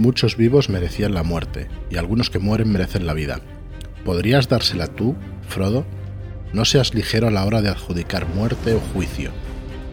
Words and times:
muchos 0.00 0.36
vivos 0.36 0.70
merecían 0.70 1.12
la 1.12 1.22
muerte, 1.22 1.68
y 1.90 1.98
algunos 1.98 2.30
que 2.30 2.38
mueren 2.38 2.72
merecen 2.72 3.06
la 3.06 3.12
vida. 3.12 3.40
¿Podrías 4.04 4.48
dársela 4.48 4.86
tú, 4.86 5.14
Frodo? 5.46 5.84
No 6.54 6.64
seas 6.64 6.94
ligero 6.94 7.28
a 7.28 7.30
la 7.30 7.44
hora 7.44 7.60
de 7.60 7.68
adjudicar 7.68 8.26
muerte 8.26 8.74
o 8.74 8.80
juicio. 8.80 9.30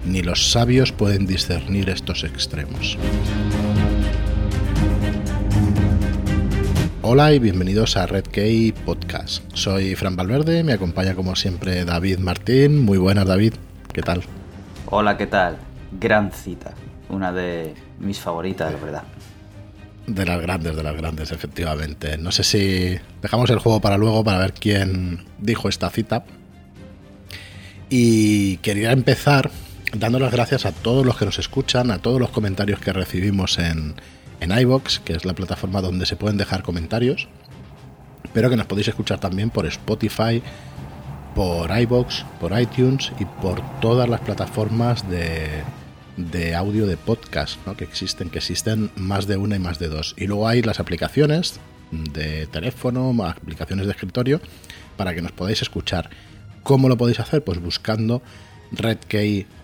Ni 0.05 0.21
los 0.21 0.49
sabios 0.51 0.93
pueden 0.93 1.27
discernir 1.27 1.89
estos 1.89 2.23
extremos. 2.23 2.97
Hola 7.01 7.33
y 7.33 7.39
bienvenidos 7.39 7.97
a 7.97 8.05
Red 8.05 8.27
Key 8.27 8.73
Podcast. 8.85 9.43
Soy 9.53 9.95
Fran 9.95 10.15
Valverde, 10.15 10.63
me 10.63 10.73
acompaña 10.73 11.15
como 11.15 11.35
siempre 11.35 11.83
David 11.83 12.19
Martín. 12.19 12.79
Muy 12.79 12.97
buenas 12.97 13.27
David, 13.27 13.53
¿qué 13.91 14.01
tal? 14.01 14.23
Hola, 14.85 15.17
¿qué 15.17 15.27
tal? 15.27 15.57
Gran 15.99 16.31
cita, 16.31 16.73
una 17.09 17.33
de 17.33 17.73
mis 17.99 18.19
favoritas, 18.19 18.71
la 18.71 18.79
verdad. 18.79 19.03
De 20.07 20.25
las 20.25 20.41
grandes, 20.41 20.75
de 20.75 20.83
las 20.83 20.95
grandes, 20.95 21.31
efectivamente. 21.31 22.17
No 22.17 22.31
sé 22.31 22.43
si 22.43 22.97
dejamos 23.21 23.49
el 23.49 23.59
juego 23.59 23.81
para 23.81 23.97
luego 23.97 24.23
para 24.23 24.39
ver 24.39 24.53
quién 24.53 25.25
dijo 25.37 25.67
esta 25.67 25.89
cita. 25.89 26.23
Y 27.89 28.57
quería 28.57 28.93
empezar 28.93 29.51
dando 29.93 30.19
las 30.19 30.31
gracias 30.31 30.65
a 30.65 30.71
todos 30.71 31.05
los 31.05 31.17
que 31.17 31.25
nos 31.25 31.39
escuchan, 31.39 31.91
a 31.91 31.99
todos 31.99 32.19
los 32.19 32.29
comentarios 32.29 32.79
que 32.79 32.93
recibimos 32.93 33.59
en, 33.59 33.95
en 34.39 34.57
iBox, 34.57 34.99
que 34.99 35.13
es 35.13 35.25
la 35.25 35.33
plataforma 35.33 35.81
donde 35.81 36.05
se 36.05 36.15
pueden 36.15 36.37
dejar 36.37 36.63
comentarios, 36.63 37.27
pero 38.33 38.49
que 38.49 38.57
nos 38.57 38.65
podéis 38.65 38.87
escuchar 38.87 39.19
también 39.19 39.49
por 39.49 39.65
Spotify, 39.65 40.41
por 41.35 41.77
iBox, 41.77 42.25
por 42.39 42.59
iTunes 42.59 43.11
y 43.19 43.25
por 43.25 43.61
todas 43.79 44.09
las 44.09 44.21
plataformas 44.21 45.09
de, 45.09 45.63
de 46.17 46.55
audio 46.55 46.87
de 46.87 46.97
podcast 46.97 47.65
¿no? 47.65 47.77
que 47.77 47.83
existen, 47.83 48.29
que 48.29 48.39
existen 48.39 48.91
más 48.95 49.27
de 49.27 49.37
una 49.37 49.55
y 49.55 49.59
más 49.59 49.79
de 49.79 49.87
dos. 49.87 50.15
Y 50.17 50.27
luego 50.27 50.47
hay 50.47 50.61
las 50.61 50.79
aplicaciones 50.79 51.59
de 51.91 52.47
teléfono, 52.47 53.15
aplicaciones 53.23 53.85
de 53.85 53.91
escritorio, 53.91 54.41
para 54.97 55.13
que 55.13 55.21
nos 55.21 55.31
podáis 55.31 55.61
escuchar. 55.61 56.09
¿Cómo 56.63 56.89
lo 56.89 56.97
podéis 56.97 57.19
hacer? 57.19 57.43
Pues 57.43 57.61
buscando 57.61 58.21
Red 58.71 58.97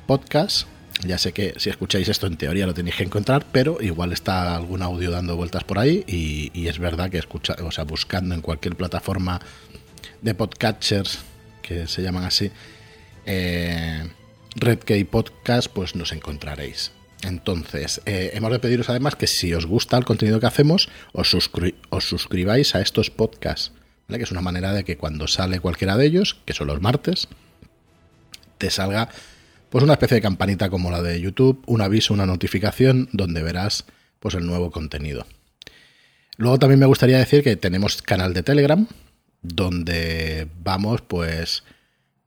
Podcast. 0.05 0.67
Ya 1.05 1.17
sé 1.17 1.33
que 1.33 1.55
si 1.57 1.69
escucháis 1.69 2.07
esto 2.07 2.27
en 2.27 2.37
teoría 2.37 2.67
lo 2.67 2.73
tenéis 2.73 2.95
que 2.95 3.03
encontrar, 3.03 3.45
pero 3.51 3.81
igual 3.81 4.13
está 4.13 4.55
algún 4.55 4.81
audio 4.83 5.11
dando 5.11 5.35
vueltas 5.35 5.63
por 5.63 5.79
ahí 5.79 6.03
y, 6.07 6.67
es 6.67 6.79
verdad 6.79 7.09
que 7.09 7.17
escucha, 7.17 7.55
o 7.63 7.71
sea, 7.71 7.83
buscando 7.83 8.35
en 8.35 8.41
cualquier 8.41 8.75
plataforma 8.75 9.41
de 10.21 10.33
podcatchers 10.35 11.19
que 11.61 11.87
se 11.87 12.03
llaman 12.03 12.23
así, 12.23 12.51
eh, 13.25 14.07
Red 14.55 14.79
Podcast, 15.07 15.67
pues 15.71 15.95
nos 15.95 16.11
encontraréis. 16.11 16.91
Entonces, 17.23 18.01
eh, 18.05 18.31
hemos 18.33 18.51
de 18.51 18.59
pediros 18.59 18.89
además 18.89 19.15
que 19.15 19.27
si 19.27 19.53
os 19.53 19.65
gusta 19.65 19.97
el 19.97 20.05
contenido 20.05 20.39
que 20.39 20.45
hacemos, 20.45 20.89
os, 21.13 21.29
suscribáis 21.29 22.75
a 22.75 22.81
estos 22.81 23.09
podcasts, 23.09 23.71
que 24.07 24.21
es 24.21 24.31
una 24.31 24.41
manera 24.41 24.73
de 24.73 24.83
que 24.83 24.97
cuando 24.97 25.27
sale 25.27 25.59
cualquiera 25.59 25.97
de 25.97 26.05
ellos, 26.05 26.37
que 26.45 26.53
son 26.53 26.67
los 26.67 26.81
martes, 26.81 27.27
te 28.57 28.69
salga 28.69 29.09
pues 29.69 29.83
una 29.83 29.93
especie 29.93 30.15
de 30.15 30.21
campanita 30.21 30.69
como 30.69 30.91
la 30.91 31.01
de 31.01 31.19
YouTube, 31.19 31.63
un 31.65 31.81
aviso, 31.81 32.13
una 32.13 32.25
notificación 32.25 33.09
donde 33.11 33.41
verás 33.41 33.85
pues 34.19 34.35
el 34.35 34.45
nuevo 34.45 34.69
contenido. 34.69 35.25
Luego 36.37 36.59
también 36.59 36.79
me 36.79 36.85
gustaría 36.85 37.17
decir 37.17 37.43
que 37.43 37.55
tenemos 37.55 38.01
canal 38.01 38.33
de 38.33 38.43
Telegram 38.43 38.87
donde 39.43 40.47
vamos 40.63 41.01
pues 41.01 41.63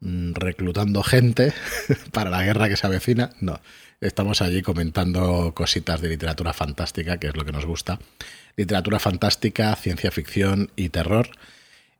reclutando 0.00 1.02
gente 1.02 1.52
para 2.12 2.30
la 2.30 2.42
guerra 2.44 2.68
que 2.68 2.76
se 2.76 2.86
avecina. 2.86 3.30
No, 3.40 3.60
estamos 4.00 4.42
allí 4.42 4.62
comentando 4.62 5.52
cositas 5.54 6.00
de 6.00 6.08
literatura 6.08 6.52
fantástica, 6.52 7.18
que 7.18 7.28
es 7.28 7.36
lo 7.36 7.44
que 7.44 7.52
nos 7.52 7.66
gusta. 7.66 7.98
Literatura 8.56 8.98
fantástica, 8.98 9.74
ciencia 9.76 10.10
ficción 10.10 10.70
y 10.76 10.90
terror. 10.90 11.28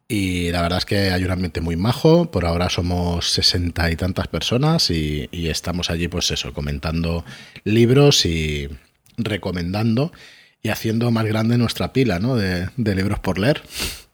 Y 0.09 0.53
la 0.53 0.63
verdad 0.63 0.79
es 0.79 0.85
que 0.85 1.11
hay 1.11 1.25
un 1.25 1.33
ambiente 1.33 1.61
muy 1.61 1.77
majo. 1.77 2.31
Por 2.31 2.45
ahora 2.45 2.69
somos 2.69 3.31
sesenta 3.31 3.91
y 3.91 3.97
tantas 3.97 4.29
personas 4.29 4.91
y, 4.91 5.29
estamos 5.33 5.91
allí, 5.91 6.07
pues 6.09 6.31
eso, 6.31 6.53
comentando 6.53 7.25
libros 7.65 8.25
y 8.25 8.69
recomendando 9.19 10.13
y 10.63 10.69
haciendo 10.69 11.11
más 11.11 11.25
grande 11.25 11.59
nuestra 11.59 11.93
pila 11.93 12.21
¿no? 12.21 12.37
de 12.37 12.95
libros 12.95 13.19
por 13.19 13.39
leer. 13.39 13.63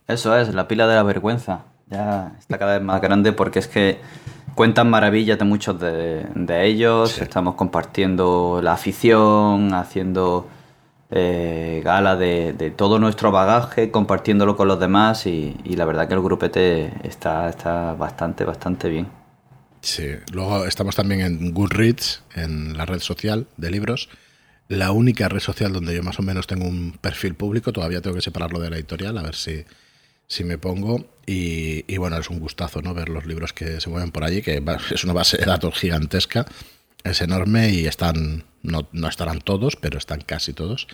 Eso 0.09 0.37
es, 0.37 0.55
la 0.55 0.67
pila 0.67 0.87
de 0.87 0.95
la 0.95 1.03
vergüenza 1.03 1.72
ya 1.93 2.33
está 2.39 2.59
cada 2.59 2.79
vez 2.79 2.83
más 2.83 3.01
grande 3.01 3.33
porque 3.33 3.59
es 3.59 3.69
que 3.69 4.01
cuentan 4.55 4.91
maravillas 4.91 5.39
de 5.39 5.45
muchos 5.45 5.79
de, 5.81 6.65
ellos, 6.65 7.19
estamos 7.21 7.55
compartiendo 7.55 8.61
la 8.63 8.73
afición, 8.73 9.75
haciendo 9.75 10.49
eh, 11.11 11.81
gala 11.85 12.17
de, 12.17 12.73
todo 12.77 12.99
nuestro 12.99 13.31
bagaje, 13.31 13.91
compartiéndolo 13.91 14.57
con 14.57 14.69
los 14.69 14.81
demás 14.81 15.27
y, 15.27 15.55
la 15.65 15.85
verdad 15.85 16.09
que 16.09 16.15
el 16.15 16.23
grupete 16.23 16.93
está, 17.03 17.49
está 17.49 17.95
bastante, 17.95 18.45
bastante 18.45 18.89
bien. 18.89 19.09
Sí, 19.81 20.11
luego 20.33 20.65
estamos 20.65 20.95
también 20.95 21.21
en 21.23 21.53
Goodreads, 21.53 22.23
en 22.37 22.77
la 22.77 22.87
red 22.87 23.01
social 23.01 23.49
de 23.57 23.71
libros. 23.71 24.09
La 24.69 24.93
única 24.93 25.29
red 25.29 25.41
social 25.41 25.73
donde 25.73 25.95
yo 25.95 26.03
más 26.05 26.19
o 26.21 26.23
menos 26.23 26.47
tengo 26.47 26.67
un 26.67 26.97
perfil 27.01 27.35
público, 27.35 27.73
todavía 27.73 28.01
tengo 28.01 28.15
que 28.15 28.23
separarlo 28.23 28.61
de 28.61 28.71
la 28.71 28.77
editorial, 28.77 29.19
a 29.19 29.23
ver 29.23 29.35
si, 29.35 29.65
si 30.29 30.45
me 30.45 30.57
pongo. 30.57 31.12
Y, 31.25 31.97
bueno, 31.99 32.19
es 32.19 32.31
un 32.31 32.41
gustazo 32.41 32.83
¿no? 32.83 32.95
ver 32.95 33.09
los 33.09 33.27
libros 33.27 33.53
que 33.53 33.81
se 33.81 33.89
mueven 33.89 34.11
por 34.11 34.25
allí, 34.25 34.43
que 34.43 34.63
es 34.91 35.05
una 35.05 35.13
base 35.13 35.39
de 35.39 35.45
datos 35.45 35.79
gigantesca, 35.79 36.47
es 37.05 37.21
enorme 37.21 37.71
y 37.71 37.87
están, 37.87 38.45
no, 38.63 38.89
no 38.93 39.09
estarán 39.09 39.41
todos, 39.41 39.77
pero 39.77 39.99
están 39.99 40.21
casi 40.21 40.53
todos. 40.53 40.89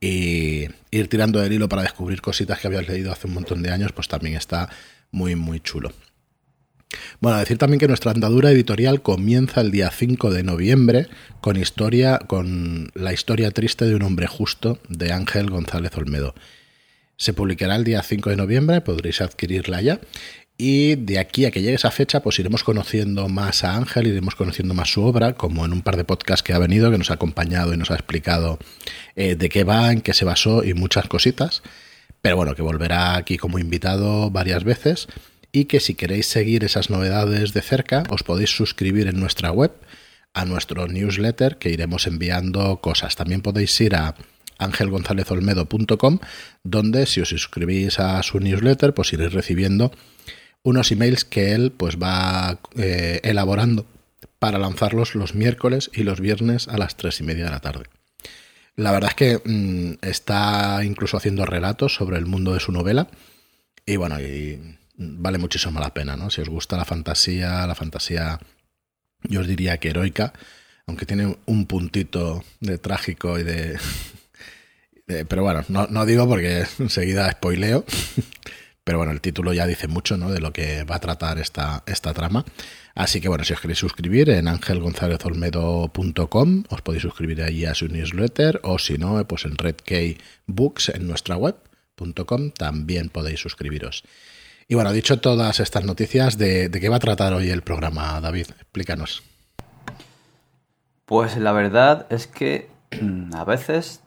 Y 0.00 0.66
ir 0.90 1.08
tirando 1.08 1.40
del 1.40 1.52
hilo 1.52 1.68
para 1.68 1.82
descubrir 1.82 2.20
cositas 2.20 2.58
que 2.58 2.66
habías 2.66 2.88
leído 2.88 3.12
hace 3.12 3.26
un 3.26 3.34
montón 3.34 3.62
de 3.62 3.70
años, 3.70 3.92
pues 3.92 4.08
también 4.08 4.36
está 4.36 4.68
muy, 5.10 5.34
muy 5.34 5.60
chulo. 5.60 5.92
Bueno, 7.20 7.38
decir 7.38 7.58
también 7.58 7.80
que 7.80 7.88
nuestra 7.88 8.12
andadura 8.12 8.50
editorial 8.50 9.02
comienza 9.02 9.60
el 9.60 9.70
día 9.70 9.90
5 9.90 10.30
de 10.30 10.42
noviembre 10.42 11.08
con 11.40 11.56
historia, 11.56 12.18
con 12.18 12.90
la 12.94 13.12
historia 13.12 13.50
triste 13.50 13.86
de 13.86 13.94
un 13.94 14.02
hombre 14.02 14.26
justo 14.26 14.78
de 14.88 15.12
Ángel 15.12 15.50
González 15.50 15.96
Olmedo. 15.96 16.34
Se 17.16 17.32
publicará 17.32 17.76
el 17.76 17.84
día 17.84 18.02
5 18.02 18.30
de 18.30 18.36
noviembre, 18.36 18.80
podréis 18.80 19.20
adquirirla 19.20 19.80
ya. 19.80 20.00
Y 20.56 20.94
de 20.94 21.18
aquí 21.18 21.46
a 21.46 21.50
que 21.50 21.62
llegue 21.62 21.74
esa 21.74 21.90
fecha, 21.90 22.20
pues 22.20 22.38
iremos 22.38 22.62
conociendo 22.62 23.28
más 23.28 23.64
a 23.64 23.76
Ángel, 23.76 24.06
iremos 24.06 24.36
conociendo 24.36 24.72
más 24.72 24.92
su 24.92 25.02
obra, 25.02 25.32
como 25.32 25.64
en 25.64 25.72
un 25.72 25.82
par 25.82 25.96
de 25.96 26.04
podcasts 26.04 26.44
que 26.44 26.52
ha 26.52 26.58
venido, 26.58 26.92
que 26.92 26.98
nos 26.98 27.10
ha 27.10 27.14
acompañado 27.14 27.74
y 27.74 27.76
nos 27.76 27.90
ha 27.90 27.94
explicado 27.94 28.58
eh, 29.16 29.34
de 29.34 29.48
qué 29.48 29.64
va, 29.64 29.90
en 29.90 30.00
qué 30.00 30.14
se 30.14 30.24
basó 30.24 30.62
y 30.62 30.74
muchas 30.74 31.08
cositas. 31.08 31.62
Pero 32.22 32.36
bueno, 32.36 32.54
que 32.54 32.62
volverá 32.62 33.16
aquí 33.16 33.36
como 33.36 33.58
invitado 33.58 34.30
varias 34.30 34.62
veces 34.62 35.08
y 35.50 35.64
que 35.64 35.80
si 35.80 35.94
queréis 35.94 36.26
seguir 36.26 36.64
esas 36.64 36.88
novedades 36.88 37.52
de 37.52 37.60
cerca, 37.60 38.04
os 38.08 38.22
podéis 38.22 38.50
suscribir 38.50 39.08
en 39.08 39.18
nuestra 39.18 39.50
web 39.50 39.72
a 40.34 40.44
nuestro 40.44 40.86
newsletter 40.88 41.58
que 41.58 41.70
iremos 41.70 42.06
enviando 42.06 42.80
cosas. 42.80 43.16
También 43.16 43.40
podéis 43.40 43.80
ir 43.80 43.94
a 43.94 44.14
angelgonzalezolmedo.com, 44.58 46.18
donde 46.62 47.06
si 47.06 47.20
os 47.20 47.28
suscribís 47.28 47.98
a 47.98 48.22
su 48.22 48.40
newsletter, 48.40 48.94
pues 48.94 49.12
iréis 49.12 49.32
recibiendo 49.32 49.92
unos 50.62 50.90
emails 50.90 51.24
que 51.24 51.52
él 51.52 51.72
pues 51.72 51.96
va 51.96 52.58
eh, 52.76 53.20
elaborando 53.22 53.86
para 54.38 54.58
lanzarlos 54.58 55.14
los 55.14 55.34
miércoles 55.34 55.90
y 55.94 56.02
los 56.02 56.20
viernes 56.20 56.68
a 56.68 56.78
las 56.78 56.96
tres 56.96 57.20
y 57.20 57.24
media 57.24 57.44
de 57.44 57.50
la 57.50 57.60
tarde. 57.60 57.84
La 58.76 58.90
verdad 58.90 59.10
es 59.10 59.14
que 59.14 59.40
mm, 59.44 60.04
está 60.04 60.82
incluso 60.84 61.16
haciendo 61.16 61.46
relatos 61.46 61.94
sobre 61.94 62.18
el 62.18 62.26
mundo 62.26 62.54
de 62.54 62.60
su 62.60 62.72
novela 62.72 63.08
y 63.86 63.96
bueno, 63.96 64.16
vale 64.96 65.38
muchísimo 65.38 65.78
la 65.78 65.94
pena, 65.94 66.16
¿no? 66.16 66.30
Si 66.30 66.40
os 66.40 66.48
gusta 66.48 66.76
la 66.76 66.84
fantasía, 66.84 67.66
la 67.66 67.74
fantasía 67.74 68.40
yo 69.22 69.40
os 69.40 69.46
diría 69.46 69.78
que 69.78 69.90
heroica, 69.90 70.32
aunque 70.86 71.06
tiene 71.06 71.36
un 71.46 71.66
puntito 71.66 72.44
de 72.60 72.78
trágico 72.78 73.38
y 73.38 73.42
de, 73.42 73.78
eh, 75.06 75.24
pero 75.28 75.42
bueno, 75.42 75.62
no, 75.68 76.06
digo 76.06 76.26
porque 76.28 76.64
enseguida 76.78 77.30
spoileo. 77.30 77.84
Pero 78.84 78.98
bueno, 78.98 79.12
el 79.12 79.20
título 79.22 79.54
ya 79.54 79.66
dice 79.66 79.88
mucho 79.88 80.18
¿no? 80.18 80.30
de 80.30 80.40
lo 80.40 80.52
que 80.52 80.84
va 80.84 80.96
a 80.96 81.00
tratar 81.00 81.38
esta, 81.38 81.82
esta 81.86 82.12
trama. 82.12 82.44
Así 82.94 83.18
que 83.18 83.28
bueno, 83.28 83.42
si 83.42 83.54
os 83.54 83.60
queréis 83.60 83.78
suscribir 83.78 84.28
en 84.28 84.46
angelgonzalezolmedo.com, 84.46 86.64
os 86.68 86.82
podéis 86.82 87.00
suscribir 87.00 87.42
allí 87.42 87.64
a 87.64 87.74
su 87.74 87.88
newsletter, 87.88 88.60
o 88.62 88.78
si 88.78 88.98
no, 88.98 89.26
pues 89.26 89.46
en 89.46 89.56
redkeybooks 89.56 90.90
en 90.90 91.08
nuestra 91.08 91.38
web.com 91.38 92.50
también 92.50 93.08
podéis 93.08 93.40
suscribiros. 93.40 94.04
Y 94.68 94.74
bueno, 94.74 94.92
dicho 94.92 95.18
todas 95.18 95.60
estas 95.60 95.84
noticias, 95.84 96.36
¿de, 96.36 96.68
¿de 96.68 96.80
qué 96.80 96.90
va 96.90 96.96
a 96.96 97.00
tratar 97.00 97.32
hoy 97.32 97.48
el 97.48 97.62
programa, 97.62 98.20
David? 98.20 98.48
Explícanos. 98.60 99.22
Pues 101.06 101.38
la 101.38 101.52
verdad 101.52 102.06
es 102.10 102.26
que 102.26 102.68
a 103.34 103.44
veces 103.44 104.02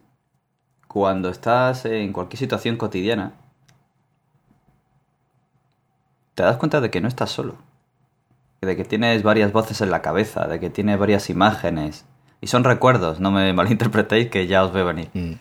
cuando 0.87 1.29
estás 1.29 1.85
en 1.85 2.13
cualquier 2.13 2.39
situación 2.39 2.77
cotidiana, 2.77 3.33
te 6.35 6.43
das 6.43 6.57
cuenta 6.57 6.81
de 6.81 6.91
que 6.91 7.01
no 7.01 7.07
estás 7.07 7.31
solo. 7.31 7.55
De 8.61 8.75
que 8.75 8.85
tienes 8.85 9.23
varias 9.23 9.51
voces 9.51 9.81
en 9.81 9.91
la 9.91 10.01
cabeza, 10.01 10.47
de 10.47 10.59
que 10.59 10.69
tienes 10.69 10.99
varias 10.99 11.29
imágenes. 11.29 12.05
Y 12.41 12.47
son 12.47 12.63
recuerdos, 12.63 13.19
no 13.19 13.31
me 13.31 13.53
malinterpretéis 13.53 14.29
que 14.29 14.47
ya 14.47 14.63
os 14.63 14.71
veo 14.71 14.85
venir. 14.85 15.09
Mm. 15.13 15.33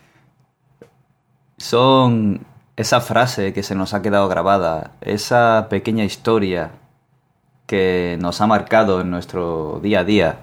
son 1.58 2.46
esa 2.76 3.00
frase 3.00 3.52
que 3.52 3.62
se 3.62 3.74
nos 3.74 3.94
ha 3.94 4.02
quedado 4.02 4.28
grabada, 4.28 4.92
esa 5.00 5.68
pequeña 5.70 6.04
historia 6.04 6.72
que 7.66 8.18
nos 8.20 8.40
ha 8.40 8.46
marcado 8.46 9.00
en 9.00 9.10
nuestro 9.10 9.80
día 9.82 10.00
a 10.00 10.04
día, 10.04 10.38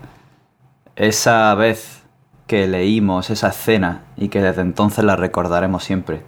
esa 0.95 1.53
vez 1.55 2.02
que 2.47 2.67
leímos 2.67 3.29
esa 3.29 3.49
escena 3.49 4.03
y 4.17 4.29
que 4.29 4.41
desde 4.41 4.61
entonces 4.61 5.03
la 5.03 5.15
recordaremos 5.15 5.83
siempre. 5.83 6.23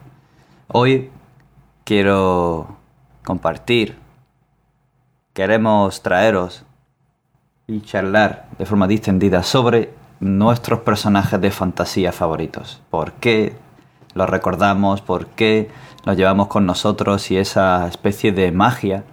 Hoy 0.67 1.11
quiero 1.83 2.77
compartir, 3.23 3.97
queremos 5.33 6.01
traeros 6.01 6.63
y 7.67 7.81
charlar 7.81 8.47
de 8.57 8.65
forma 8.65 8.87
distendida 8.87 9.43
sobre 9.43 9.91
nuestros 10.19 10.79
personajes 10.79 11.39
de 11.41 11.51
fantasía 11.51 12.11
favoritos. 12.11 12.81
¿Por 12.89 13.13
qué 13.13 13.53
los 14.13 14.29
recordamos? 14.29 15.01
¿Por 15.01 15.27
qué 15.27 15.69
los 16.05 16.15
llevamos 16.15 16.47
con 16.47 16.65
nosotros? 16.65 17.29
Y 17.31 17.37
esa 17.37 17.87
especie 17.87 18.31
de 18.31 18.51
magia 18.51 19.03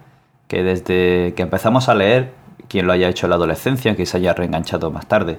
que 0.46 0.62
desde 0.62 1.34
que 1.34 1.42
empezamos 1.42 1.88
a 1.88 1.94
leer, 1.94 2.32
quien 2.68 2.86
lo 2.86 2.92
haya 2.92 3.08
hecho 3.08 3.26
en 3.26 3.30
la 3.30 3.36
adolescencia, 3.36 3.96
que 3.96 4.06
se 4.06 4.18
haya 4.18 4.34
reenganchado 4.34 4.90
más 4.90 5.06
tarde, 5.06 5.38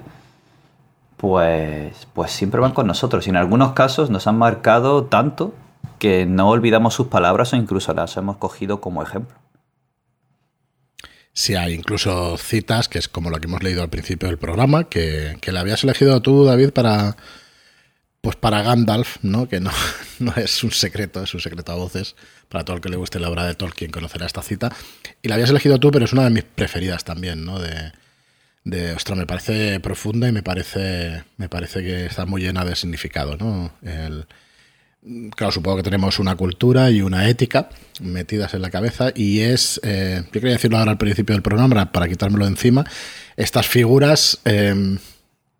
pues, 1.24 2.06
pues 2.12 2.32
siempre 2.32 2.60
van 2.60 2.72
con 2.72 2.86
nosotros. 2.86 3.26
Y 3.26 3.30
en 3.30 3.36
algunos 3.36 3.72
casos 3.72 4.10
nos 4.10 4.26
han 4.26 4.36
marcado 4.36 5.04
tanto 5.04 5.54
que 5.98 6.26
no 6.26 6.50
olvidamos 6.50 6.92
sus 6.92 7.06
palabras 7.06 7.54
o 7.54 7.56
incluso 7.56 7.94
las 7.94 8.14
hemos 8.18 8.36
cogido 8.36 8.82
como 8.82 9.02
ejemplo. 9.02 9.34
Sí, 11.32 11.54
hay 11.54 11.72
incluso 11.72 12.36
citas, 12.36 12.90
que 12.90 12.98
es 12.98 13.08
como 13.08 13.30
lo 13.30 13.38
que 13.38 13.46
hemos 13.46 13.62
leído 13.62 13.82
al 13.82 13.88
principio 13.88 14.28
del 14.28 14.36
programa, 14.36 14.84
que, 14.84 15.38
que 15.40 15.50
le 15.50 15.60
habías 15.60 15.82
elegido 15.82 16.20
tú, 16.20 16.44
David, 16.44 16.72
para 16.72 17.16
pues 18.20 18.36
para 18.36 18.60
Gandalf, 18.60 19.16
¿no? 19.22 19.48
Que 19.48 19.60
no, 19.60 19.70
no 20.18 20.34
es 20.36 20.62
un 20.62 20.72
secreto, 20.72 21.22
es 21.22 21.32
un 21.32 21.40
secreto 21.40 21.72
a 21.72 21.76
voces. 21.76 22.16
Para 22.50 22.66
todo 22.66 22.76
el 22.76 22.82
que 22.82 22.90
le 22.90 22.96
guste 22.96 23.18
la 23.18 23.30
obra 23.30 23.46
de 23.46 23.54
Tolkien 23.54 23.90
conocerá 23.90 24.26
esta 24.26 24.42
cita. 24.42 24.76
Y 25.22 25.28
la 25.28 25.36
habías 25.36 25.48
elegido 25.48 25.80
tú, 25.80 25.90
pero 25.90 26.04
es 26.04 26.12
una 26.12 26.24
de 26.24 26.30
mis 26.30 26.44
preferidas 26.44 27.02
también, 27.02 27.46
¿no? 27.46 27.58
De, 27.58 27.92
de 28.64 28.94
ostras, 28.94 29.18
me 29.18 29.26
parece 29.26 29.78
profunda 29.80 30.28
y 30.28 30.32
me 30.32 30.42
parece, 30.42 31.22
me 31.36 31.48
parece 31.48 31.82
que 31.82 32.06
está 32.06 32.24
muy 32.24 32.42
llena 32.42 32.64
de 32.64 32.74
significado, 32.74 33.36
¿no? 33.36 33.72
El, 33.82 34.26
claro, 35.36 35.52
supongo 35.52 35.78
que 35.78 35.82
tenemos 35.82 36.18
una 36.18 36.34
cultura 36.34 36.90
y 36.90 37.02
una 37.02 37.28
ética 37.28 37.68
metidas 38.00 38.54
en 38.54 38.62
la 38.62 38.70
cabeza 38.70 39.12
y 39.14 39.40
es, 39.40 39.80
eh, 39.84 40.22
yo 40.24 40.32
quería 40.32 40.52
decirlo 40.52 40.78
ahora 40.78 40.92
al 40.92 40.98
principio 40.98 41.34
del 41.34 41.42
programa 41.42 41.92
para 41.92 42.08
quitármelo 42.08 42.46
de 42.46 42.52
encima, 42.52 42.84
estas 43.36 43.66
figuras, 43.66 44.40
eh, 44.46 44.96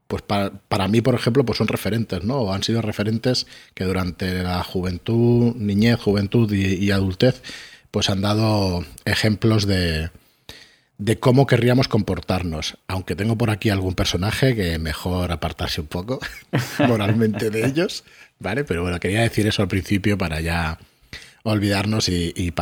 pues 0.06 0.22
para, 0.22 0.50
para, 0.50 0.88
mí, 0.88 1.02
por 1.02 1.14
ejemplo, 1.14 1.44
pues 1.44 1.58
son 1.58 1.68
referentes, 1.68 2.24
¿no? 2.24 2.36
O 2.38 2.52
han 2.52 2.62
sido 2.62 2.80
referentes 2.80 3.46
que 3.74 3.84
durante 3.84 4.42
la 4.42 4.62
juventud, 4.62 5.54
niñez, 5.56 6.00
juventud 6.00 6.50
y, 6.52 6.74
y 6.76 6.90
adultez, 6.90 7.42
pues 7.90 8.08
han 8.10 8.22
dado 8.22 8.84
ejemplos 9.04 9.66
de, 9.66 10.10
de 10.98 11.18
cómo 11.18 11.46
querríamos 11.46 11.88
comportarnos. 11.88 12.78
Aunque 12.86 13.16
tengo 13.16 13.36
por 13.36 13.50
aquí 13.50 13.70
algún 13.70 13.94
personaje 13.94 14.54
que 14.54 14.78
mejor 14.78 15.32
apartarse 15.32 15.80
un 15.80 15.86
poco 15.86 16.20
moralmente 16.88 17.50
de 17.50 17.66
ellos, 17.66 18.04
¿vale? 18.38 18.64
Pero 18.64 18.82
bueno, 18.82 19.00
quería 19.00 19.22
decir 19.22 19.46
eso 19.46 19.62
al 19.62 19.68
principio 19.68 20.16
para 20.18 20.40
ya 20.40 20.78
olvidarnos 21.42 22.08
y, 22.08 22.32
y, 22.36 22.52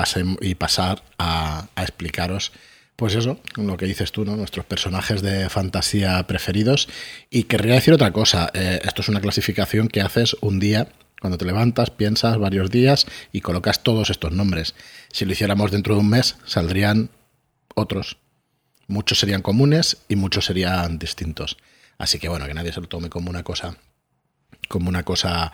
y 0.40 0.54
pasar 0.54 1.02
a, 1.18 1.68
a, 1.74 1.82
explicaros, 1.82 2.52
pues 2.96 3.14
eso, 3.14 3.40
lo 3.56 3.76
que 3.76 3.86
dices 3.86 4.12
tú, 4.12 4.24
¿no? 4.24 4.36
Nuestros 4.36 4.66
personajes 4.66 5.22
de 5.22 5.48
fantasía 5.48 6.26
preferidos. 6.26 6.88
Y 7.30 7.44
querría 7.44 7.74
decir 7.74 7.94
otra 7.94 8.12
cosa, 8.12 8.50
eh, 8.54 8.80
esto 8.84 9.02
es 9.02 9.08
una 9.08 9.20
clasificación 9.20 9.88
que 9.88 10.00
haces 10.00 10.36
un 10.40 10.58
día 10.58 10.88
cuando 11.20 11.38
te 11.38 11.44
levantas, 11.44 11.90
piensas 11.90 12.36
varios 12.36 12.70
días 12.70 13.06
y 13.30 13.42
colocas 13.42 13.84
todos 13.84 14.10
estos 14.10 14.32
nombres. 14.32 14.74
Si 15.12 15.24
lo 15.24 15.30
hiciéramos 15.30 15.70
dentro 15.70 15.94
de 15.94 16.00
un 16.00 16.08
mes, 16.08 16.34
saldrían 16.44 17.10
otros 17.76 18.16
Muchos 18.88 19.18
serían 19.18 19.42
comunes 19.42 19.98
y 20.08 20.16
muchos 20.16 20.44
serían 20.44 20.98
distintos. 20.98 21.56
Así 21.98 22.18
que 22.18 22.28
bueno, 22.28 22.46
que 22.46 22.54
nadie 22.54 22.72
se 22.72 22.80
lo 22.80 22.88
tome 22.88 23.08
como 23.08 23.30
una 23.30 23.42
cosa, 23.42 23.76
como 24.68 24.88
una 24.88 25.04
cosa 25.04 25.52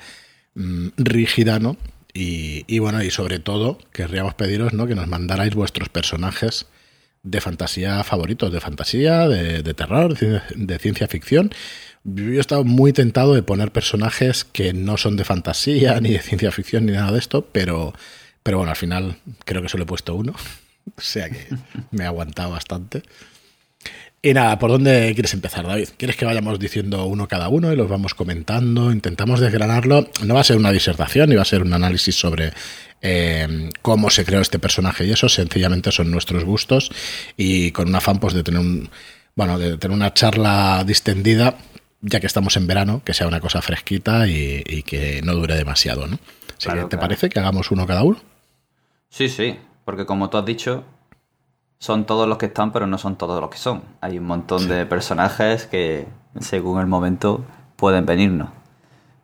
mmm, 0.55 0.89
rígida, 0.97 1.59
¿no? 1.59 1.77
Y, 2.15 2.65
y, 2.67 2.79
bueno, 2.79 3.03
y 3.03 3.11
sobre 3.11 3.39
todo, 3.39 3.79
querríamos 3.93 4.35
pediros 4.35 4.73
¿no? 4.73 4.87
que 4.87 4.95
nos 4.95 5.07
mandarais 5.07 5.55
vuestros 5.55 5.89
personajes 5.89 6.67
de 7.23 7.41
fantasía 7.41 8.03
favoritos, 8.03 8.53
de 8.53 8.61
fantasía, 8.61 9.29
de, 9.29 9.63
de 9.63 9.75
terror, 9.75 10.19
de, 10.19 10.41
de, 10.55 10.79
ciencia 10.79 11.07
ficción. 11.07 11.53
Yo 12.05 12.33
he 12.33 12.41
estado 12.41 12.65
muy 12.65 12.93
tentado 12.93 13.35
de 13.35 13.43
poner 13.43 13.73
personajes 13.73 14.45
que 14.45 14.73
no 14.73 14.97
son 14.97 15.17
de 15.17 15.25
fantasía, 15.25 16.01
ni 16.01 16.11
de 16.11 16.21
ciencia 16.21 16.51
ficción, 16.51 16.87
ni 16.87 16.93
nada 16.93 17.13
de 17.13 17.19
esto, 17.19 17.47
pero, 17.53 17.93
pero 18.43 18.59
bueno, 18.59 18.71
al 18.71 18.77
final 18.77 19.19
creo 19.45 19.63
que 19.63 19.69
solo 19.69 19.85
he 19.85 19.87
puesto 19.87 20.15
uno. 20.15 20.35
O 20.97 21.01
sea 21.01 21.29
que 21.31 21.47
me 21.91 22.05
he 22.05 22.07
aguantado 22.07 22.51
bastante. 22.51 23.03
Y 24.21 24.35
nada, 24.35 24.59
¿por 24.59 24.71
dónde 24.71 25.13
quieres 25.15 25.33
empezar, 25.33 25.65
David? 25.65 25.91
¿Quieres 25.97 26.17
que 26.17 26.25
vayamos 26.25 26.59
diciendo 26.59 27.05
uno 27.05 27.29
cada 27.29 27.49
uno 27.49 27.73
y 27.73 27.77
los 27.77 27.89
vamos 27.89 28.15
comentando? 28.15 28.91
Intentamos 28.91 29.39
desgranarlo. 29.39 30.11
No 30.25 30.35
va 30.35 30.41
a 30.41 30.45
ser 30.45 30.57
una 30.57 30.73
disertación, 30.73 31.29
ni 31.29 31.37
va 31.37 31.43
a 31.43 31.45
ser 31.45 31.63
un 31.63 31.73
análisis 31.73 32.17
sobre 32.17 32.53
eh, 33.01 33.71
cómo 33.81 34.11
se 34.11 34.25
creó 34.25 34.41
este 34.41 34.59
personaje 34.59 35.07
y 35.07 35.13
eso, 35.13 35.29
sencillamente 35.29 35.93
son 35.93 36.11
nuestros 36.11 36.45
gustos 36.45 36.91
y 37.37 37.71
con 37.71 37.89
un 37.89 37.95
afán 37.95 38.19
pues, 38.19 38.35
de 38.35 38.43
tener 38.43 38.61
un 38.61 38.91
bueno, 39.37 39.57
de 39.57 39.79
tener 39.79 39.97
una 39.97 40.13
charla 40.13 40.83
distendida, 40.85 41.59
ya 42.01 42.19
que 42.19 42.27
estamos 42.27 42.57
en 42.57 42.67
verano, 42.67 43.03
que 43.05 43.15
sea 43.15 43.29
una 43.29 43.39
cosa 43.39 43.63
fresquita 43.63 44.27
y, 44.27 44.65
y 44.67 44.83
que 44.83 45.23
no 45.23 45.33
dure 45.35 45.55
demasiado, 45.55 46.09
¿no? 46.09 46.19
Así 46.49 46.67
claro, 46.67 46.81
que, 46.81 46.85
¿te 46.87 46.97
claro. 46.97 47.01
parece 47.03 47.29
que 47.29 47.39
hagamos 47.39 47.71
uno 47.71 47.87
cada 47.87 48.03
uno? 48.03 48.21
Sí, 49.11 49.29
sí, 49.29 49.57
porque 49.89 50.05
como 50.05 50.29
tú 50.29 50.37
has 50.37 50.45
dicho, 50.45 50.85
son 51.79 52.05
todos 52.05 52.29
los 52.29 52.37
que 52.37 52.45
están, 52.45 52.73
pero 52.73 52.87
no 52.87 52.99
son 52.99 53.17
todos 53.17 53.41
los 53.41 53.49
que 53.49 53.57
son. 53.57 53.81
Hay 54.03 54.19
un 54.19 54.27
montón 54.27 54.61
sí. 54.61 54.67
de 54.67 54.85
personajes 54.85 55.65
que, 55.65 56.07
según 56.41 56.79
el 56.79 56.87
momento, 56.87 57.43
pueden 57.77 58.05
venirnos. 58.05 58.51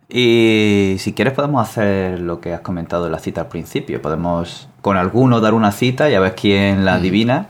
Y 0.08 0.96
si 1.00 1.12
quieres 1.12 1.34
podemos 1.34 1.68
hacer 1.68 2.18
lo 2.18 2.40
que 2.40 2.54
has 2.54 2.62
comentado 2.62 3.04
en 3.04 3.12
la 3.12 3.18
cita 3.18 3.42
al 3.42 3.48
principio. 3.48 4.00
Podemos 4.00 4.70
con 4.80 4.96
alguno 4.96 5.42
dar 5.42 5.52
una 5.52 5.70
cita 5.70 6.08
y 6.08 6.14
a 6.14 6.20
ver 6.20 6.34
quién 6.34 6.86
la 6.86 6.94
adivina. 6.94 7.40
Mm. 7.40 7.46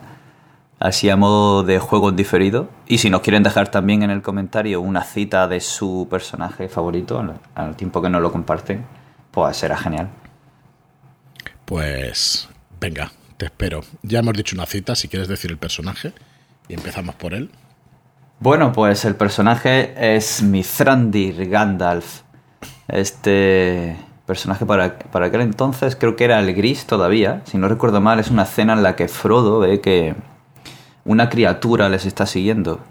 Así 0.80 1.08
a 1.08 1.14
modo 1.14 1.62
de 1.62 1.78
juego 1.78 2.10
diferido. 2.10 2.68
Y 2.88 2.98
si 2.98 3.10
nos 3.10 3.20
quieren 3.20 3.44
dejar 3.44 3.68
también 3.68 4.02
en 4.02 4.10
el 4.10 4.22
comentario 4.22 4.80
una 4.80 5.04
cita 5.04 5.46
de 5.46 5.60
su 5.60 6.08
personaje 6.10 6.68
favorito, 6.68 7.24
al 7.54 7.76
tiempo 7.76 8.02
que 8.02 8.10
nos 8.10 8.20
lo 8.20 8.32
comparten, 8.32 8.84
pues 9.30 9.56
será 9.56 9.76
genial. 9.76 10.08
Pues 11.64 12.48
Venga, 12.84 13.10
te 13.38 13.46
espero. 13.46 13.80
Ya 14.02 14.18
hemos 14.18 14.34
dicho 14.34 14.54
una 14.54 14.66
cita, 14.66 14.94
si 14.94 15.08
quieres 15.08 15.26
decir 15.26 15.50
el 15.50 15.56
personaje, 15.56 16.12
y 16.68 16.74
empezamos 16.74 17.14
por 17.14 17.32
él. 17.32 17.50
Bueno, 18.40 18.72
pues 18.74 19.06
el 19.06 19.16
personaje 19.16 19.94
es 20.16 20.42
Mithrandir 20.42 21.48
Gandalf. 21.48 22.20
Este 22.88 23.96
personaje 24.26 24.66
para, 24.66 24.98
para 24.98 25.26
aquel 25.26 25.40
entonces 25.40 25.96
creo 25.96 26.14
que 26.14 26.24
era 26.24 26.38
el 26.38 26.52
gris 26.52 26.84
todavía. 26.84 27.40
Si 27.46 27.56
no 27.56 27.68
recuerdo 27.68 28.02
mal, 28.02 28.20
es 28.20 28.30
una 28.30 28.42
escena 28.42 28.74
en 28.74 28.82
la 28.82 28.96
que 28.96 29.08
Frodo 29.08 29.60
ve 29.60 29.80
que 29.80 30.14
una 31.06 31.30
criatura 31.30 31.88
les 31.88 32.04
está 32.04 32.26
siguiendo. 32.26 32.84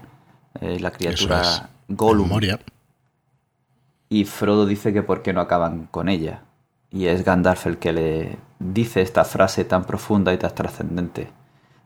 Eh, 0.60 0.80
la 0.80 0.90
criatura 0.90 1.40
es. 1.42 1.62
Gollum. 1.86 2.30
Y 4.08 4.24
Frodo 4.24 4.66
dice 4.66 4.92
que 4.92 5.04
por 5.04 5.22
qué 5.22 5.32
no 5.32 5.40
acaban 5.40 5.86
con 5.86 6.08
ella. 6.08 6.42
Y 6.90 7.06
es 7.06 7.24
Gandalf 7.24 7.66
el 7.66 7.78
que 7.78 7.92
le 7.92 8.38
dice 8.64 9.02
esta 9.02 9.24
frase 9.24 9.64
tan 9.64 9.84
profunda 9.84 10.32
y 10.32 10.38
tan 10.38 10.54
trascendente. 10.54 11.30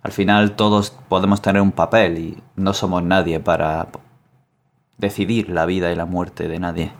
Al 0.03 0.13
final 0.13 0.53
todos 0.53 0.91
podemos 1.09 1.43
tener 1.43 1.61
un 1.61 1.73
papel 1.73 2.19
y 2.19 2.43
no 2.55 2.73
somos 2.73 3.03
nadie 3.03 3.41
para 3.41 3.89
decidir 4.97 5.51
la 5.51 5.67
vida 5.67 5.91
y 5.91 5.97
la 5.97 6.05
muerte 6.05 6.47
de 6.47 6.59
nadie. 6.61 6.93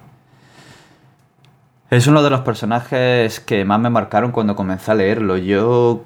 Es 1.91 2.07
uno 2.07 2.23
de 2.23 2.31
los 2.31 2.41
personajes 2.41 3.41
que 3.41 3.65
más 3.65 3.81
me 3.81 3.89
marcaron 3.89 4.33
cuando 4.33 4.57
comencé 4.57 4.91
a 4.91 4.95
leerlo. 4.95 5.37
Yo 5.37 6.03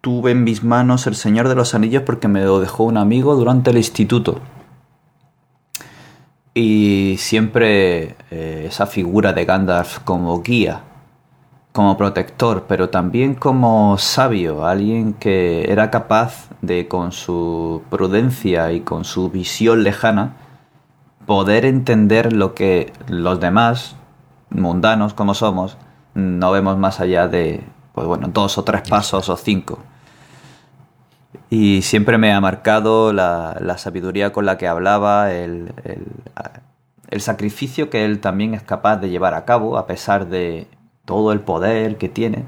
tuve 0.00 0.30
en 0.30 0.44
mis 0.44 0.62
manos 0.62 1.06
El 1.06 1.16
Señor 1.16 1.48
de 1.48 1.56
los 1.56 1.74
Anillos 1.74 2.04
porque 2.06 2.28
me 2.28 2.44
lo 2.44 2.60
dejó 2.60 2.84
un 2.84 2.96
amigo 2.96 3.34
durante 3.34 3.70
el 3.70 3.76
instituto. 3.76 4.40
Y 6.54 7.16
siempre 7.18 8.16
eh, 8.30 8.64
esa 8.68 8.86
figura 8.86 9.34
de 9.34 9.44
Gandalf 9.44 9.98
como 10.04 10.40
guía 10.40 10.80
como 11.76 11.98
protector, 11.98 12.64
pero 12.66 12.88
también 12.88 13.34
como 13.34 13.98
sabio, 13.98 14.64
alguien 14.64 15.12
que 15.12 15.70
era 15.70 15.90
capaz 15.90 16.48
de, 16.62 16.88
con 16.88 17.12
su 17.12 17.82
prudencia 17.90 18.72
y 18.72 18.80
con 18.80 19.04
su 19.04 19.28
visión 19.28 19.82
lejana, 19.82 20.36
poder 21.26 21.66
entender 21.66 22.32
lo 22.32 22.54
que 22.54 22.94
los 23.08 23.40
demás, 23.40 23.94
mundanos 24.48 25.12
como 25.12 25.34
somos, 25.34 25.76
no 26.14 26.50
vemos 26.50 26.78
más 26.78 26.98
allá 27.00 27.28
de, 27.28 27.62
pues 27.92 28.06
bueno, 28.06 28.28
dos 28.32 28.56
o 28.56 28.64
tres 28.64 28.80
pasos 28.88 29.28
o 29.28 29.36
cinco. 29.36 29.78
Y 31.50 31.82
siempre 31.82 32.16
me 32.16 32.32
ha 32.32 32.40
marcado 32.40 33.12
la, 33.12 33.58
la 33.60 33.76
sabiduría 33.76 34.32
con 34.32 34.46
la 34.46 34.56
que 34.56 34.66
hablaba, 34.66 35.30
el, 35.30 35.74
el, 35.84 36.06
el 37.10 37.20
sacrificio 37.20 37.90
que 37.90 38.06
él 38.06 38.18
también 38.20 38.54
es 38.54 38.62
capaz 38.62 38.96
de 38.96 39.10
llevar 39.10 39.34
a 39.34 39.44
cabo, 39.44 39.76
a 39.76 39.86
pesar 39.86 40.28
de 40.28 40.68
todo 41.06 41.32
el 41.32 41.40
poder 41.40 41.96
que 41.96 42.10
tiene, 42.10 42.44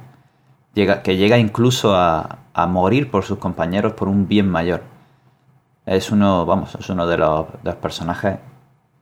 llega, 0.75 1.03
que 1.03 1.17
llega 1.17 1.38
incluso 1.38 1.97
a, 1.97 2.41
a 2.59 2.67
morir 2.67 3.11
por 3.11 3.25
sus 3.25 3.38
compañeros 3.38 3.93
por 3.93 4.09
un 4.09 4.27
bien 4.27 4.50
mayor. 4.50 4.83
Es 5.87 6.11
uno, 6.11 6.45
vamos, 6.45 6.75
es 6.79 6.88
uno 6.91 7.07
de 7.07 7.17
los, 7.17 7.47
personajes 7.81 8.37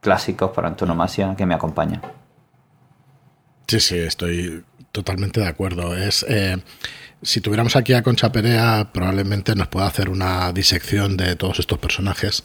clásicos 0.01 0.51
por 0.51 0.67
antonomasia 0.67 1.35
que 1.37 1.47
me 1.47 1.55
acompaña. 1.55 2.03
Sí, 3.67 3.81
sí, 3.81 3.99
estoy 3.99 4.63
totalmente 4.93 5.41
de 5.41 5.49
acuerdo. 5.49 5.97
Es 5.97 6.25
eh, 6.29 6.63
si 7.23 7.41
tuviéramos 7.41 7.77
aquí 7.77 7.95
a 7.95 8.03
Concha 8.03 8.31
Perea, 8.31 8.91
probablemente 8.93 9.57
nos 9.57 9.69
pueda 9.69 9.87
hacer 9.87 10.11
una 10.11 10.53
disección 10.53 11.17
de 11.17 11.35
todos 11.35 11.59
estos 11.59 11.79
personajes. 11.79 12.45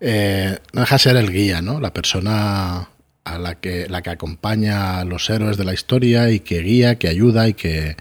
Eh, 0.00 0.58
no 0.72 0.80
deja 0.82 0.94
de 0.94 0.98
ser 1.00 1.16
el 1.16 1.30
guía, 1.32 1.60
¿no? 1.60 1.80
La 1.80 1.92
persona 1.92 2.88
a 3.24 3.38
la 3.38 3.60
que, 3.60 3.88
la 3.88 4.02
que 4.02 4.10
acompaña 4.10 4.98
a 4.98 5.04
los 5.04 5.28
héroes 5.30 5.56
de 5.56 5.64
la 5.64 5.74
historia 5.74 6.30
y 6.30 6.40
que 6.40 6.60
guía, 6.60 6.98
que 6.98 7.08
ayuda 7.08 7.48
y 7.48 7.54
que, 7.54 7.96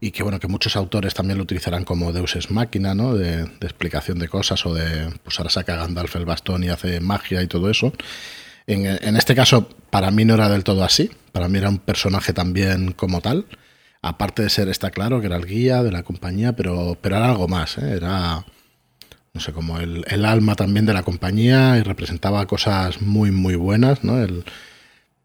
y 0.00 0.10
que 0.10 0.22
bueno, 0.22 0.40
que 0.40 0.48
muchos 0.48 0.76
autores 0.76 1.14
también 1.14 1.38
lo 1.38 1.44
utilizarán 1.44 1.84
como 1.84 2.12
Deus 2.12 2.36
es 2.36 2.50
máquina, 2.50 2.94
¿no? 2.94 3.14
De, 3.14 3.42
explicación 3.60 4.18
de 4.18 4.28
cosas 4.28 4.64
o 4.66 4.74
de, 4.74 5.10
pues 5.22 5.38
ahora 5.38 5.50
saca 5.50 5.76
Gandalf 5.76 6.16
el 6.16 6.24
bastón 6.24 6.64
y 6.64 6.68
hace 6.68 7.00
magia 7.00 7.42
y 7.42 7.46
todo 7.46 7.70
eso. 7.70 7.92
En, 8.66 8.86
en, 8.86 9.16
este 9.16 9.34
caso, 9.34 9.68
para 9.90 10.10
mí 10.10 10.24
no 10.24 10.34
era 10.34 10.48
del 10.48 10.64
todo 10.64 10.84
así, 10.84 11.10
para 11.32 11.48
mí 11.48 11.58
era 11.58 11.68
un 11.68 11.78
personaje 11.78 12.32
también 12.32 12.92
como 12.92 13.20
tal, 13.20 13.46
aparte 14.02 14.42
de 14.42 14.50
ser, 14.50 14.68
está 14.68 14.90
claro, 14.90 15.20
que 15.20 15.26
era 15.26 15.36
el 15.36 15.46
guía 15.46 15.82
de 15.82 15.92
la 15.92 16.02
compañía, 16.02 16.52
pero, 16.54 16.98
pero 17.00 17.16
era 17.16 17.28
algo 17.28 17.48
más, 17.48 17.78
¿eh? 17.78 17.92
era, 17.96 18.44
no 19.34 19.40
sé, 19.40 19.52
como 19.52 19.78
el, 19.78 20.04
el, 20.08 20.24
alma 20.24 20.54
también 20.56 20.86
de 20.86 20.92
la 20.92 21.02
compañía 21.02 21.78
y 21.78 21.82
representaba 21.82 22.46
cosas 22.46 23.00
muy, 23.00 23.30
muy 23.30 23.54
buenas, 23.54 24.04
¿no? 24.04 24.22
El, 24.22 24.44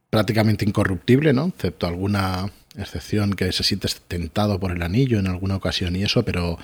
prácticamente 0.10 0.66
incorruptible, 0.66 1.34
¿no? 1.34 1.48
Excepto 1.48 1.88
alguna 1.88 2.50
excepción 2.78 3.34
que 3.34 3.52
se 3.52 3.64
siente 3.64 3.90
tentado 4.08 4.60
por 4.60 4.72
el 4.72 4.82
anillo 4.82 5.20
en 5.20 5.28
alguna 5.28 5.56
ocasión 5.56 5.96
y 5.96 6.04
eso, 6.04 6.24
pero 6.24 6.58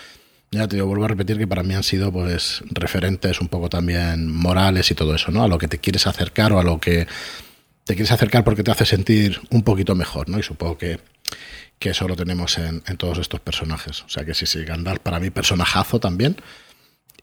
ya 0.52 0.68
te 0.68 0.76
digo, 0.76 0.88
vuelvo 0.88 1.06
a 1.06 1.10
repetir 1.10 1.38
que 1.38 1.48
para 1.48 1.64
mí 1.64 1.74
han 1.74 1.84
sido 1.84 2.12
pues 2.12 2.64
referentes 2.70 3.42
un 3.42 3.48
poco 3.48 3.70
también 3.70 4.32
morales 4.32 4.90
y 4.92 4.96
todo 4.96 5.16
eso, 5.16 5.32
¿no? 5.32 5.44
A 5.44 5.48
lo 5.48 5.58
que 5.58 5.68
te 5.68 5.80
quieres 5.80 6.08
acercar 6.08 6.54
o 6.54 6.60
a 6.60 6.64
lo 6.64 6.80
que 6.80 7.08
te 7.84 7.96
quieres 7.96 8.12
acercar 8.12 8.44
porque 8.44 8.64
te 8.64 8.72
hace 8.72 8.86
sentir 8.86 9.42
un 9.50 9.64
poquito 9.64 9.96
mejor, 9.96 10.30
¿no? 10.30 10.40
Y 10.40 10.44
supongo 10.44 10.78
que, 10.78 11.00
que 11.80 11.90
eso 11.90 12.08
lo 12.08 12.16
tenemos 12.16 12.58
en, 12.58 12.84
en, 12.88 12.98
todos 12.98 13.18
estos 13.18 13.40
personajes. 13.40 14.04
O 14.04 14.10
sea 14.10 14.24
que 14.24 14.34
sí, 14.34 14.46
sí, 14.46 14.64
Gandalf 14.64 15.00
para 15.00 15.20
mí 15.20 15.32
personajazo 15.32 16.00
también. 16.00 16.38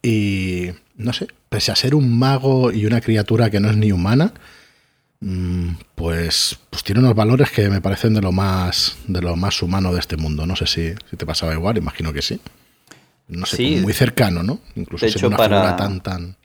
Y 0.02 0.70
no 0.96 1.12
sé, 1.12 1.28
pese 1.48 1.72
a 1.72 1.76
ser 1.76 1.94
un 1.94 2.18
mago 2.18 2.72
y 2.72 2.86
una 2.86 3.00
criatura 3.00 3.50
que 3.50 3.60
no 3.60 3.70
es 3.70 3.76
ni 3.76 3.92
humana, 3.92 4.32
pues, 5.94 6.58
pues 6.70 6.82
tiene 6.82 7.00
unos 7.00 7.14
valores 7.14 7.50
que 7.50 7.68
me 7.68 7.80
parecen 7.80 8.14
de 8.14 8.22
lo 8.22 8.32
más 8.32 8.96
de 9.06 9.20
lo 9.20 9.36
más 9.36 9.62
humano 9.62 9.92
de 9.92 10.00
este 10.00 10.16
mundo. 10.16 10.46
No 10.46 10.56
sé 10.56 10.66
si, 10.66 10.94
si 11.10 11.16
te 11.16 11.26
pasaba 11.26 11.52
igual, 11.52 11.76
imagino 11.76 12.12
que 12.12 12.22
sí. 12.22 12.40
No 13.28 13.46
sé, 13.46 13.56
sí, 13.56 13.76
muy 13.82 13.92
cercano, 13.92 14.42
¿no? 14.42 14.60
Incluso 14.74 15.06
de 15.06 15.12
hecho, 15.12 15.28
una 15.28 15.36
para, 15.36 15.56
figura 15.56 15.76
tan 15.76 16.00
tan 16.00 16.36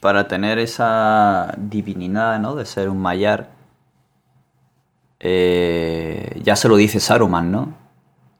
para 0.00 0.28
tener 0.28 0.58
esa 0.58 1.54
divinidad, 1.56 2.38
¿no? 2.38 2.54
De 2.54 2.64
ser 2.64 2.88
un 2.88 2.98
mayar, 2.98 3.50
eh, 5.20 6.40
ya 6.42 6.54
se 6.56 6.68
lo 6.68 6.76
dice 6.76 7.00
Saruman, 7.00 7.50
¿no? 7.50 7.87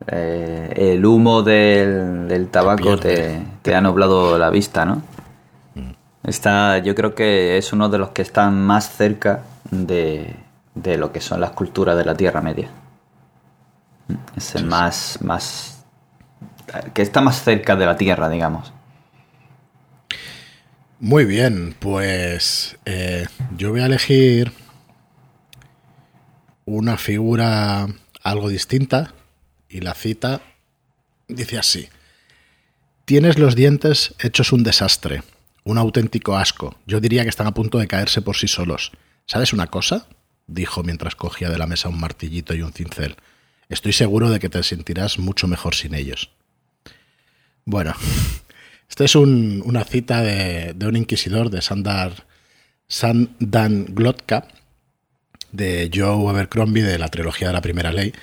Eh, 0.06 0.72
el 0.94 1.04
humo 1.04 1.42
del, 1.42 2.28
del 2.28 2.48
tabaco 2.48 2.96
te, 2.96 3.16
te, 3.16 3.42
te, 3.62 3.74
ha 3.74 3.80
nublado 3.80 4.38
la 4.38 4.48
vista, 4.48 4.84
¿no? 4.84 5.02
Mm. 5.74 5.90
Está, 6.22 6.78
yo 6.78 6.94
creo 6.94 7.14
que 7.14 7.58
es 7.58 7.72
uno 7.72 7.88
de 7.88 7.98
los 7.98 8.10
que 8.10 8.22
están 8.22 8.64
más 8.64 8.90
cerca 8.96 9.42
de, 9.70 10.36
de 10.74 10.96
lo 10.96 11.12
que 11.12 11.20
son 11.20 11.40
las 11.40 11.50
culturas 11.50 11.96
de 11.96 12.04
la 12.04 12.14
Tierra 12.14 12.40
Media. 12.40 12.68
Es 14.36 14.54
el 14.54 14.66
más, 14.66 15.18
más. 15.20 15.84
que 16.94 17.02
está 17.02 17.20
más 17.20 17.42
cerca 17.42 17.76
de 17.76 17.84
la 17.84 17.96
Tierra, 17.96 18.28
digamos. 18.28 18.72
Muy 21.00 21.24
bien, 21.24 21.74
pues 21.78 22.78
eh, 22.84 23.26
yo 23.56 23.70
voy 23.70 23.80
a 23.80 23.86
elegir 23.86 24.52
una 26.64 26.96
figura 26.96 27.86
algo 28.22 28.48
distinta 28.48 29.12
y 29.68 29.80
la 29.80 29.94
cita 29.94 30.42
dice 31.28 31.58
así. 31.58 31.88
Tienes 33.04 33.38
los 33.38 33.54
dientes 33.54 34.14
hechos 34.18 34.52
un 34.52 34.62
desastre, 34.62 35.22
un 35.64 35.78
auténtico 35.78 36.36
asco. 36.36 36.78
Yo 36.86 37.00
diría 37.00 37.22
que 37.22 37.30
están 37.30 37.46
a 37.46 37.54
punto 37.54 37.78
de 37.78 37.86
caerse 37.86 38.22
por 38.22 38.36
sí 38.36 38.48
solos. 38.48 38.92
¿Sabes 39.26 39.52
una 39.52 39.66
cosa? 39.66 40.06
dijo 40.46 40.82
mientras 40.82 41.14
cogía 41.14 41.50
de 41.50 41.58
la 41.58 41.66
mesa 41.66 41.90
un 41.90 42.00
martillito 42.00 42.54
y 42.54 42.62
un 42.62 42.72
cincel. 42.72 43.16
Estoy 43.68 43.92
seguro 43.92 44.30
de 44.30 44.40
que 44.40 44.48
te 44.48 44.62
sentirás 44.62 45.18
mucho 45.18 45.46
mejor 45.46 45.74
sin 45.74 45.94
ellos. 45.94 46.30
Bueno, 47.66 47.94
esta 48.88 49.04
es 49.04 49.14
un, 49.14 49.62
una 49.64 49.84
cita 49.84 50.22
de, 50.22 50.72
de, 50.74 50.86
un 50.86 50.96
inquisidor 50.96 51.50
de 51.50 51.60
Sandar, 51.60 52.26
Sandan 52.88 53.94
Glotka, 53.94 54.48
de 55.52 55.90
Joe 55.94 56.28
Abercrombie, 56.30 56.82
de 56.82 56.98
la 56.98 57.08
trilogía 57.08 57.48
de 57.48 57.54
la 57.54 57.62
primera 57.62 57.92
ley. 57.92 58.14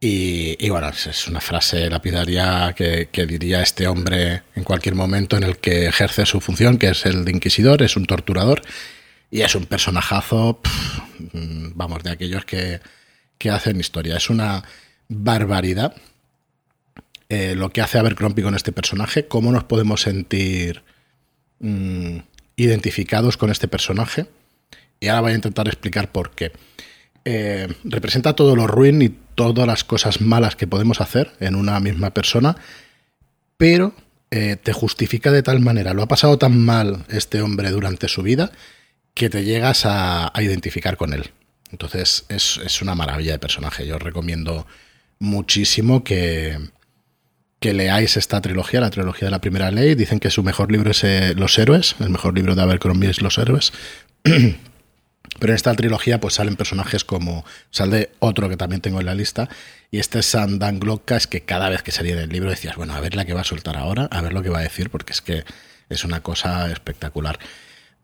Y, 0.00 0.68
bueno, 0.70 0.88
es 0.90 1.26
una 1.26 1.40
frase 1.40 1.90
lapidaria 1.90 2.72
que, 2.76 3.26
diría 3.26 3.62
este 3.62 3.88
hombre 3.88 4.42
en 4.54 4.62
cualquier 4.62 4.94
momento 4.94 5.36
en 5.36 5.42
el 5.42 5.58
que 5.58 5.86
ejerce 5.86 6.24
su 6.24 6.40
función, 6.40 6.78
que 6.78 6.90
es 6.90 7.04
el 7.04 7.24
de 7.24 7.32
inquisidor, 7.32 7.82
es 7.82 7.96
un 7.96 8.06
torturador 8.06 8.62
y 9.30 9.40
es 9.40 9.54
un 9.56 9.66
personajazo, 9.66 10.60
pff, 10.62 11.00
vamos, 11.74 12.04
de 12.04 12.10
aquellos 12.10 12.44
que, 12.44 12.80
que, 13.38 13.50
hacen 13.50 13.80
historia. 13.80 14.16
Es 14.16 14.30
una 14.30 14.62
barbaridad 15.08 15.96
eh, 17.28 17.54
lo 17.54 17.70
que 17.70 17.82
hace 17.82 17.98
Abercrombie 17.98 18.44
con 18.44 18.54
este 18.54 18.72
personaje, 18.72 19.26
cómo 19.26 19.52
nos 19.52 19.64
podemos 19.64 20.00
sentir 20.00 20.82
mmm, 21.58 22.18
identificados 22.56 23.36
con 23.36 23.50
este 23.50 23.68
personaje. 23.68 24.26
Y 25.00 25.08
ahora 25.08 25.20
voy 25.22 25.32
a 25.32 25.36
intentar 25.36 25.68
explicar 25.68 26.10
por 26.10 26.30
qué. 26.30 26.52
Eh, 27.24 27.68
representa 27.84 28.34
todo 28.34 28.56
lo 28.56 28.66
ruin 28.66 29.02
y 29.02 29.08
todas 29.34 29.66
las 29.66 29.84
cosas 29.84 30.20
malas 30.20 30.56
que 30.56 30.66
podemos 30.66 31.00
hacer 31.00 31.32
en 31.40 31.54
una 31.54 31.78
misma 31.80 32.10
persona, 32.10 32.56
pero 33.56 33.94
eh, 34.30 34.56
te 34.62 34.72
justifica 34.72 35.30
de 35.30 35.42
tal 35.42 35.60
manera, 35.60 35.94
lo 35.94 36.02
ha 36.02 36.08
pasado 36.08 36.38
tan 36.38 36.58
mal 36.58 37.04
este 37.08 37.40
hombre 37.40 37.70
durante 37.70 38.08
su 38.08 38.22
vida, 38.22 38.50
que 39.14 39.30
te 39.30 39.44
llegas 39.44 39.82
a, 39.84 40.32
identificar 40.36 40.96
con 40.96 41.12
él. 41.12 41.30
Entonces 41.70 42.24
es, 42.28 42.60
es, 42.64 42.82
una 42.82 42.94
maravilla 42.94 43.32
de 43.32 43.38
personaje. 43.38 43.86
Yo 43.86 43.96
os 43.96 44.02
recomiendo 44.02 44.66
muchísimo 45.18 46.04
que, 46.04 46.58
que, 47.58 47.74
leáis 47.74 48.16
esta 48.16 48.40
trilogía, 48.40 48.80
la 48.80 48.90
trilogía 48.90 49.26
de 49.26 49.32
la 49.32 49.40
primera 49.40 49.70
ley. 49.70 49.94
Dicen 49.94 50.20
que 50.20 50.30
su 50.30 50.42
mejor 50.42 50.70
libro 50.70 50.90
es 50.90 51.04
eh, 51.04 51.34
Los 51.36 51.58
Héroes, 51.58 51.96
el 52.00 52.10
mejor 52.10 52.34
libro 52.34 52.54
de 52.54 52.62
Abercrombie 52.62 53.10
es 53.10 53.20
Los 53.22 53.38
Héroes. 53.38 53.72
Pero 55.38 55.52
en 55.52 55.56
esta 55.56 55.74
trilogía 55.74 56.20
pues 56.20 56.34
salen 56.34 56.56
personajes 56.56 57.04
como, 57.04 57.44
sale 57.70 58.10
otro 58.18 58.48
que 58.48 58.56
también 58.56 58.80
tengo 58.80 59.00
en 59.00 59.06
la 59.06 59.14
lista, 59.14 59.48
y 59.90 59.98
este 59.98 60.18
es 60.20 60.26
Sandan 60.26 60.80
Glocka, 60.80 61.16
es 61.16 61.26
que 61.26 61.42
cada 61.42 61.68
vez 61.68 61.82
que 61.82 61.92
salía 61.92 62.14
en 62.14 62.20
el 62.20 62.28
libro 62.28 62.50
decías, 62.50 62.76
bueno, 62.76 62.94
a 62.94 63.00
ver 63.00 63.14
la 63.14 63.24
que 63.24 63.34
va 63.34 63.42
a 63.42 63.44
soltar 63.44 63.76
ahora, 63.76 64.08
a 64.10 64.20
ver 64.20 64.32
lo 64.32 64.42
que 64.42 64.50
va 64.50 64.58
a 64.58 64.62
decir, 64.62 64.90
porque 64.90 65.12
es 65.12 65.22
que 65.22 65.44
es 65.88 66.04
una 66.04 66.20
cosa 66.20 66.70
espectacular. 66.70 67.38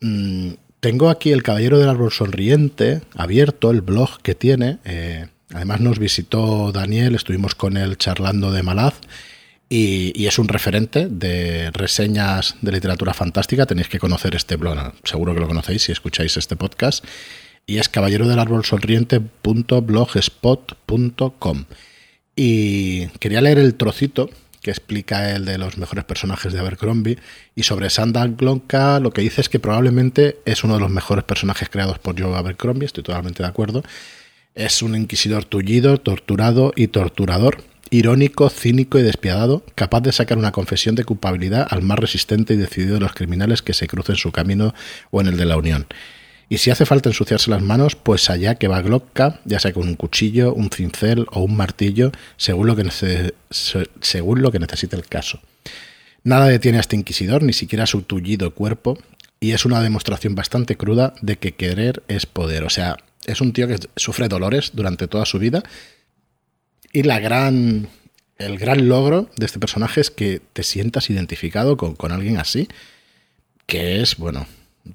Mm, 0.01 0.53
tengo 0.81 1.11
aquí 1.11 1.33
el 1.33 1.43
Caballero 1.43 1.79
del 1.79 1.89
Árbol 1.89 2.13
Sonriente 2.13 3.03
abierto, 3.17 3.71
el 3.71 3.81
blog 3.81 4.21
que 4.23 4.35
tiene. 4.35 4.79
Eh, 4.85 5.29
además 5.53 5.81
nos 5.81 5.99
visitó 5.99 6.73
Daniel, 6.73 7.15
estuvimos 7.15 7.55
con 7.55 7.77
él 7.77 7.97
charlando 7.97 8.53
de 8.53 8.63
Malaz 8.63 8.95
y, 9.69 10.27
es 10.27 10.39
un 10.39 10.49
referente 10.49 11.09
de 11.09 11.71
reseñas 11.71 12.57
de 12.61 12.73
literatura 12.73 13.15
fantástica. 13.15 13.67
Tenéis 13.67 13.89
que 13.89 13.99
conocer 13.99 14.35
este 14.35 14.57
blog, 14.57 14.93
seguro 15.05 15.35
que 15.35 15.41
lo 15.41 15.49
conocéis 15.49 15.83
si 15.83 15.93
escucháis 15.93 16.37
este 16.37 16.57
podcast. 16.57 17.05
Y 17.67 17.79
es 17.79 17.89
caballero 17.89 18.29
del 18.29 18.39
árbol 18.39 18.65
sonriente.blogspot.com. 18.65 21.65
Y 22.37 23.07
quería 23.19 23.41
leer 23.41 23.59
el 23.59 23.75
trocito 23.75 24.29
que 24.61 24.71
explica 24.71 25.31
el 25.31 25.45
de 25.45 25.59
los 25.59 25.77
mejores 25.77 26.05
personajes 26.05 26.53
de 26.53 26.59
Abercrombie. 26.59 27.19
Y 27.55 27.63
sobre 27.65 27.91
Sandal 27.91 28.35
Glonka 28.35 28.99
lo 28.99 29.13
que 29.13 29.23
dice 29.23 29.43
es 29.43 29.49
que 29.49 29.61
probablemente 29.61 30.39
es 30.47 30.65
uno 30.65 30.75
de 30.75 30.81
los 30.81 30.91
mejores 30.91 31.25
personajes 31.25 31.69
creados 31.69 31.99
por 31.99 32.21
Joe 32.21 32.37
Abercrombie, 32.37 32.87
estoy 32.87 33.05
totalmente 33.05 33.43
de 33.43 33.49
acuerdo. 33.49 33.83
Es 34.55 34.83
un 34.83 34.97
inquisidor 34.97 35.45
tullido, 35.45 35.99
torturado 35.99 36.73
y 36.77 36.89
torturador, 36.89 37.63
irónico, 37.91 38.51
cínico 38.51 38.99
y 38.99 39.03
despiadado, 39.03 39.65
capaz 39.75 40.01
de 40.01 40.13
sacar 40.13 40.39
una 40.39 40.53
confesión 40.53 40.95
de 40.95 41.05
culpabilidad 41.05 41.67
al 41.71 41.83
más 41.83 41.99
resistente 41.99 42.55
y 42.55 42.57
decidido 42.57 42.95
de 42.95 43.01
los 43.01 43.15
criminales 43.15 43.63
que 43.63 43.75
se 43.75 43.87
crucen 43.87 44.17
su 44.17 44.33
camino 44.33 44.75
o 45.11 45.21
en 45.21 45.29
el 45.29 45.37
de 45.37 45.45
la 45.45 45.57
Unión. 45.57 45.87
Y 46.49 46.59
si 46.59 46.71
hace 46.71 46.87
falta 46.87 47.09
ensuciarse 47.09 47.51
las 47.51 47.63
manos, 47.63 47.97
pues 47.97 48.29
allá 48.31 48.57
que 48.57 48.69
va 48.69 48.83
Glocka, 48.83 49.41
ya 49.45 49.59
sea 49.59 49.73
con 49.73 49.89
un 49.89 49.95
cuchillo, 49.95 50.53
un 50.53 50.71
cincel 50.71 51.27
o 51.33 51.41
un 51.41 51.57
martillo, 51.57 52.13
según 52.37 52.67
lo 52.67 52.77
que, 52.77 53.35
según 53.51 54.43
lo 54.43 54.53
que 54.53 54.59
necesite 54.59 54.97
el 54.97 55.07
caso. 55.07 55.41
Nada 56.23 56.47
detiene 56.47 56.79
a 56.79 56.81
este 56.81 56.97
inquisidor, 56.97 57.43
ni 57.43 57.53
siquiera 57.53 57.87
su 57.87 58.03
tullido 58.03 58.55
cuerpo, 58.55 58.99
y 59.41 59.53
es 59.53 59.65
una 59.65 59.83
demostración 59.83 60.35
bastante 60.35 60.77
cruda 60.77 61.15
de 61.21 61.37
que 61.37 61.53
querer 61.53 62.03
es 62.09 62.27
poder. 62.27 62.65
O 62.65 62.71
sea, 62.71 62.97
es 63.27 63.41
un 63.41 63.53
tío 63.53 63.69
que 63.69 63.79
sufre 63.97 64.29
dolores 64.29 64.73
durante 64.75 65.09
toda 65.09 65.27
su 65.27 65.39
vida, 65.39 65.63
y 66.95 67.03
la 67.03 67.19
gran, 67.19 67.89
el 68.39 68.57
gran 68.57 68.89
logro 68.89 69.29
de 69.37 69.45
este 69.45 69.59
personaje 69.59 70.01
es 70.01 70.11
que 70.11 70.41
te 70.53 70.63
sientas 70.63 71.11
identificado 71.11 71.77
con, 71.77 71.97
con 71.97 72.13
alguien 72.13 72.39
así, 72.39 72.69
que 73.67 74.01
es, 74.01 74.17
bueno, 74.17 74.47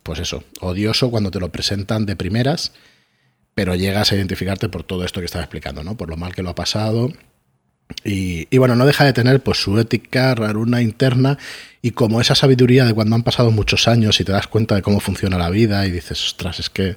pues 0.01 0.19
eso, 0.19 0.45
odioso 0.61 1.11
cuando 1.11 1.29
te 1.29 1.41
lo 1.41 1.51
presentan 1.51 2.05
de 2.05 2.15
primeras, 2.15 2.71
pero 3.53 3.75
llegas 3.75 4.11
a 4.11 4.15
identificarte 4.15 4.69
por 4.69 4.83
todo 4.83 5.03
esto 5.03 5.19
que 5.19 5.25
estaba 5.25 5.43
explicando, 5.43 5.83
¿no? 5.83 5.97
Por 5.97 6.09
lo 6.09 6.15
mal 6.15 6.33
que 6.33 6.41
lo 6.41 6.49
ha 6.49 6.55
pasado. 6.55 7.11
Y, 8.05 8.57
bueno, 8.57 8.77
no 8.77 8.85
deja 8.85 9.03
de 9.03 9.11
tener 9.11 9.41
pues 9.41 9.57
su 9.57 9.77
ética 9.77 10.33
raruna 10.35 10.81
interna 10.81 11.37
y 11.81 11.91
como 11.91 12.21
esa 12.21 12.35
sabiduría 12.35 12.85
de 12.85 12.93
cuando 12.93 13.15
han 13.15 13.23
pasado 13.23 13.51
muchos 13.51 13.89
años 13.89 14.21
y 14.21 14.23
te 14.23 14.31
das 14.31 14.47
cuenta 14.47 14.75
de 14.75 14.83
cómo 14.83 15.01
funciona 15.01 15.37
la 15.37 15.49
vida 15.49 15.85
y 15.85 15.91
dices, 15.91 16.23
ostras, 16.23 16.59
es 16.59 16.69
que 16.69 16.95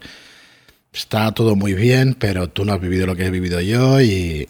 está 0.93 1.33
todo 1.33 1.57
muy 1.57 1.75
bien, 1.75 2.15
pero 2.15 2.49
tú 2.49 2.65
no 2.65 2.73
has 2.73 2.81
vivido 2.81 3.07
lo 3.07 3.17
que 3.17 3.27
he 3.27 3.31
vivido 3.31 3.61
yo 3.61 4.01
y, 4.01 4.47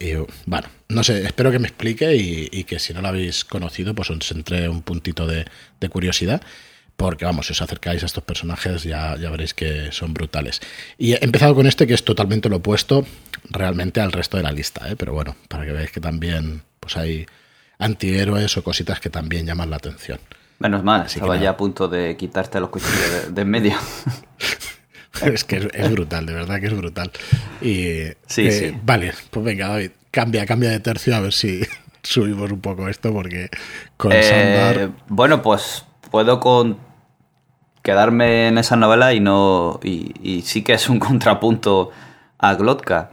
bueno, 0.46 0.68
no 0.88 1.04
sé, 1.04 1.24
espero 1.24 1.50
que 1.50 1.58
me 1.58 1.68
explique 1.68 2.16
y, 2.16 2.64
que 2.64 2.78
si 2.78 2.92
no 2.92 3.00
lo 3.00 3.08
habéis 3.08 3.44
conocido, 3.44 3.94
pues 3.94 4.10
os 4.10 4.30
entre 4.32 4.68
un 4.68 4.82
puntito 4.82 5.26
de 5.26 5.44
curiosidad 5.88 6.42
porque 7.02 7.24
vamos, 7.24 7.46
si 7.46 7.52
os 7.52 7.62
acercáis 7.62 8.02
a 8.02 8.06
estos 8.06 8.22
personajes 8.22 8.84
ya, 8.84 9.16
ya 9.16 9.30
veréis 9.30 9.54
que 9.54 9.90
son 9.92 10.14
brutales. 10.14 10.60
Y 10.98 11.14
he 11.14 11.24
empezado 11.24 11.54
con 11.54 11.66
este 11.66 11.86
que 11.86 11.94
es 11.94 12.04
totalmente 12.04 12.48
lo 12.48 12.56
opuesto 12.56 13.04
realmente 13.50 14.00
al 14.00 14.12
resto 14.12 14.36
de 14.36 14.44
la 14.44 14.52
lista, 14.52 14.88
¿eh? 14.88 14.96
pero 14.96 15.12
bueno, 15.12 15.34
para 15.48 15.64
que 15.64 15.72
veáis 15.72 15.90
que 15.90 16.00
también 16.00 16.62
pues 16.78 16.96
hay 16.96 17.26
antihéroes 17.78 18.56
o 18.56 18.62
cositas 18.62 19.00
que 19.00 19.10
también 19.10 19.46
llaman 19.46 19.70
la 19.70 19.76
atención. 19.76 20.20
Menos 20.58 20.84
mal, 20.84 21.06
estaba 21.06 21.36
ya 21.36 21.50
a 21.50 21.56
punto 21.56 21.88
de 21.88 22.16
quitarte 22.16 22.60
los 22.60 22.70
cuchillos 22.70 23.34
de, 23.34 23.42
en 23.42 23.50
medio. 23.50 23.74
es 25.24 25.44
que 25.44 25.70
es, 25.72 25.90
brutal, 25.90 26.26
de 26.26 26.34
verdad 26.34 26.60
que 26.60 26.66
es 26.66 26.76
brutal. 26.76 27.10
Y, 27.60 28.04
sí, 28.26 28.46
eh, 28.46 28.52
sí. 28.52 28.78
Vale, 28.84 29.12
pues 29.30 29.44
venga, 29.44 29.68
David, 29.68 29.90
cambia, 30.10 30.46
cambia 30.46 30.70
de 30.70 30.80
tercio 30.80 31.14
a 31.14 31.20
ver 31.20 31.32
si 31.32 31.62
subimos 32.02 32.50
un 32.50 32.60
poco 32.60 32.88
esto 32.88 33.12
porque 33.12 33.50
con 33.96 34.12
eh, 34.14 34.90
Bueno, 35.08 35.42
pues 35.42 35.84
puedo 36.10 36.40
con 36.40 36.78
quedarme 37.82 38.48
en 38.48 38.58
esa 38.58 38.76
novela 38.76 39.12
y 39.12 39.20
no 39.20 39.80
y, 39.82 40.42
sí 40.44 40.62
que 40.62 40.74
es 40.74 40.88
un 40.88 40.98
contrapunto 41.00 41.90
a 42.38 42.54
Glotka. 42.54 43.10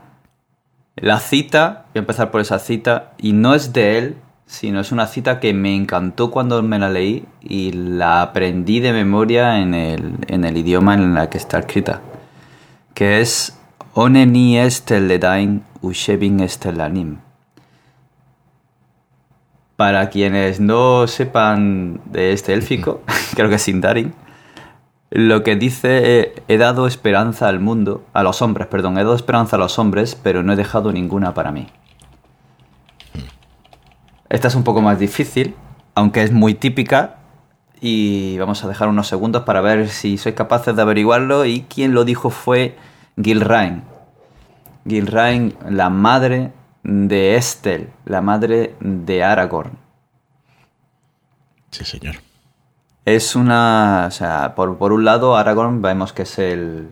La 0.96 1.20
cita, 1.20 1.86
voy 1.94 2.00
a 2.00 2.00
empezar 2.00 2.30
por 2.30 2.42
esa 2.42 2.60
cita, 2.60 3.14
y 3.18 3.32
no 3.32 3.56
es 3.56 3.72
de 3.72 3.98
él, 3.98 4.18
sino 4.50 4.80
es 4.80 4.92
una 4.92 5.06
cita 5.06 5.40
que 5.40 5.54
me 5.54 5.76
encantó 5.76 6.32
cuando 6.32 6.64
me 6.64 6.80
la 6.80 6.90
leí 6.90 7.24
y 7.40 7.72
la 7.72 8.24
aprendí 8.24 8.80
de 8.80 8.94
memoria 8.94 9.60
en 9.60 9.76
el, 9.76 10.16
en 10.28 10.44
el 10.44 10.58
idioma 10.58 10.96
en 10.96 11.16
el 11.16 11.30
que 11.30 11.38
está 11.38 11.60
escrita, 11.60 12.02
que 12.96 13.22
es 13.22 13.60
Oneni 13.94 14.58
Esteledain 14.58 15.64
Ushebin 15.82 16.40
Estelanim. 16.40 17.20
Para 19.76 20.10
quienes 20.10 20.60
no 20.60 21.06
sepan 21.06 22.02
de 22.06 22.34
este 22.34 22.54
élfico, 22.56 23.02
creo 23.36 23.50
que 23.50 23.56
es 23.56 23.62
Sindarin, 23.62 24.16
lo 25.12 25.44
que 25.44 25.58
dice 25.58 26.34
he 26.48 26.58
dado 26.58 26.88
esperanza 26.88 27.48
al 27.48 27.60
mundo, 27.60 28.04
a 28.14 28.24
los 28.24 28.42
hombres, 28.42 28.68
perdón, 28.68 28.98
he 28.98 29.04
dado 29.04 29.16
esperanza 29.16 29.58
a 29.58 29.60
los 29.60 29.78
hombres, 29.78 30.16
pero 30.16 30.42
no 30.42 30.54
he 30.54 30.56
dejado 30.56 30.92
ninguna 30.92 31.36
para 31.36 31.52
mí. 31.52 31.68
Esta 34.30 34.48
es 34.48 34.56
un 34.56 34.64
poco 34.64 34.82
más 34.82 35.00
difícil, 35.00 35.56
aunque 35.96 36.24
es 36.24 36.32
muy 36.32 36.54
típica, 36.54 37.18
y 37.82 38.38
vamos 38.38 38.64
a 38.64 38.68
dejar 38.68 38.90
unos 38.90 39.08
segundos 39.08 39.44
para 39.44 39.62
ver 39.62 39.90
si 39.90 40.18
sois 40.18 40.36
capaces 40.36 40.76
de 40.76 40.82
averiguarlo, 40.82 41.46
y 41.46 41.62
quien 41.62 41.94
lo 41.94 42.06
dijo 42.06 42.30
fue 42.30 42.78
Gilrain. 43.22 43.84
Gilrain, 44.88 45.56
la 45.68 45.90
madre 45.90 46.52
de 46.84 47.36
Estel, 47.36 47.90
la 48.06 48.22
madre 48.22 48.76
de 48.80 49.24
Aragorn. 49.24 49.78
Sí, 51.72 51.86
señor. 51.86 52.16
Es 53.06 53.36
una. 53.36 54.06
O 54.08 54.12
sea, 54.12 54.54
por, 54.56 54.92
un 54.92 55.06
lado, 55.06 55.36
Aragorn 55.38 55.82
vemos 55.82 56.14
que 56.14 56.24
es 56.24 56.40
el, 56.40 56.92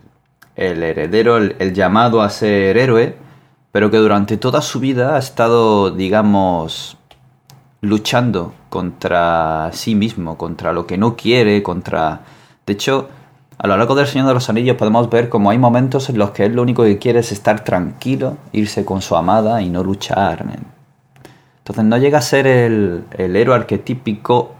el 0.55 0.83
heredero, 0.83 1.37
el, 1.37 1.73
llamado 1.73 2.21
a 2.21 2.29
ser 2.29 2.77
héroe, 2.77 3.17
pero 3.71 3.91
que 3.91 3.97
durante 3.97 4.37
toda 4.37 4.61
su 4.61 4.79
vida 4.79 5.15
ha 5.15 5.19
estado, 5.19 5.91
digamos, 5.91 6.96
luchando 7.81 8.53
contra 8.69 9.69
sí 9.73 9.95
mismo, 9.95 10.37
contra 10.37 10.73
lo 10.73 10.87
que 10.87 10.97
no 10.97 11.15
quiere, 11.15 11.61
contra. 11.63 12.21
De 12.65 12.73
hecho, 12.73 13.09
a 13.57 13.67
lo 13.67 13.77
largo 13.77 13.95
del 13.95 14.07
Señor 14.07 14.27
de 14.27 14.33
los 14.33 14.49
Anillos 14.49 14.77
podemos 14.77 15.09
ver 15.09 15.29
como 15.29 15.49
hay 15.49 15.57
momentos 15.57 16.09
en 16.09 16.17
los 16.17 16.31
que 16.31 16.45
él 16.45 16.55
lo 16.55 16.61
único 16.61 16.83
que 16.83 16.97
quiere 16.97 17.19
es 17.19 17.31
estar 17.31 17.63
tranquilo, 17.63 18.37
irse 18.51 18.85
con 18.85 19.01
su 19.01 19.15
amada 19.15 19.61
y 19.61 19.69
no 19.69 19.83
luchar. 19.83 20.45
Entonces 21.59 21.85
no 21.85 21.97
llega 21.97 22.19
a 22.19 22.21
ser 22.21 22.47
el, 22.47 23.03
el 23.17 23.35
héroe 23.35 23.55
arquetípico 23.55 24.51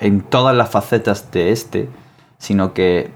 en 0.00 0.20
todas 0.20 0.54
las 0.54 0.70
facetas 0.70 1.30
de 1.30 1.52
este, 1.52 1.88
sino 2.38 2.74
que 2.74 3.10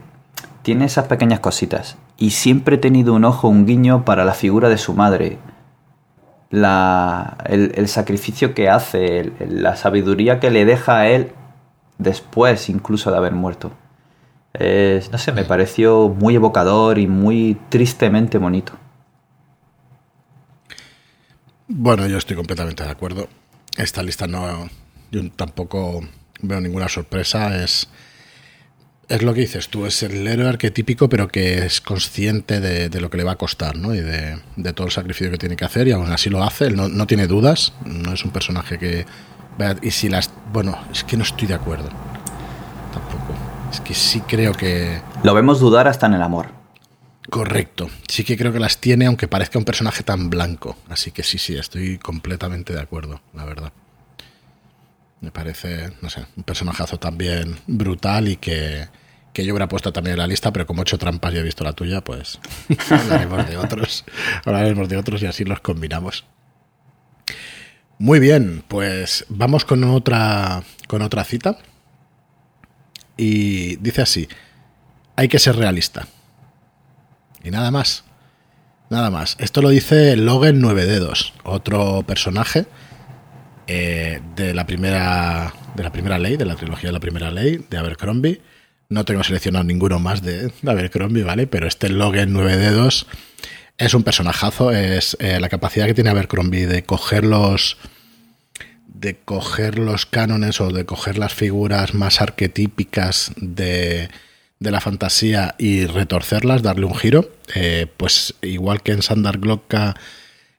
tiene 0.62 0.86
esas 0.86 1.06
pequeñas 1.06 1.40
cositas. 1.40 1.96
Y 2.16 2.30
siempre 2.30 2.76
he 2.76 2.78
tenido 2.78 3.14
un 3.14 3.24
ojo, 3.24 3.48
un 3.48 3.66
guiño 3.66 4.04
para 4.04 4.24
la 4.24 4.32
figura 4.32 4.68
de 4.68 4.78
su 4.78 4.94
madre. 4.94 5.38
La, 6.50 7.36
el, 7.44 7.88
sacrificio 7.88 8.54
que 8.54 8.70
hace, 8.70 9.32
la 9.48 9.76
sabiduría 9.76 10.40
que 10.40 10.50
le 10.50 10.64
deja 10.64 11.00
a 11.00 11.08
él 11.08 11.32
después 11.98 12.70
incluso 12.70 13.10
de 13.10 13.18
haber 13.18 13.32
muerto 13.32 13.72
no 15.10 15.18
sé, 15.18 15.32
me 15.32 15.44
pareció 15.44 16.08
muy 16.08 16.34
evocador 16.34 16.98
y 16.98 17.06
muy 17.06 17.58
tristemente 17.68 18.38
bonito. 18.38 18.72
Bueno, 21.68 22.06
yo 22.06 22.18
estoy 22.18 22.36
completamente 22.36 22.82
de 22.82 22.90
acuerdo. 22.90 23.28
Esta 23.76 24.02
lista 24.02 24.26
no. 24.26 24.68
Yo 25.10 25.30
tampoco 25.32 26.00
veo 26.40 26.60
ninguna 26.60 26.88
sorpresa. 26.88 27.62
Es. 27.62 27.88
Es 29.08 29.22
lo 29.22 29.32
que 29.32 29.40
dices 29.40 29.68
tú, 29.70 29.86
es 29.86 30.02
el 30.02 30.26
héroe 30.26 30.46
arquetípico, 30.46 31.08
pero 31.08 31.28
que 31.28 31.64
es 31.64 31.80
consciente 31.80 32.60
de, 32.60 33.00
lo 33.00 33.08
que 33.08 33.16
le 33.16 33.24
va 33.24 33.32
a 33.32 33.36
costar, 33.36 33.74
¿no? 33.74 33.94
Y 33.94 34.00
de, 34.00 34.38
todo 34.74 34.86
el 34.86 34.92
sacrificio 34.92 35.30
que 35.30 35.38
tiene 35.38 35.56
que 35.56 35.64
hacer, 35.64 35.88
y 35.88 35.92
aún 35.92 36.12
así 36.12 36.28
lo 36.28 36.44
hace, 36.44 36.66
él 36.66 36.76
no, 36.76 36.88
no 36.88 37.06
tiene 37.06 37.26
dudas, 37.26 37.72
no 37.86 38.12
es 38.12 38.24
un 38.24 38.30
personaje 38.32 38.78
que. 38.78 39.06
Y 39.82 39.90
si 39.90 40.10
las. 40.10 40.30
Bueno, 40.52 40.78
es 40.92 41.04
que 41.04 41.16
no 41.16 41.22
estoy 41.22 41.48
de 41.48 41.54
acuerdo. 41.54 41.88
Tampoco. 42.92 43.34
Es 43.72 43.80
que 43.80 43.94
sí 43.94 44.20
creo 44.20 44.52
que... 44.52 45.00
Lo 45.22 45.34
vemos 45.34 45.58
dudar 45.58 45.88
hasta 45.88 46.06
en 46.06 46.14
el 46.14 46.22
amor. 46.22 46.46
Correcto. 47.30 47.88
Sí 48.08 48.24
que 48.24 48.36
creo 48.36 48.52
que 48.52 48.60
las 48.60 48.78
tiene, 48.78 49.06
aunque 49.06 49.26
parezca 49.26 49.58
un 49.58 49.64
personaje 49.64 50.02
tan 50.02 50.30
blanco. 50.30 50.76
Así 50.88 51.10
que 51.10 51.22
sí, 51.22 51.38
sí, 51.38 51.56
estoy 51.56 51.98
completamente 51.98 52.72
de 52.72 52.80
acuerdo, 52.80 53.20
la 53.34 53.44
verdad. 53.44 53.72
Me 55.20 55.30
parece, 55.30 55.90
no 56.00 56.10
sé, 56.10 56.24
un 56.36 56.44
personajazo 56.44 56.98
también 56.98 57.58
brutal 57.66 58.28
y 58.28 58.36
que, 58.36 58.88
que 59.32 59.44
yo 59.44 59.52
hubiera 59.52 59.68
puesto 59.68 59.92
también 59.92 60.12
en 60.12 60.18
la 60.18 60.26
lista, 60.26 60.52
pero 60.52 60.66
como 60.66 60.82
he 60.82 60.84
hecho 60.84 60.98
trampas 60.98 61.34
y 61.34 61.38
he 61.38 61.42
visto 61.42 61.64
la 61.64 61.72
tuya, 61.72 62.02
pues 62.02 62.38
hablaremos 62.90 63.48
de 63.48 63.56
otros. 63.56 64.04
Hablaremos 64.44 64.88
de 64.88 64.96
otros 64.96 65.22
y 65.22 65.26
así 65.26 65.44
los 65.44 65.60
combinamos. 65.60 66.24
Muy 67.98 68.20
bien, 68.20 68.62
pues 68.68 69.24
vamos 69.28 69.64
con 69.64 69.82
otra, 69.82 70.62
con 70.86 71.02
otra 71.02 71.24
cita 71.24 71.58
y 73.16 73.74
dice 73.76 74.02
así, 74.02 74.28
hay 75.16 75.26
que 75.26 75.40
ser 75.40 75.56
realista. 75.56 76.06
Y 77.42 77.50
nada 77.50 77.72
más. 77.72 78.04
Nada 78.88 79.10
más. 79.10 79.36
Esto 79.38 79.60
lo 79.60 79.68
dice 79.68 80.16
Logan 80.16 80.60
Nueve 80.60 80.86
Dedos, 80.86 81.34
otro 81.42 82.04
personaje 82.06 82.66
eh, 83.70 84.20
de, 84.34 84.54
la 84.54 84.66
primera, 84.66 85.52
de 85.76 85.82
la 85.82 85.92
primera 85.92 86.18
ley, 86.18 86.38
de 86.38 86.46
la 86.46 86.56
trilogía 86.56 86.88
de 86.88 86.94
la 86.94 87.00
primera 87.00 87.30
ley, 87.30 87.64
de 87.68 87.76
Abercrombie. 87.76 88.40
No 88.88 89.04
tengo 89.04 89.22
seleccionado 89.22 89.64
ninguno 89.64 89.98
más 89.98 90.22
de, 90.22 90.50
Abercrombie, 90.66 91.22
¿vale? 91.22 91.46
Pero 91.46 91.68
este 91.68 91.90
Logan 91.90 92.32
Nueve 92.32 92.56
Dedos 92.56 93.06
es 93.76 93.92
un 93.92 94.04
personajazo. 94.04 94.70
Es 94.72 95.18
eh, 95.20 95.38
la 95.38 95.50
capacidad 95.50 95.84
que 95.84 95.92
tiene 95.92 96.08
Abercrombie 96.08 96.66
de 96.66 96.82
coger 96.84 97.24
los 97.24 97.76
de 98.86 99.16
coger 99.16 99.78
los 99.78 100.06
cánones 100.06 100.62
o 100.62 100.70
de 100.72 100.86
coger 100.86 101.18
las 101.18 101.34
figuras 101.34 101.94
más 101.94 102.22
arquetípicas 102.22 103.32
de, 103.36 104.08
la 104.58 104.80
fantasía 104.80 105.54
y 105.58 105.84
retorcerlas, 105.84 106.62
darle 106.62 106.86
un 106.86 106.96
giro, 106.96 107.30
eh, 107.54 107.86
pues 107.96 108.34
igual 108.42 108.82
que 108.82 108.92
en 108.92 109.02
Sandar 109.02 109.38
Glocka 109.38 109.94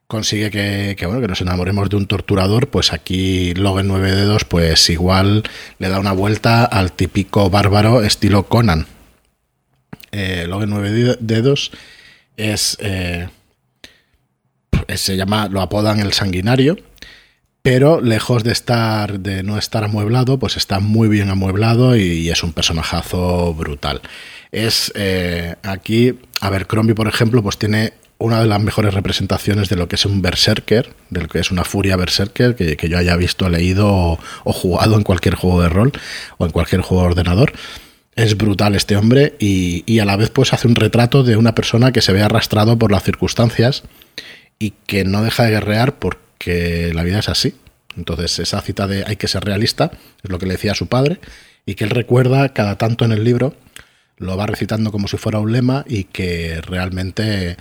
consigue 0.10 0.50
que, 0.50 1.06
bueno, 1.06 1.22
que 1.22 1.28
nos 1.28 1.42
enamoremos 1.42 1.88
de 1.88 1.96
un 1.96 2.08
torturador, 2.08 2.68
pues 2.70 2.94
aquí 2.94 3.54
Logan 3.54 3.88
Nueve 3.88 4.12
Dedos, 4.12 4.44
pues 4.44 4.90
igual 4.90 5.44
le 5.78 5.88
da 5.88 6.00
una 6.00 6.14
vuelta 6.14 6.66
al 6.66 6.94
típico 6.94 7.52
bárbaro 7.52 8.02
estilo 8.02 8.48
Conan. 8.48 8.88
Eh, 10.12 10.46
Logan 10.48 10.72
Nueve 10.72 11.16
Dedos 11.20 11.72
es, 12.38 12.76
eh, 12.82 13.30
se 14.96 15.16
llama, 15.16 15.48
lo 15.48 15.62
apodan 15.62 16.00
el 16.00 16.12
sanguinario, 16.12 16.78
pero 17.62 18.02
lejos 18.02 18.44
de 18.44 18.52
estar 18.52 19.20
de 19.20 19.44
no 19.44 19.60
estar 19.60 19.84
amueblado, 19.84 20.40
pues 20.40 20.58
está 20.58 20.80
muy 20.80 21.08
bien 21.08 21.30
amueblado 21.30 21.96
y, 21.96 22.32
es 22.32 22.42
un 22.42 22.54
personajazo 22.54 23.54
brutal. 23.54 24.02
Es 24.52 24.92
eh, 24.96 25.56
aquí, 25.62 26.18
Abercrombie, 26.42 26.96
por 26.96 27.08
ejemplo, 27.08 27.44
pues 27.44 27.60
tiene 27.60 27.94
una 28.20 28.42
de 28.42 28.48
las 28.48 28.62
mejores 28.62 28.94
representaciones 28.94 29.70
de 29.70 29.78
lo 29.78 29.88
que 29.88 29.96
es 29.96 30.06
un 30.06 30.22
berserker, 30.22 30.94
de 31.10 31.22
lo 31.22 31.28
que 31.30 31.40
es 31.40 31.52
una 31.52 31.64
furia 31.64 31.96
berserker 31.96 32.54
que, 32.56 32.90
yo 32.90 32.98
haya 32.98 33.16
visto, 33.16 33.48
leído 33.48 33.88
o, 33.90 34.54
jugado 34.54 34.98
en 34.98 35.04
cualquier 35.04 35.36
juego 35.36 35.62
de 35.62 35.70
rol 35.70 35.94
o 36.38 36.46
en 36.46 36.52
cualquier 36.52 36.82
juego 36.82 37.04
de 37.04 37.10
ordenador. 37.10 37.54
Es 38.16 38.36
brutal 38.36 38.76
este 38.76 38.98
hombre 38.98 39.36
y, 39.40 40.00
a 40.00 40.06
la 40.06 40.18
vez 40.18 40.30
pues 40.30 40.54
hace 40.54 40.68
un 40.68 40.76
retrato 40.76 41.24
de 41.24 41.38
una 41.38 41.56
persona 41.56 41.94
que 41.94 42.02
se 42.02 42.12
ve 42.12 42.22
arrastrado 42.22 42.78
por 42.78 42.92
las 42.92 43.04
circunstancias 43.04 43.84
y 44.60 44.72
que 44.86 45.06
no 45.06 45.24
deja 45.24 45.46
de 45.46 45.52
guerrear 45.52 45.98
porque 45.98 46.92
la 46.94 47.04
vida 47.04 47.20
es 47.20 47.30
así. 47.30 47.56
Entonces 47.96 48.38
esa 48.40 48.60
cita 48.62 48.86
de 48.86 49.06
hay 49.08 49.16
que 49.16 49.30
ser 49.30 49.46
realista 49.46 49.92
es 50.22 50.30
lo 50.30 50.40
que 50.40 50.46
le 50.46 50.54
decía 50.54 50.74
a 50.74 50.76
su 50.76 50.88
padre 50.88 51.20
y 51.66 51.76
que 51.76 51.86
él 51.86 51.92
recuerda 51.92 52.50
cada 52.50 52.78
tanto 52.78 53.06
en 53.06 53.14
el 53.14 53.24
libro, 53.24 53.56
lo 54.18 54.36
va 54.36 54.46
recitando 54.46 54.92
como 54.92 55.08
si 55.08 55.16
fuera 55.16 55.40
un 55.40 55.54
lema 55.54 55.86
y 55.88 56.04
que 56.04 56.60
realmente 56.62 57.56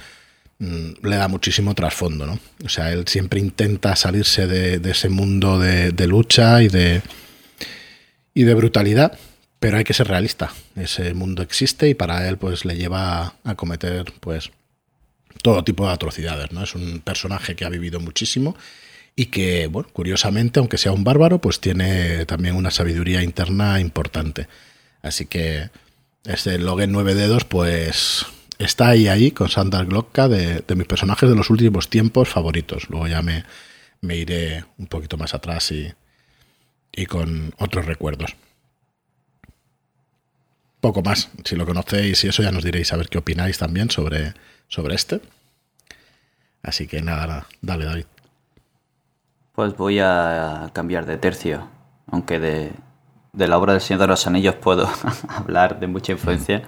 le 0.59 1.17
da 1.17 1.29
muchísimo 1.29 1.75
trasfondo, 1.75 2.27
¿no? 2.27 2.39
O 2.65 2.69
sea, 2.69 2.93
él 2.93 3.07
siempre 3.07 3.39
intenta 3.39 3.95
salirse 3.95 4.47
de, 4.47 4.91
ese 4.91 5.09
mundo 5.09 5.59
de, 5.59 6.07
lucha 6.07 6.63
y 6.63 6.69
de, 6.69 7.03
y 8.35 8.43
de 8.43 8.55
brutalidad, 8.55 9.17
pero 9.61 9.79
hay 9.79 9.85
que 9.85 9.95
ser 9.95 10.09
realista. 10.09 10.53
Ese 10.75 11.15
mundo 11.15 11.43
existe 11.43 11.89
y 11.89 11.95
para 11.95 12.29
él 12.29 12.39
pues 12.39 12.65
le 12.65 12.77
lleva 12.77 13.35
a, 13.45 13.55
cometer 13.55 14.13
pues 14.21 14.51
todo 15.43 15.63
tipo 15.63 15.87
de 15.87 15.93
atrocidades, 15.93 16.51
¿no? 16.51 16.65
Es 16.65 16.75
un 16.75 17.01
personaje 17.01 17.55
que 17.55 17.65
ha 17.65 17.69
vivido 17.69 18.01
muchísimo 18.01 18.57
y 19.15 19.27
que, 19.27 19.69
bueno, 19.69 19.89
curiosamente, 19.93 20.59
aunque 20.59 20.79
sea 20.79 20.93
un 20.93 21.05
bárbaro, 21.05 21.41
pues 21.41 21.61
tiene 21.61 22.27
también 22.27 22.57
una 22.57 22.73
sabiduría 22.73 23.23
interna 23.23 23.79
importante. 23.79 24.49
Así 25.03 25.27
que 25.27 25.71
este 26.25 26.59
Logan 26.59 26.91
Nueve 26.91 27.15
Dedos, 27.15 27.45
pues 27.45 28.27
está 28.59 28.89
ahí, 28.89 29.09
ahí 29.09 29.31
con 29.31 29.49
Sandra 29.49 29.85
Glocka 29.85 30.29
de, 30.29 30.63
mis 30.75 30.87
personajes 30.87 31.29
de 31.29 31.37
los 31.37 31.51
últimos 31.51 31.89
tiempos 31.89 32.29
favoritos. 32.29 32.91
Luego 32.91 33.07
ya 33.07 33.23
me, 33.23 33.45
me 34.01 34.17
iré 34.17 34.65
un 34.79 34.87
poquito 34.87 35.17
más 35.17 35.35
atrás 35.35 35.71
y, 35.73 35.93
y 36.93 37.07
con 37.07 37.55
otros 37.59 37.87
recuerdos. 37.87 38.37
Poco 40.81 41.03
más, 41.03 41.31
si 41.45 41.57
lo 41.57 41.67
conocéis 41.67 42.23
y 42.25 42.29
eso 42.29 42.43
ya 42.43 42.53
nos 42.53 42.65
diréis 42.65 42.93
a 42.93 42.97
ver 42.97 43.09
qué 43.09 43.19
opináis 43.19 43.59
también 43.59 43.91
sobre, 43.91 44.35
sobre 44.69 44.95
este. 44.95 45.21
Así 46.63 46.87
que 46.87 47.03
nada, 47.03 47.27
nada, 47.27 47.47
dale 47.61 47.85
David. 47.85 48.05
Pues 49.53 49.77
voy 49.77 49.99
a 49.99 50.71
cambiar 50.73 51.05
de 51.07 51.17
tercio, 51.17 51.69
aunque 52.07 52.39
de, 52.39 52.73
de 53.33 53.49
la 53.49 53.59
obra 53.59 53.73
del 53.73 53.83
Señor 53.83 54.01
de 54.03 54.07
los 54.07 54.27
Anillos 54.27 54.55
puedo 54.57 54.89
hablar 55.29 55.81
de 55.81 55.87
mucha 55.89 56.13
influencia. 56.13 56.63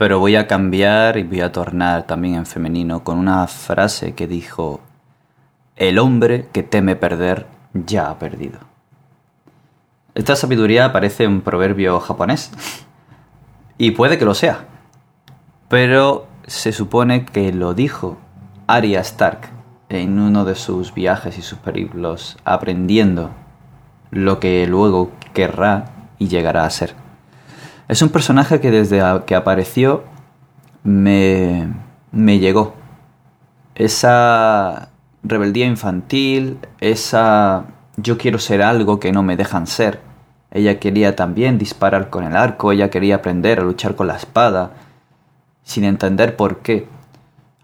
Pero 0.00 0.18
voy 0.18 0.34
a 0.36 0.46
cambiar 0.46 1.18
y 1.18 1.24
voy 1.24 1.42
a 1.42 1.52
tornar 1.52 2.06
también 2.06 2.36
en 2.36 2.46
femenino 2.46 3.04
con 3.04 3.18
una 3.18 3.46
frase 3.46 4.14
que 4.14 4.26
dijo, 4.26 4.80
el 5.76 5.98
hombre 5.98 6.48
que 6.52 6.62
teme 6.62 6.96
perder 6.96 7.46
ya 7.74 8.08
ha 8.08 8.18
perdido. 8.18 8.60
Esta 10.14 10.36
sabiduría 10.36 10.90
parece 10.90 11.26
un 11.26 11.42
proverbio 11.42 12.00
japonés. 12.00 12.50
Y 13.76 13.90
puede 13.90 14.16
que 14.16 14.24
lo 14.24 14.32
sea. 14.32 14.64
Pero 15.68 16.28
se 16.46 16.72
supone 16.72 17.26
que 17.26 17.52
lo 17.52 17.74
dijo 17.74 18.16
Arya 18.68 19.00
Stark 19.00 19.50
en 19.90 20.18
uno 20.18 20.46
de 20.46 20.54
sus 20.54 20.94
viajes 20.94 21.36
y 21.36 21.42
sus 21.42 21.58
periplos, 21.58 22.38
aprendiendo 22.46 23.32
lo 24.10 24.40
que 24.40 24.66
luego 24.66 25.12
querrá 25.34 26.08
y 26.18 26.28
llegará 26.28 26.64
a 26.64 26.70
ser. 26.70 26.99
Es 27.90 28.02
un 28.02 28.10
personaje 28.10 28.60
que 28.60 28.70
desde 28.70 29.02
que 29.26 29.34
apareció 29.34 30.04
me, 30.84 31.66
me 32.12 32.38
llegó. 32.38 32.74
Esa 33.74 34.90
rebeldía 35.24 35.66
infantil, 35.66 36.60
esa 36.78 37.64
yo 37.96 38.16
quiero 38.16 38.38
ser 38.38 38.62
algo 38.62 39.00
que 39.00 39.10
no 39.10 39.24
me 39.24 39.36
dejan 39.36 39.66
ser. 39.66 39.98
Ella 40.52 40.78
quería 40.78 41.16
también 41.16 41.58
disparar 41.58 42.10
con 42.10 42.22
el 42.22 42.36
arco, 42.36 42.70
ella 42.70 42.90
quería 42.90 43.16
aprender 43.16 43.58
a 43.58 43.64
luchar 43.64 43.96
con 43.96 44.06
la 44.06 44.14
espada, 44.14 44.70
sin 45.64 45.82
entender 45.82 46.36
por 46.36 46.58
qué. 46.58 46.86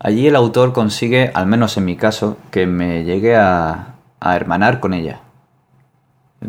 Allí 0.01 0.27
el 0.27 0.35
autor 0.35 0.73
consigue, 0.73 1.31
al 1.35 1.47
menos 1.47 1.77
en 1.77 1.85
mi 1.85 1.95
caso, 1.95 2.37
que 2.51 2.67
me 2.67 3.05
llegue 3.05 3.37
a, 3.37 3.95
a 4.19 4.35
hermanar 4.35 4.81
con 4.81 4.93
ella. 4.93 5.21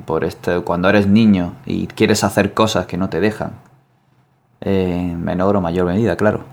Por 0.06 0.24
este, 0.24 0.62
cuando 0.62 0.90
eres 0.90 1.06
niño 1.06 1.54
y 1.68 1.86
quieres 1.86 2.24
hacer 2.24 2.56
cosas 2.56 2.88
que 2.88 2.98
no 2.98 3.10
te 3.10 3.20
dejan, 3.20 3.66
en 4.62 5.24
menor 5.24 5.56
o 5.56 5.62
mayor 5.62 5.86
medida, 5.86 6.15
claro. 6.15 6.43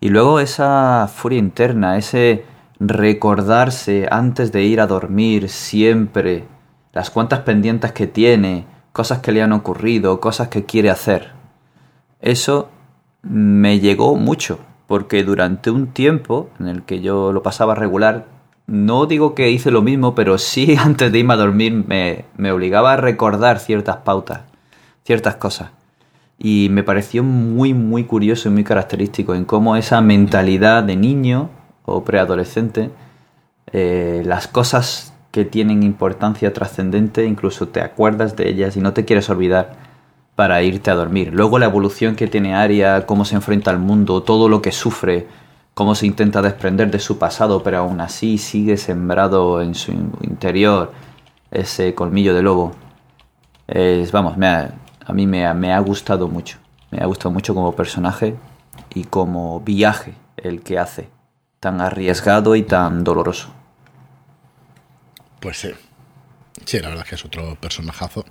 Y 0.00 0.08
luego 0.08 0.40
esa 0.40 1.08
furia 1.12 1.38
interna, 1.38 1.96
ese 1.96 2.44
recordarse 2.80 4.08
antes 4.10 4.50
de 4.50 4.64
ir 4.64 4.80
a 4.80 4.86
dormir 4.86 5.48
siempre 5.48 6.44
las 6.92 7.10
cuantas 7.10 7.40
pendientes 7.40 7.92
que 7.92 8.06
tiene, 8.06 8.66
cosas 8.92 9.20
que 9.20 9.32
le 9.32 9.42
han 9.42 9.52
ocurrido, 9.52 10.20
cosas 10.20 10.48
que 10.48 10.64
quiere 10.64 10.90
hacer. 10.90 11.30
Eso 12.20 12.68
me 13.22 13.78
llegó 13.78 14.16
mucho, 14.16 14.58
porque 14.88 15.22
durante 15.22 15.70
un 15.70 15.88
tiempo 15.88 16.50
en 16.58 16.66
el 16.66 16.82
que 16.82 17.00
yo 17.00 17.32
lo 17.32 17.42
pasaba 17.42 17.74
regular, 17.74 18.26
no 18.66 19.06
digo 19.06 19.34
que 19.34 19.50
hice 19.50 19.70
lo 19.70 19.82
mismo, 19.82 20.14
pero 20.14 20.36
sí 20.38 20.76
antes 20.80 21.12
de 21.12 21.18
irme 21.20 21.34
a 21.34 21.38
dormir 21.38 21.72
me, 21.86 22.24
me 22.36 22.50
obligaba 22.50 22.94
a 22.94 22.96
recordar 22.96 23.60
ciertas 23.60 23.98
pautas, 23.98 24.40
ciertas 25.04 25.36
cosas 25.36 25.70
y 26.44 26.68
me 26.70 26.82
pareció 26.82 27.22
muy 27.22 27.72
muy 27.72 28.02
curioso 28.02 28.48
y 28.48 28.52
muy 28.52 28.64
característico 28.64 29.36
en 29.36 29.44
cómo 29.44 29.76
esa 29.76 30.00
mentalidad 30.00 30.82
de 30.82 30.96
niño 30.96 31.50
o 31.84 32.02
preadolescente, 32.02 32.90
eh, 33.72 34.22
las 34.26 34.48
cosas 34.48 35.14
que 35.30 35.44
tienen 35.44 35.84
importancia 35.84 36.52
trascendente, 36.52 37.26
incluso 37.26 37.68
te 37.68 37.80
acuerdas 37.80 38.34
de 38.34 38.48
ellas 38.48 38.76
y 38.76 38.80
no 38.80 38.92
te 38.92 39.04
quieres 39.04 39.30
olvidar 39.30 39.76
para 40.34 40.62
irte 40.64 40.90
a 40.90 40.94
dormir. 40.94 41.32
Luego 41.32 41.60
la 41.60 41.66
evolución 41.66 42.16
que 42.16 42.26
tiene 42.26 42.56
Aria, 42.56 43.06
cómo 43.06 43.24
se 43.24 43.36
enfrenta 43.36 43.70
al 43.70 43.78
mundo, 43.78 44.24
todo 44.24 44.48
lo 44.48 44.60
que 44.60 44.72
sufre, 44.72 45.28
cómo 45.74 45.94
se 45.94 46.06
intenta 46.06 46.42
desprender 46.42 46.90
de 46.90 46.98
su 46.98 47.18
pasado, 47.18 47.62
pero 47.62 47.78
aún 47.78 48.00
así 48.00 48.36
sigue 48.36 48.76
sembrado 48.78 49.62
en 49.62 49.76
su 49.76 49.92
interior 50.22 50.92
ese 51.52 51.94
colmillo 51.94 52.34
de 52.34 52.42
lobo. 52.42 52.72
Es, 53.68 54.10
vamos, 54.10 54.36
me 54.36 54.81
a 55.04 55.12
mí 55.12 55.26
me 55.26 55.44
ha, 55.44 55.78
gustado 55.80 56.28
mucho. 56.28 56.58
Me 56.90 56.98
ha 56.98 57.06
gustado 57.06 57.30
mucho 57.30 57.54
como 57.54 57.74
personaje 57.74 58.34
y 58.94 59.04
como 59.04 59.60
viaje 59.60 60.14
el 60.36 60.62
que 60.62 60.78
hace, 60.78 61.08
tan 61.60 61.80
arriesgado 61.80 62.56
y 62.56 62.62
tan 62.62 63.04
doloroso. 63.04 63.52
Pues 65.40 65.58
sí. 65.58 65.70
Sí, 66.64 66.78
la 66.78 66.88
verdad 66.88 67.04
es 67.04 67.08
que 67.10 67.14
es 67.16 67.24
otro 67.24 67.56
personajazo. 67.56 68.24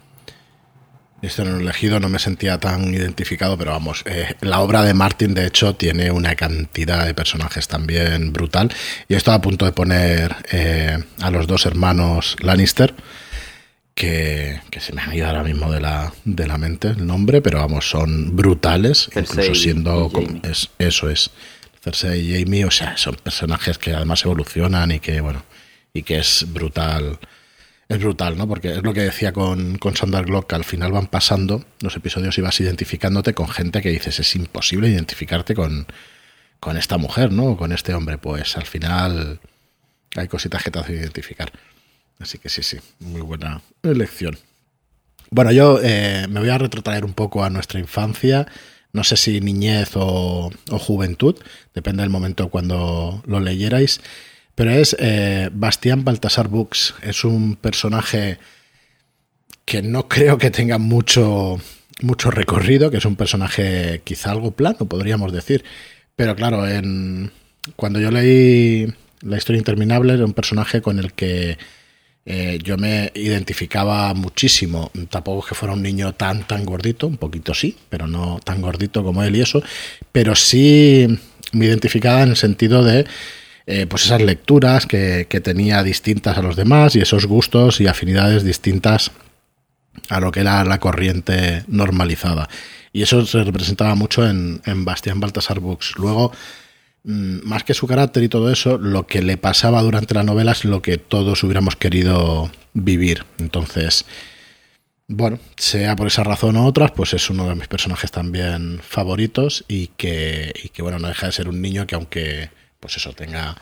Esto 1.21 1.43
en 1.43 1.49
el 1.49 1.61
elegido 1.61 1.99
no 1.99 2.09
me 2.09 2.17
sentía 2.17 2.59
tan 2.59 2.93
identificado, 2.93 3.55
pero 3.55 3.71
vamos, 3.71 4.01
eh, 4.05 4.35
la 4.41 4.59
obra 4.59 4.81
de 4.81 4.95
Martin 4.95 5.35
de 5.35 5.45
hecho 5.45 5.75
tiene 5.75 6.09
una 6.09 6.35
cantidad 6.35 7.05
de 7.05 7.13
personajes 7.13 7.67
también 7.67 8.33
brutal. 8.33 8.73
Y 9.07 9.13
estoy 9.13 9.35
a 9.35 9.41
punto 9.41 9.65
de 9.65 9.71
poner 9.71 10.35
eh, 10.51 10.97
a 11.21 11.29
los 11.29 11.45
dos 11.45 11.67
hermanos 11.67 12.37
Lannister 12.41 12.95
que, 13.93 14.59
se 14.79 14.93
me 14.93 15.01
ha 15.01 15.15
ido 15.15 15.27
ahora 15.27 15.43
mismo 15.43 15.71
de 15.71 15.81
la, 15.81 16.13
de 16.25 16.47
la 16.47 16.57
mente 16.57 16.89
el 16.89 17.05
nombre, 17.05 17.41
pero 17.41 17.59
vamos, 17.59 17.89
son 17.89 18.35
brutales, 18.35 19.09
incluso 19.15 19.55
siendo 19.55 20.11
es, 20.43 20.69
eso 20.79 21.09
es. 21.09 21.31
Cersei 21.81 22.19
y 22.19 22.43
Jamie, 22.43 22.65
o 22.65 22.71
sea, 22.71 22.95
son 22.95 23.15
personajes 23.15 23.77
que 23.79 23.93
además 23.93 24.23
evolucionan 24.23 24.91
y 24.91 24.99
que, 24.99 25.19
bueno, 25.19 25.43
y 25.93 26.03
que 26.03 26.19
es 26.19 26.45
brutal. 26.51 27.19
Es 27.89 27.99
brutal, 27.99 28.37
¿no? 28.37 28.47
Porque 28.47 28.71
es 28.71 28.83
lo 28.83 28.93
que 28.93 29.01
decía 29.01 29.33
con, 29.33 29.77
con 29.77 29.97
Sandra 29.97 30.21
Glock, 30.21 30.47
que 30.47 30.55
al 30.55 30.63
final 30.63 30.91
van 30.93 31.07
pasando 31.07 31.65
los 31.81 31.95
episodios 31.95 32.37
y 32.37 32.41
vas 32.41 32.59
identificándote 32.61 33.33
con 33.33 33.49
gente 33.49 33.81
que 33.81 33.89
dices, 33.89 34.19
es 34.19 34.35
imposible 34.35 34.87
identificarte 34.87 35.55
con, 35.55 35.87
con 36.59 36.77
esta 36.77 36.97
mujer, 36.97 37.33
¿no? 37.33 37.57
Con 37.57 37.73
este 37.73 37.93
hombre. 37.93 38.17
Pues 38.17 38.55
al 38.55 38.65
final 38.65 39.41
hay 40.15 40.27
cositas 40.27 40.63
que 40.63 40.71
te 40.71 40.79
hacen 40.79 40.95
identificar. 40.95 41.51
Así 42.21 42.37
que 42.37 42.49
sí, 42.49 42.63
sí, 42.63 42.77
muy 42.99 43.21
buena 43.21 43.61
elección. 43.83 44.37
Bueno, 45.33 45.51
yo 45.53 45.79
eh, 45.81 46.27
me 46.29 46.41
voy 46.41 46.49
a 46.49 46.57
retrotraer 46.57 47.05
un 47.05 47.13
poco 47.13 47.43
a 47.43 47.49
nuestra 47.49 47.79
infancia. 47.79 48.47
No 48.91 49.05
sé 49.05 49.15
si 49.15 49.39
niñez 49.39 49.91
o, 49.95 50.51
juventud, 50.67 51.35
depende 51.73 52.03
del 52.03 52.09
momento 52.09 52.49
cuando 52.49 53.23
lo 53.25 53.39
leyerais. 53.39 54.01
Pero 54.55 54.71
es 54.71 54.95
eh, 54.99 55.49
Bastián 55.53 56.03
Baltasar 56.03 56.49
Books. 56.49 56.95
Es 57.01 57.23
un 57.23 57.55
personaje 57.55 58.39
que 59.63 59.81
no 59.81 60.09
creo 60.09 60.37
que 60.37 60.51
tenga 60.51 60.77
mucho, 60.77 61.61
mucho 62.01 62.29
recorrido, 62.29 62.91
que 62.91 62.97
es 62.97 63.05
un 63.05 63.15
personaje 63.15 64.01
quizá 64.03 64.31
algo 64.31 64.51
plano, 64.51 64.79
podríamos 64.79 65.31
decir. 65.31 65.63
Pero 66.17 66.35
claro, 66.35 66.67
en, 66.67 67.31
cuando 67.77 67.99
yo 68.01 68.11
leí 68.11 68.93
La 69.21 69.37
historia 69.37 69.59
interminable, 69.59 70.13
era 70.13 70.25
un 70.25 70.33
personaje 70.33 70.81
con 70.81 70.99
el 70.99 71.13
que 71.13 71.57
eh, 72.25 72.59
yo 72.63 72.77
me 72.77 73.11
identificaba 73.15 74.13
muchísimo. 74.13 74.91
Tampoco 75.09 75.47
que 75.47 75.55
fuera 75.55 75.73
un 75.73 75.81
niño 75.81 76.13
tan, 76.13 76.47
tan 76.47 76.65
gordito, 76.65 77.07
un 77.07 77.17
poquito 77.17 77.53
sí, 77.53 77.75
pero 77.89 78.07
no 78.07 78.39
tan 78.43 78.61
gordito 78.61 79.03
como 79.03 79.23
él 79.23 79.35
y 79.35 79.41
eso. 79.41 79.63
Pero 80.11 80.35
sí 80.35 81.07
me 81.51 81.65
identificaba 81.65 82.21
en 82.21 82.29
el 82.29 82.37
sentido 82.37 82.83
de 82.83 83.05
eh, 83.67 83.85
pues 83.87 84.05
esas 84.05 84.21
lecturas 84.21 84.85
que, 84.85 85.25
tenía 85.43 85.83
distintas 85.83 86.37
a 86.37 86.41
los 86.41 86.55
demás 86.55 86.95
y 86.95 86.99
esos 87.01 87.25
gustos 87.25 87.81
y 87.81 87.87
afinidades 87.87 88.43
distintas 88.43 89.11
a 90.09 90.19
lo 90.19 90.31
que 90.31 90.41
era 90.41 90.63
la 90.63 90.79
corriente 90.79 91.63
normalizada. 91.67 92.49
Y 92.93 93.03
eso 93.03 93.25
se 93.25 93.43
representaba 93.43 93.95
mucho 93.95 94.27
en, 94.27 94.61
en 94.65 94.85
Bastián 94.85 95.19
Baltasar 95.19 95.59
Books. 95.59 95.93
Luego, 95.97 96.31
más 97.03 97.63
que 97.63 97.73
su 97.73 97.87
carácter 97.87 98.23
y 98.23 98.29
todo 98.29 98.51
eso, 98.51 98.77
lo 98.77 99.07
que 99.07 99.21
le 99.21 99.37
pasaba 99.37 99.81
durante 99.81 100.13
la 100.13 100.23
novela 100.23 100.51
es 100.51 100.65
lo 100.65 100.81
que 100.81 100.97
todos 100.97 101.43
hubiéramos 101.43 101.75
querido 101.75 102.51
vivir. 102.73 103.25
Entonces, 103.39 104.05
bueno, 105.07 105.39
sea 105.57 105.95
por 105.95 106.07
esa 106.07 106.23
razón 106.23 106.55
o 106.57 106.65
otras, 106.65 106.91
pues 106.91 107.13
es 107.13 107.29
uno 107.29 107.49
de 107.49 107.55
mis 107.55 107.67
personajes 107.67 108.11
también 108.11 108.79
favoritos 108.81 109.65
y 109.67 109.87
que, 109.87 110.53
y 110.63 110.69
que 110.69 110.81
bueno, 110.81 110.99
no 110.99 111.07
deja 111.07 111.25
de 111.25 111.33
ser 111.33 111.49
un 111.49 111.61
niño 111.61 111.87
que 111.87 111.95
aunque 111.95 112.49
pues 112.79 112.97
eso 112.97 113.13
tenga 113.13 113.55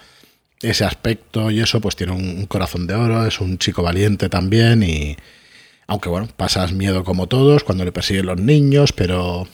ese 0.61 0.85
aspecto 0.85 1.51
y 1.51 1.61
eso, 1.61 1.79
pues 1.81 1.95
tiene 1.95 2.13
un, 2.13 2.45
corazón 2.45 2.87
de 2.87 2.95
oro, 2.95 3.25
es 3.25 3.39
un 3.39 3.57
chico 3.57 3.81
valiente 3.81 4.29
también 4.29 4.83
y 4.83 5.17
aunque 5.87 6.09
bueno, 6.09 6.27
pasas 6.35 6.73
miedo 6.73 7.03
como 7.03 7.27
todos 7.27 7.63
cuando 7.63 7.85
le 7.85 7.91
persiguen 7.91 8.27
los 8.27 8.39
niños, 8.39 8.91
pero 8.93 9.47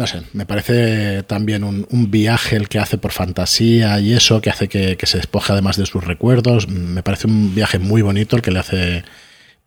no 0.00 0.06
sé, 0.06 0.22
me 0.32 0.46
parece 0.46 1.24
también 1.24 1.62
un, 1.62 2.10
viaje 2.10 2.56
el 2.56 2.70
que 2.70 2.78
hace 2.78 2.96
por 2.96 3.12
fantasía 3.12 4.00
y 4.00 4.14
eso, 4.14 4.40
que 4.40 4.48
hace 4.48 4.66
que, 4.66 4.96
que 4.96 5.04
se 5.04 5.18
despoje 5.18 5.52
además 5.52 5.76
de 5.76 5.84
sus 5.84 6.02
recuerdos, 6.02 6.68
me 6.68 7.02
parece 7.02 7.26
un 7.26 7.54
viaje 7.54 7.78
muy 7.78 8.00
bonito 8.00 8.34
el 8.34 8.40
que 8.40 8.50
le 8.50 8.60
hace 8.60 9.04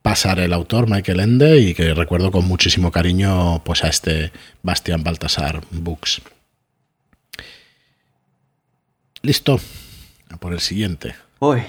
pasar 0.02 0.40
el 0.40 0.52
autor 0.52 0.90
Michael 0.90 1.20
Ende 1.20 1.60
y 1.60 1.76
que 1.76 1.94
recuerdo 1.94 2.32
con 2.32 2.48
muchísimo 2.48 2.92
cariño 2.92 3.64
pues 3.64 3.84
a 3.84 3.90
este 3.90 4.32
Bastian 4.64 5.04
Baltasar 5.04 5.62
Books. 5.70 6.24
Listo. 9.22 9.60
A 10.32 10.38
por 10.38 10.54
el 10.54 10.62
siguiente. 10.62 11.14
Uy. 11.38 11.62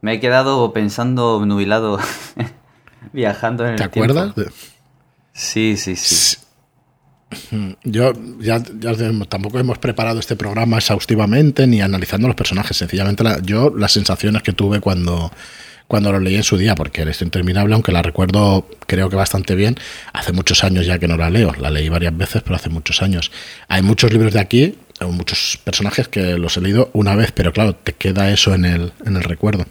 Me 0.00 0.14
he 0.14 0.20
quedado 0.20 0.72
pensando 0.72 1.46
nubilado 1.46 2.00
viajando 3.12 3.64
en 3.64 3.74
el 3.74 3.76
¿Te 3.76 3.84
acuerdas? 3.84 4.34
Sí, 5.32 5.76
sí, 5.76 5.94
sí. 5.94 6.47
Yo 7.84 8.12
ya, 8.40 8.62
tampoco 9.28 9.58
hemos 9.58 9.78
preparado 9.78 10.18
este 10.18 10.36
programa 10.36 10.78
exhaustivamente 10.78 11.66
ni 11.66 11.80
analizando 11.80 12.26
los 12.26 12.36
personajes. 12.36 12.76
Sencillamente 12.76 13.24
yo 13.42 13.70
las 13.76 13.92
sensaciones 13.92 14.42
que 14.42 14.52
tuve 14.52 14.80
cuando 14.80 15.30
cuando 15.88 16.12
lo 16.12 16.20
leí 16.20 16.36
en 16.36 16.42
su 16.42 16.58
día, 16.58 16.74
porque 16.74 17.02
es 17.02 17.22
interminable, 17.22 17.74
aunque 17.74 17.92
la 17.92 18.02
recuerdo 18.02 18.68
creo 18.86 19.08
que 19.08 19.16
bastante 19.16 19.54
bien. 19.54 19.76
Hace 20.12 20.32
muchos 20.32 20.62
años 20.62 20.86
ya 20.86 20.98
que 20.98 21.08
no 21.08 21.16
la 21.16 21.30
leo, 21.30 21.54
la 21.54 21.70
leí 21.70 21.88
varias 21.88 22.14
veces, 22.16 22.42
pero 22.42 22.56
hace 22.56 22.68
muchos 22.68 23.02
años. 23.02 23.32
Hay 23.68 23.80
muchos 23.80 24.12
libros 24.12 24.34
de 24.34 24.40
aquí, 24.40 24.78
muchos 25.00 25.58
personajes 25.64 26.06
que 26.06 26.36
los 26.38 26.56
he 26.58 26.60
leído 26.60 26.90
una 26.92 27.16
vez, 27.16 27.32
pero 27.32 27.54
claro, 27.54 27.74
te 27.74 27.94
queda 27.94 28.30
eso 28.30 28.54
en 28.54 28.66
el, 28.66 28.92
en 29.06 29.16
el 29.16 29.24
recuerdo. 29.24 29.64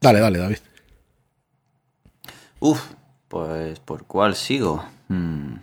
Dale, 0.00 0.20
dale, 0.20 0.38
David. 0.38 0.58
Uf, 2.60 2.82
pues 3.28 3.78
¿por 3.80 4.04
cuál 4.04 4.36
sigo? 4.36 4.84
Hmm. 5.08 5.54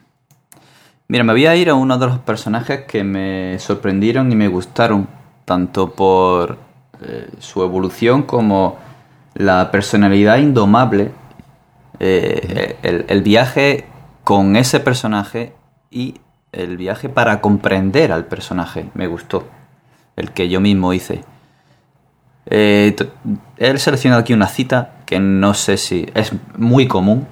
Mira, 1.11 1.25
me 1.25 1.33
voy 1.33 1.45
a 1.45 1.57
ir 1.57 1.69
a 1.69 1.73
uno 1.73 1.97
de 1.97 2.07
los 2.07 2.19
personajes 2.19 2.85
que 2.85 3.03
me 3.03 3.59
sorprendieron 3.59 4.31
y 4.31 4.35
me 4.37 4.47
gustaron, 4.47 5.09
tanto 5.43 5.91
por 5.91 6.57
eh, 7.01 7.27
su 7.37 7.63
evolución 7.63 8.23
como 8.23 8.79
la 9.33 9.71
personalidad 9.71 10.37
indomable, 10.37 11.11
eh, 11.99 12.77
el, 13.09 13.21
viaje 13.23 13.87
con 14.23 14.55
ese 14.55 14.79
personaje 14.79 15.51
y 15.89 16.21
el 16.53 16.77
viaje 16.77 17.09
para 17.09 17.41
comprender 17.41 18.13
al 18.13 18.23
personaje. 18.27 18.85
Me 18.93 19.07
gustó. 19.07 19.49
El 20.15 20.31
que 20.31 20.47
yo 20.47 20.61
mismo 20.61 20.93
hice. 20.93 21.25
Eh, 22.45 22.95
he 23.57 23.77
seleccionado 23.77 24.21
aquí 24.21 24.31
una 24.31 24.47
cita 24.47 24.93
que 25.05 25.19
no 25.19 25.55
sé 25.55 25.75
si 25.75 26.07
es 26.13 26.31
muy 26.55 26.87
común. 26.87 27.27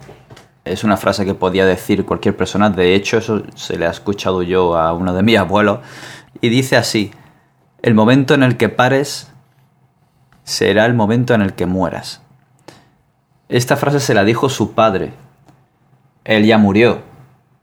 Es 0.70 0.84
una 0.84 0.98
frase 0.98 1.26
que 1.26 1.34
podía 1.34 1.66
decir 1.66 2.06
cualquier 2.06 2.38
persona. 2.38 2.70
De 2.70 2.94
hecho, 2.94 3.18
eso 3.18 3.42
se 3.56 3.78
le 3.78 3.88
ha 3.88 3.90
escuchado 3.90 4.44
yo 4.44 4.78
a 4.78 4.94
uno 4.94 5.16
de 5.16 5.24
mis 5.24 5.38
abuelos. 5.38 5.80
Y 6.42 6.50
dice 6.50 6.78
así, 6.78 7.12
el 7.82 7.96
momento 7.96 8.36
en 8.36 8.44
el 8.44 8.56
que 8.56 8.70
pares 8.70 9.32
será 10.44 10.86
el 10.86 10.94
momento 10.94 11.34
en 11.34 11.42
el 11.42 11.54
que 11.54 11.66
mueras. 11.66 12.22
Esta 13.48 13.78
frase 13.78 14.00
se 14.00 14.14
la 14.14 14.24
dijo 14.24 14.48
su 14.48 14.74
padre. 14.74 15.14
Él 16.24 16.46
ya 16.46 16.60
murió 16.60 17.02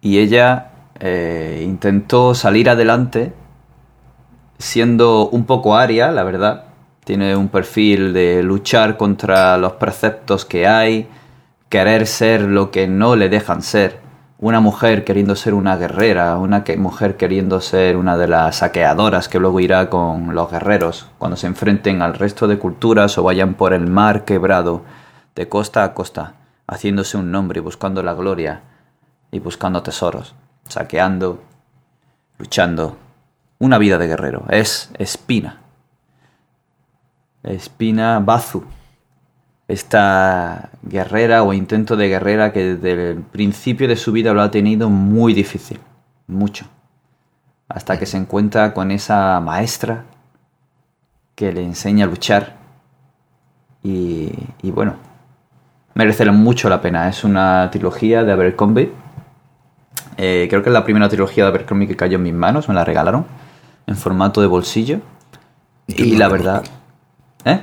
y 0.01 0.19
ella 0.19 0.73
eh, 0.99 1.62
intentó 1.64 2.35
salir 2.35 2.69
adelante 2.69 3.33
siendo 4.59 5.29
un 5.29 5.45
poco 5.45 5.77
aria, 5.77 6.11
la 6.11 6.25
verdad. 6.25 6.64
Tiene 7.05 7.37
un 7.37 7.47
perfil 7.47 8.12
de 8.12 8.42
luchar 8.42 8.97
contra 8.97 9.57
los 9.59 9.75
preceptos 9.75 10.45
que 10.45 10.66
hay, 10.66 11.09
querer 11.68 12.07
ser 12.07 12.42
lo 12.42 12.70
que 12.70 12.87
no 12.88 13.16
le 13.16 13.29
dejan 13.29 13.62
ser 13.62 14.07
una 14.38 14.61
mujer 14.61 15.05
queriendo 15.05 15.35
ser 15.35 15.55
una 15.55 15.76
guerrera, 15.76 16.37
una 16.37 16.62
mujer 16.76 17.16
queriendo 17.16 17.61
ser 17.62 17.96
una 17.96 18.18
de 18.18 18.29
las 18.29 18.57
saqueadoras 18.57 19.29
que 19.29 19.38
luego 19.38 19.61
irá 19.61 19.88
con 19.88 20.35
los 20.35 20.50
guerreros 20.50 21.07
cuando 21.16 21.37
se 21.38 21.46
enfrenten 21.46 22.02
al 22.02 22.14
resto 22.14 22.46
de 22.46 22.59
culturas 22.59 23.16
o 23.16 23.22
vayan 23.22 23.55
por 23.55 23.72
el 23.72 23.87
mar 23.87 24.24
quebrado 24.24 24.83
de 25.35 25.48
costa 25.48 25.85
a 25.85 25.94
costa, 25.94 26.35
haciéndose 26.66 27.16
un 27.16 27.31
nombre 27.31 27.61
y 27.61 27.62
buscando 27.62 28.02
la 28.02 28.12
gloria 28.12 28.61
y 29.31 29.38
buscando 29.38 29.83
tesoros, 29.83 30.35
saqueando, 30.68 31.42
luchando. 32.38 32.98
Una 33.59 33.79
vida 33.79 33.96
de 33.96 34.07
guerrero. 34.07 34.44
Es 34.50 34.90
Espina. 34.98 35.61
Espina 37.42 38.20
Bazu 38.20 38.64
esta 39.68 40.70
guerrera 40.83 41.42
o 41.42 41.52
intento 41.52 41.96
de 41.96 42.09
guerrera 42.09 42.52
que 42.52 42.76
desde 42.76 43.11
el 43.11 43.22
principio 43.22 43.88
de 43.88 43.96
su 43.96 44.12
vida 44.12 44.33
lo 44.33 44.42
ha 44.42 44.50
tenido 44.50 44.90
muy 44.90 45.35
difícil, 45.35 45.81
mucho, 46.26 46.66
hasta 47.68 47.98
que 47.98 48.07
se 48.07 48.16
encuentra 48.16 48.72
con 48.72 48.90
esa 48.90 49.40
maestra 49.40 50.05
que 51.35 51.52
le 51.52 51.62
enseña 51.62 52.05
a 52.05 52.09
luchar 52.09 52.55
y, 53.83 54.33
bueno, 54.64 54.96
merece 55.94 56.29
mucho 56.33 56.68
la 56.68 56.81
pena. 56.81 57.09
Es 57.09 57.22
una 57.22 57.68
trilogía 57.70 58.24
de 58.24 58.33
Abercrombie. 58.33 58.90
Eh, 60.16 60.48
creo 60.50 60.61
que 60.61 60.70
es 60.70 60.72
la 60.72 60.83
primera 60.83 61.09
trilogía 61.09 61.44
de 61.44 61.50
Abercrombie 61.50 61.87
que 61.87 61.94
cayó 61.94 62.16
en 62.16 62.24
mis 62.24 62.35
manos, 62.35 62.68
me 62.68 62.74
la 62.74 62.85
regalaron 62.85 63.26
en 63.87 63.96
formato 63.96 64.40
de 64.40 64.48
bolsillo. 64.48 65.00
y 65.87 66.16
la 66.16 66.29
verdad... 66.29 66.64
¿Eh? 67.44 67.62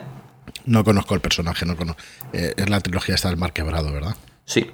No 0.66 0.84
conozco 0.84 1.16
el 1.16 1.22
personaje, 1.22 1.66
no 1.66 1.76
conozco. 1.76 2.02
Eh, 2.32 2.54
es 2.56 2.70
la 2.70 2.80
trilogía 2.80 3.16
esta 3.16 3.30
del 3.30 3.38
Mar 3.38 3.54
Quebrado, 3.54 3.92
¿verdad? 3.92 4.16
Sí. 4.46 4.72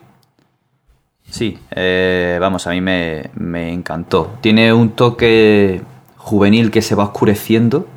Sí, 1.29 1.59
eh, 1.71 2.37
vamos, 2.41 2.65
a 2.65 2.71
mí 2.71 2.81
me, 2.81 3.29
me 3.35 3.71
encantó. 3.71 4.37
Tiene 4.41 4.73
un 4.73 4.91
toque 4.91 5.81
juvenil 6.17 6.71
que 6.71 6.81
se 6.81 6.95
va 6.95 7.03
oscureciendo 7.03 7.87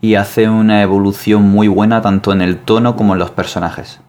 y 0.00 0.14
hace 0.14 0.48
una 0.48 0.82
evolución 0.82 1.42
muy 1.42 1.66
buena 1.68 2.00
tanto 2.00 2.32
en 2.32 2.40
el 2.40 2.58
tono 2.58 2.94
como 2.96 3.14
en 3.14 3.18
los 3.18 3.30
personajes. 3.30 4.00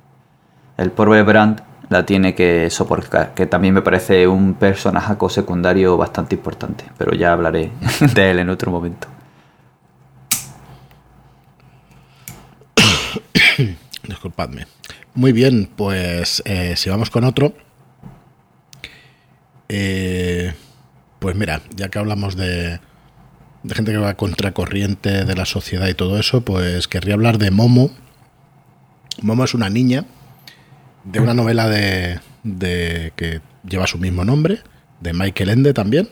El 0.78 0.92
pobre 0.92 1.24
Brand 1.24 1.62
la 1.90 2.06
tiene 2.06 2.36
que 2.36 2.70
soportar, 2.70 3.34
que 3.34 3.48
también 3.48 3.74
me 3.74 3.82
parece 3.82 4.28
un 4.28 4.54
personaje 4.54 5.16
secundario 5.30 5.98
bastante 5.98 6.36
importante, 6.36 6.86
pero 6.98 7.14
ya 7.14 7.34
hablaré 7.34 7.72
de 8.14 8.32
él 8.32 8.40
en 8.40 8.50
otro 8.50 8.72
momento. 8.72 9.08
Disculpadme. 14.20 14.68
Muy 15.14 15.32
bien, 15.32 15.70
pues 15.78 16.44
eh, 16.44 16.74
si 16.76 16.90
vamos 16.90 17.10
con 17.10 17.24
otro. 17.24 17.54
Eh, 19.70 20.54
pues 21.20 21.38
mira, 21.38 21.62
ya 21.74 21.88
que 21.88 22.00
hablamos 22.00 22.36
de, 22.36 22.82
de 23.64 23.76
gente 23.76 23.94
que 23.94 23.98
va 23.98 24.16
contracorriente 24.16 25.24
de 25.24 25.36
la 25.38 25.46
sociedad 25.46 25.88
y 25.88 25.94
todo 25.94 26.20
eso, 26.20 26.42
pues 26.42 26.90
querría 26.90 27.14
hablar 27.14 27.38
de 27.38 27.50
Momo. 27.50 27.92
Momo 29.22 29.46
es 29.46 29.54
una 29.54 29.70
niña 29.70 30.04
de 31.06 31.22
una 31.22 31.34
novela 31.34 31.70
de, 31.70 32.20
de 32.44 33.14
que 33.16 33.40
lleva 33.64 33.88
su 33.88 34.00
mismo 34.00 34.26
nombre, 34.26 34.60
de 35.00 35.14
Michael 35.14 35.50
Ende 35.50 35.74
también. 35.74 36.10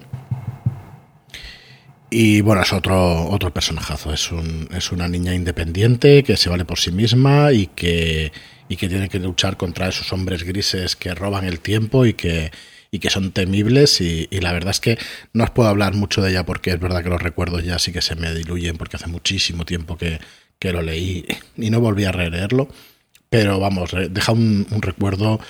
Y 2.10 2.40
bueno, 2.42 2.62
es 2.62 2.72
otro, 2.72 3.28
otro 3.30 3.54
personajazo. 3.54 4.14
Es, 4.14 4.32
un, 4.32 4.70
es 4.74 4.92
una 4.92 5.08
niña 5.08 5.34
independiente 5.34 6.24
que 6.24 6.38
se 6.38 6.50
vale 6.50 6.64
por 6.64 6.80
sí 6.80 6.92
misma 6.92 7.52
y 7.52 7.68
que, 7.68 8.32
y 8.70 8.78
que 8.78 8.88
tiene 8.88 9.10
que 9.10 9.20
luchar 9.20 9.58
contra 9.58 9.90
esos 9.90 10.14
hombres 10.14 10.44
grises 10.44 10.96
que 10.96 11.14
roban 11.14 11.44
el 11.46 11.60
tiempo 11.60 12.06
y 12.06 12.14
que, 12.14 12.52
y 12.92 13.00
que 13.00 13.10
son 13.10 13.32
temibles. 13.32 14.00
Y, 14.00 14.28
la 14.40 14.54
verdad 14.54 14.72
es 14.72 14.80
que 14.80 14.98
no 15.34 15.44
os 15.44 15.50
puedo 15.50 15.68
hablar 15.68 15.96
mucho 15.96 16.22
de 16.22 16.32
ella 16.32 16.46
porque 16.46 16.72
es 16.72 16.80
verdad 16.80 17.04
que 17.04 17.10
los 17.10 17.22
recuerdos 17.22 17.64
ya 17.66 17.78
sí 17.78 17.92
que 17.92 18.02
se 18.02 18.16
me 18.16 18.34
diluyen 18.34 18.78
porque 18.78 18.96
hace 18.96 19.08
muchísimo 19.08 19.66
tiempo 19.66 19.98
que, 19.98 20.20
que 20.60 20.72
lo 20.72 20.82
leí 20.82 21.26
y 21.58 21.70
no 21.70 21.82
volví 21.82 22.06
a 22.06 22.14
releerlo. 22.14 22.70
Pero 23.30 23.60
vamos, 23.60 23.92
deja 24.10 24.32
un, 24.32 24.66
un 24.72 24.82
recuerdo 24.82 25.42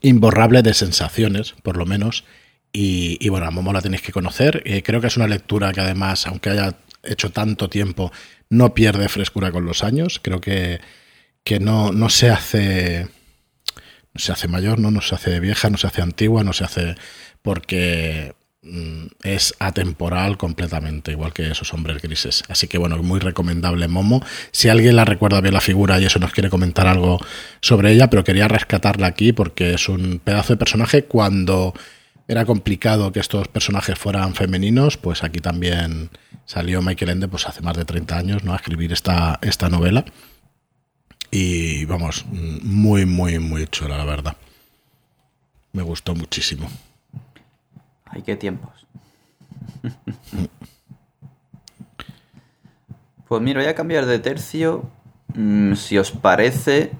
imborrable 0.00 0.62
de 0.62 0.74
sensaciones, 0.74 1.54
por 1.62 1.76
lo 1.76 1.86
menos 1.86 2.24
Y, 2.72 3.28
bueno, 3.28 3.46
a 3.46 3.50
Momo 3.50 3.72
la 3.72 3.80
tenéis 3.80 4.02
que 4.02 4.12
conocer. 4.12 4.62
Eh, 4.64 4.82
creo 4.82 5.00
que 5.00 5.06
es 5.06 5.16
una 5.16 5.26
lectura 5.26 5.72
que 5.72 5.80
además, 5.80 6.26
aunque 6.26 6.50
haya 6.50 6.74
hecho 7.02 7.30
tanto 7.30 7.68
tiempo, 7.68 8.12
no 8.50 8.74
pierde 8.74 9.08
frescura 9.08 9.50
con 9.50 9.64
los 9.64 9.82
años. 9.82 10.20
Creo 10.22 10.40
que, 10.40 10.80
que 11.44 11.60
no, 11.60 11.92
no 11.92 12.08
se 12.08 12.30
hace. 12.30 13.08
No 14.14 14.20
se 14.20 14.32
hace 14.32 14.48
mayor, 14.48 14.78
¿no? 14.80 14.90
no 14.90 15.00
se 15.00 15.14
hace 15.14 15.38
vieja, 15.38 15.70
no 15.70 15.76
se 15.76 15.86
hace 15.86 16.02
antigua, 16.02 16.42
no 16.44 16.52
se 16.52 16.64
hace. 16.64 16.94
porque 17.42 18.34
mm, 18.62 19.06
es 19.22 19.54
atemporal 19.58 20.36
completamente, 20.36 21.12
igual 21.12 21.32
que 21.32 21.50
esos 21.50 21.72
hombres 21.72 22.02
grises. 22.02 22.42
Así 22.48 22.68
que 22.68 22.78
bueno, 22.78 23.00
muy 23.02 23.20
recomendable 23.20 23.88
Momo. 23.88 24.24
Si 24.50 24.68
alguien 24.68 24.96
la 24.96 25.04
recuerda 25.04 25.40
bien 25.40 25.54
la 25.54 25.60
figura 25.60 26.00
y 26.00 26.04
eso 26.04 26.18
nos 26.18 26.32
quiere 26.32 26.50
comentar 26.50 26.86
algo 26.86 27.18
sobre 27.60 27.92
ella, 27.92 28.10
pero 28.10 28.24
quería 28.24 28.48
rescatarla 28.48 29.06
aquí 29.06 29.32
porque 29.32 29.74
es 29.74 29.88
un 29.88 30.20
pedazo 30.22 30.54
de 30.54 30.58
personaje 30.58 31.04
cuando 31.04 31.74
era 32.28 32.44
complicado 32.44 33.10
que 33.10 33.20
estos 33.20 33.48
personajes 33.48 33.98
fueran 33.98 34.34
femeninos, 34.34 34.98
pues 34.98 35.24
aquí 35.24 35.40
también 35.40 36.10
salió 36.44 36.82
Michael 36.82 37.12
Ende 37.12 37.28
pues 37.28 37.46
hace 37.46 37.62
más 37.62 37.74
de 37.74 37.86
30 37.86 38.16
años 38.18 38.44
¿no? 38.44 38.52
a 38.52 38.56
escribir 38.56 38.92
esta, 38.92 39.38
esta 39.40 39.70
novela. 39.70 40.04
Y 41.30 41.86
vamos, 41.86 42.26
muy, 42.26 43.06
muy, 43.06 43.38
muy 43.38 43.66
chula, 43.66 43.96
la 43.96 44.04
verdad. 44.04 44.36
Me 45.72 45.82
gustó 45.82 46.14
muchísimo. 46.14 46.68
Ay, 48.04 48.20
qué 48.22 48.36
tiempos. 48.36 48.86
pues 53.28 53.42
mira, 53.42 53.60
voy 53.60 53.70
a 53.70 53.74
cambiar 53.74 54.04
de 54.04 54.18
tercio, 54.18 54.90
mm, 55.34 55.74
si 55.74 55.96
os 55.96 56.10
parece, 56.10 56.92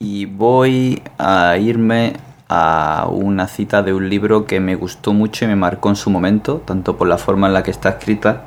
y 0.00 0.26
voy 0.26 1.02
a 1.16 1.58
irme 1.58 2.14
a 2.48 3.06
una 3.10 3.46
cita 3.46 3.82
de 3.82 3.92
un 3.92 4.08
libro 4.08 4.46
que 4.46 4.60
me 4.60 4.74
gustó 4.74 5.12
mucho 5.12 5.44
y 5.44 5.48
me 5.48 5.56
marcó 5.56 5.90
en 5.90 5.96
su 5.96 6.10
momento, 6.10 6.62
tanto 6.64 6.96
por 6.96 7.08
la 7.08 7.18
forma 7.18 7.46
en 7.46 7.54
la 7.54 7.62
que 7.62 7.70
está 7.70 7.90
escrita 7.90 8.44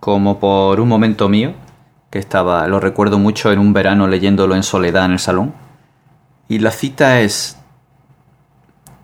como 0.00 0.38
por 0.38 0.80
un 0.80 0.88
momento 0.88 1.28
mío, 1.28 1.54
que 2.10 2.18
estaba, 2.18 2.66
lo 2.68 2.80
recuerdo 2.80 3.18
mucho 3.18 3.52
en 3.52 3.58
un 3.58 3.72
verano 3.72 4.06
leyéndolo 4.06 4.54
en 4.54 4.62
soledad 4.62 5.06
en 5.06 5.12
el 5.12 5.18
salón. 5.18 5.54
Y 6.48 6.60
la 6.60 6.70
cita 6.70 7.20
es, 7.20 7.58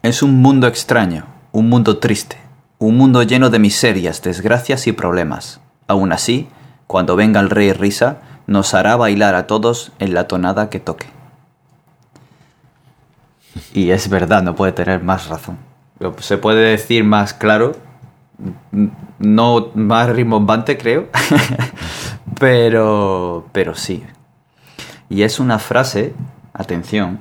es 0.03 0.23
un 0.23 0.41
mundo 0.41 0.67
extraño, 0.67 1.27
un 1.53 1.69
mundo 1.69 1.99
triste, 1.99 2.39
un 2.79 2.97
mundo 2.97 3.23
lleno 3.23 3.51
de 3.51 3.59
miserias, 3.59 4.23
desgracias 4.23 4.87
y 4.87 4.93
problemas. 4.93 5.61
Aún 5.89 6.13
así, 6.13 6.49
cuando 6.87 7.17
venga 7.17 7.41
el 7.41 7.51
rey 7.51 7.73
risa, 7.73 8.19
nos 8.47 8.75
hará 8.75 8.97
bailar 8.97 9.35
a 9.35 9.47
todos 9.47 9.93
en 9.99 10.15
la 10.15 10.29
tonada 10.29 10.71
que 10.71 10.81
toque. 10.81 11.07
Y 13.73 13.91
es 13.91 14.09
verdad, 14.09 14.43
no 14.43 14.55
puede 14.55 14.73
tener 14.73 15.03
más 15.03 15.29
razón. 15.29 15.59
Se 16.19 16.39
puede 16.39 16.71
decir 16.71 17.05
más 17.05 17.35
claro, 17.35 17.73
no 19.19 19.71
más 19.75 20.09
rimbombante 20.11 20.77
creo, 20.77 21.09
pero, 22.41 23.49
pero 23.53 23.75
sí. 23.75 24.05
Y 25.09 25.23
es 25.23 25.39
una 25.39 25.59
frase, 25.59 26.15
atención, 26.53 27.21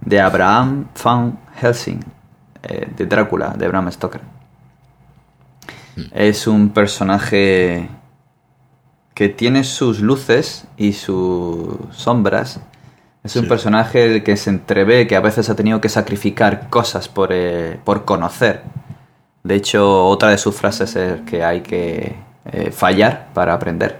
de 0.00 0.20
Abraham 0.20 0.88
van 1.04 1.38
Helsing, 1.56 2.00
eh, 2.62 2.90
de 2.96 3.06
Drácula, 3.06 3.50
de 3.50 3.68
Bram 3.68 3.90
Stoker. 3.90 4.22
Es 6.12 6.46
un 6.46 6.70
personaje 6.70 7.88
que 9.12 9.28
tiene 9.28 9.64
sus 9.64 10.00
luces 10.00 10.66
y 10.78 10.94
sus 10.94 11.76
sombras 11.90 12.60
es 13.22 13.36
un 13.36 13.48
personaje 13.48 14.22
que 14.22 14.36
se 14.36 14.48
entrevé, 14.50 15.06
que 15.06 15.14
a 15.14 15.20
veces 15.20 15.50
ha 15.50 15.54
tenido 15.54 15.80
que 15.80 15.90
sacrificar 15.90 16.70
cosas 16.70 17.08
por, 17.08 17.30
eh, 17.32 17.78
por 17.84 18.06
conocer. 18.06 18.62
De 19.42 19.56
hecho, 19.56 20.06
otra 20.06 20.30
de 20.30 20.38
sus 20.38 20.54
frases 20.54 20.96
es 20.96 21.20
que 21.22 21.44
hay 21.44 21.60
que 21.60 22.16
eh, 22.46 22.70
fallar 22.70 23.28
para 23.34 23.52
aprender. 23.52 23.98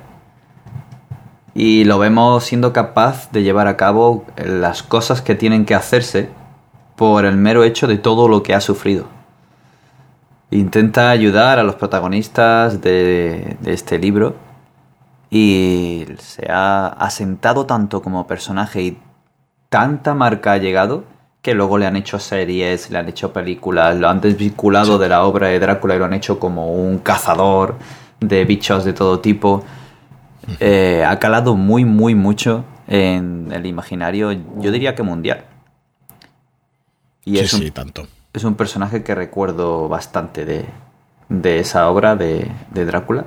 Y 1.53 1.85
lo 1.85 1.99
vemos 1.99 2.45
siendo 2.45 2.73
capaz 2.73 3.31
de 3.33 3.43
llevar 3.43 3.67
a 3.67 3.77
cabo 3.77 4.25
las 4.37 4.83
cosas 4.83 5.21
que 5.21 5.35
tienen 5.35 5.67
que 5.67 5.75
hacerse 5.75 6.31
por 6.97 7.27
el 7.27 7.37
mero 7.37 7.65
hecho 7.65 7.87
de 7.87 7.99
todo 7.99 8.27
lo 8.29 8.43
que 8.43 8.55
ha 8.55 8.61
sufrido. 8.61 9.07
Intenta 10.51 11.11
ayudar 11.11 11.59
a 11.59 11.63
los 11.63 11.75
protagonistas 11.75 12.81
de, 12.81 13.57
de 13.61 13.73
este 13.73 13.99
libro 13.99 14.37
y 15.29 16.07
se 16.19 16.51
ha 16.51 16.89
asentado 16.89 17.67
tanto 17.67 18.03
como 18.03 18.27
personaje 18.27 18.83
y 18.83 18.99
tanta 19.71 20.15
marca 20.15 20.53
ha 20.53 20.59
llegado 20.59 21.05
que 21.41 21.55
luego 21.55 21.79
le 21.79 21.87
han 21.87 21.97
hecho 21.97 22.19
series, 22.19 22.91
le 22.91 22.99
han 22.99 23.09
hecho 23.09 23.33
películas, 23.33 23.97
lo 23.97 24.09
han 24.09 24.21
desvinculado 24.21 24.99
de 24.99 25.09
la 25.09 25.25
obra 25.25 25.49
de 25.49 25.59
Drácula 25.59 25.97
y 25.97 25.99
lo 25.99 26.05
han 26.05 26.13
hecho 26.13 26.39
como 26.39 26.75
un 26.75 26.99
cazador 26.99 27.77
de 28.21 28.45
bichos 28.45 28.85
de 28.85 28.93
todo 28.93 29.21
tipo. 29.21 29.65
Eh, 30.59 31.03
ha 31.07 31.19
calado 31.19 31.57
muy, 31.57 31.87
muy 31.87 32.15
mucho 32.15 32.65
en 32.89 33.51
el 33.53 33.65
imaginario, 33.65 34.33
yo 34.33 34.71
diría 34.71 34.95
que 34.95 35.03
mundial. 35.03 35.45
Y 37.25 37.37
sí, 37.37 37.39
es 37.39 37.53
un, 37.55 37.61
sí, 37.61 37.71
tanto. 37.71 38.07
Es 38.35 38.45
un 38.45 38.57
personaje 38.57 39.03
que 39.03 39.15
recuerdo 39.15 39.89
bastante 39.89 40.45
de, 40.45 40.67
de 41.31 41.61
esa 41.61 41.89
obra 41.89 42.17
de, 42.17 42.51
de 42.73 42.85
Drácula 42.85 43.25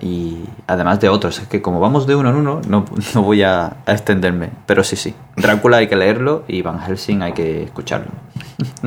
y 0.00 0.44
además 0.66 1.00
de 1.00 1.08
otros. 1.08 1.38
Es 1.38 1.48
que 1.48 1.62
como 1.62 1.80
vamos 1.80 2.06
de 2.06 2.14
uno 2.14 2.30
en 2.30 2.36
uno, 2.36 2.60
no, 2.68 2.84
voy 3.14 3.42
a, 3.42 3.76
extenderme. 3.86 4.50
Pero 4.66 4.84
sí, 4.84 4.96
sí. 4.96 5.14
Drácula 5.36 5.78
hay 5.78 5.88
que 5.88 5.96
leerlo 5.96 6.44
y 6.48 6.62
Van 6.62 6.80
Helsing 6.80 7.22
hay 7.22 7.32
que 7.32 7.64
escucharlo. 7.64 8.10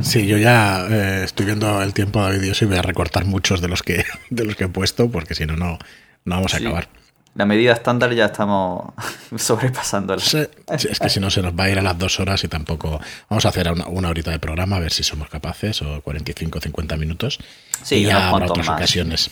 Sí, 0.02 0.26
yo 0.26 0.38
ya 0.38 0.88
eh, 0.90 1.22
estoy 1.24 1.46
viendo 1.46 1.82
el 1.82 1.94
tiempo 1.94 2.26
de 2.26 2.40
vídeos 2.40 2.62
y 2.62 2.66
voy 2.66 2.78
a 2.78 2.82
recortar 2.82 3.26
muchos 3.26 3.62
de 3.62 3.68
los 3.68 3.84
que, 3.84 4.04
de 4.30 4.44
los 4.44 4.56
que 4.56 4.66
he 4.66 4.70
puesto 4.70 5.10
porque 5.12 5.36
si 5.36 5.46
no, 5.46 5.56
no 5.56 5.78
vamos 6.26 6.54
a 6.54 6.58
acabar. 6.58 6.88
La 7.36 7.46
medida 7.46 7.74
estándar 7.74 8.12
ya 8.14 8.26
estamos 8.26 8.94
sobrepasándola. 9.38 10.22
es 10.22 11.00
que 11.00 11.10
si 11.10 11.20
no 11.20 11.30
se 11.30 11.42
nos 11.42 11.54
va 11.54 11.66
a 11.66 11.70
ir 11.70 11.80
a 11.80 11.82
las 11.82 11.98
dos 11.98 12.20
horas 12.20 12.44
y 12.44 12.48
tampoco... 12.48 13.00
Vamos 13.30 13.46
a 13.46 13.50
hacer 13.50 13.72
una, 13.72 13.88
una 13.88 14.10
horita 14.10 14.32
de 14.32 14.40
programa 14.40 14.78
a 14.78 14.80
ver 14.80 14.92
si 14.92 15.04
somos 15.04 15.30
capaces 15.30 15.82
o 15.84 16.02
45 16.02 16.58
o 16.58 16.62
50 16.62 16.98
minutos. 16.98 17.40
Sí, 17.84 17.98
y 17.98 18.04
ya 18.06 18.30
habrá 18.30 18.48
otras 18.48 18.68
ocasiones. 18.68 19.30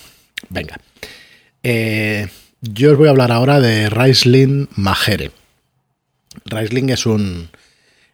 Venga. 0.49 0.77
Eh, 1.69 2.30
yo 2.62 2.93
os 2.93 2.97
voy 2.97 3.08
a 3.08 3.12
hablar 3.12 3.30
ahora 3.30 3.60
de 3.60 3.89
Raisling 3.89 4.69
Majere. 4.77 5.32
Raisling 6.45 6.91
es 6.91 7.06
un, 7.06 7.49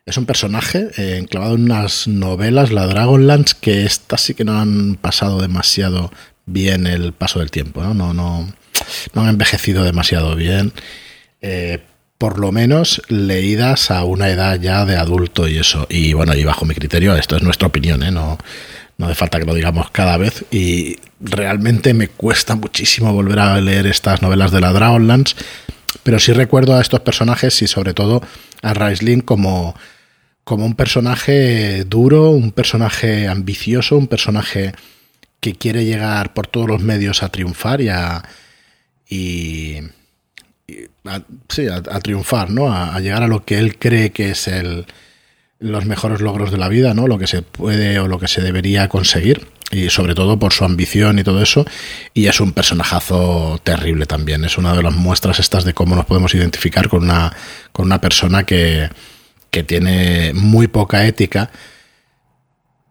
es 0.07 0.17
un 0.17 0.25
personaje 0.25 0.87
eh, 0.97 1.17
enclavado 1.19 1.53
en 1.53 1.65
unas 1.65 2.07
novelas, 2.07 2.71
la 2.71 2.87
Dragonlance, 2.87 3.53
que 3.61 3.85
estas 3.85 4.21
sí 4.21 4.33
que 4.33 4.43
no 4.43 4.59
han 4.59 4.95
pasado 4.95 5.39
demasiado 5.39 6.11
bien 6.47 6.87
el 6.87 7.13
paso 7.13 7.41
del 7.41 7.51
tiempo, 7.51 7.83
no, 7.83 7.93
no, 7.93 8.51
no, 9.13 9.21
han 9.21 9.29
envejecido 9.29 9.83
demasiado 9.83 10.35
bien. 10.35 10.73
Eh, 11.41 11.77
por 12.17 12.39
lo 12.39 12.51
menos 12.51 13.03
leídas 13.07 13.91
a 13.91 14.03
una 14.03 14.29
edad 14.29 14.59
ya 14.59 14.83
de 14.85 14.95
adulto 14.95 15.47
y 15.47 15.59
eso. 15.59 15.85
Y 15.91 16.13
bueno, 16.13 16.33
y 16.33 16.43
bajo 16.43 16.65
mi 16.65 16.73
criterio, 16.73 17.15
esto 17.15 17.35
es 17.35 17.43
nuestra 17.43 17.67
opinión, 17.67 18.01
¿eh? 18.01 18.09
no, 18.09 18.39
no 18.97 19.05
hace 19.05 19.15
falta 19.15 19.39
que 19.39 19.45
lo 19.45 19.53
digamos 19.53 19.89
cada 19.91 20.17
vez. 20.17 20.45
Y 20.51 20.97
realmente 21.19 21.93
me 21.93 22.07
cuesta 22.07 22.55
muchísimo 22.55 23.13
volver 23.13 23.39
a 23.39 23.59
leer 23.59 23.87
estas 23.87 24.21
novelas 24.21 24.51
de 24.51 24.61
la 24.61 24.73
Dragonlance, 24.73 25.35
pero 26.03 26.19
sí 26.19 26.33
recuerdo 26.33 26.75
a 26.75 26.81
estos 26.81 26.99
personajes 27.01 27.61
y 27.61 27.67
sobre 27.67 27.93
todo 27.93 28.21
a 28.61 28.73
Raisling 28.73 29.21
como, 29.21 29.75
como 30.43 30.65
un 30.65 30.75
personaje 30.75 31.85
duro, 31.85 32.31
un 32.31 32.51
personaje 32.51 33.27
ambicioso, 33.27 33.97
un 33.97 34.07
personaje 34.07 34.73
que 35.39 35.55
quiere 35.55 35.85
llegar 35.85 36.33
por 36.33 36.47
todos 36.47 36.67
los 36.67 36.81
medios 36.81 37.23
a 37.23 37.29
triunfar 37.29 37.81
y 37.81 37.89
a... 37.89 38.23
Y, 39.09 39.79
sí, 41.49 41.67
a, 41.67 41.99
triunfar, 41.99 42.49
¿no? 42.49 42.71
A, 42.71 42.95
a, 42.95 42.99
llegar 42.99 43.21
a 43.21 43.27
lo 43.27 43.43
que 43.45 43.59
él 43.59 43.77
cree 43.77 44.11
que 44.11 44.31
es 44.31 44.47
el, 44.47 44.85
los 45.63 45.85
mejores 45.85 46.19
logros 46.19 46.51
de 46.51 46.57
la 46.57 46.67
vida, 46.67 46.93
¿no? 46.93 47.07
Lo 47.07 47.17
que 47.17 47.25
se 47.25 47.41
puede 47.41 47.97
o 47.99 48.09
lo 48.09 48.19
que 48.19 48.27
se 48.27 48.41
debería 48.41 48.89
conseguir 48.89 49.47
y 49.71 49.89
sobre 49.89 50.13
todo 50.13 50.37
por 50.37 50.51
su 50.51 50.65
ambición 50.65 51.19
y 51.19 51.23
todo 51.23 51.41
eso. 51.41 51.65
Y 52.13 52.27
es 52.27 52.41
un 52.41 52.51
personajazo 52.51 53.59
terrible 53.63 54.05
también. 54.05 54.43
Es 54.43 54.57
una 54.57 54.75
de 54.75 54.83
las 54.83 54.93
muestras 54.93 55.39
estas 55.39 55.63
de 55.63 55.73
cómo 55.73 55.95
nos 55.95 56.05
podemos 56.05 56.35
identificar 56.35 56.89
con 56.89 57.03
una, 57.03 57.33
con 57.71 57.85
una 57.85 58.01
persona 58.01 58.43
que, 58.43 58.89
que 59.51 59.63
tiene 59.63 60.33
muy 60.33 60.67
poca 60.67 61.07
ética, 61.07 61.49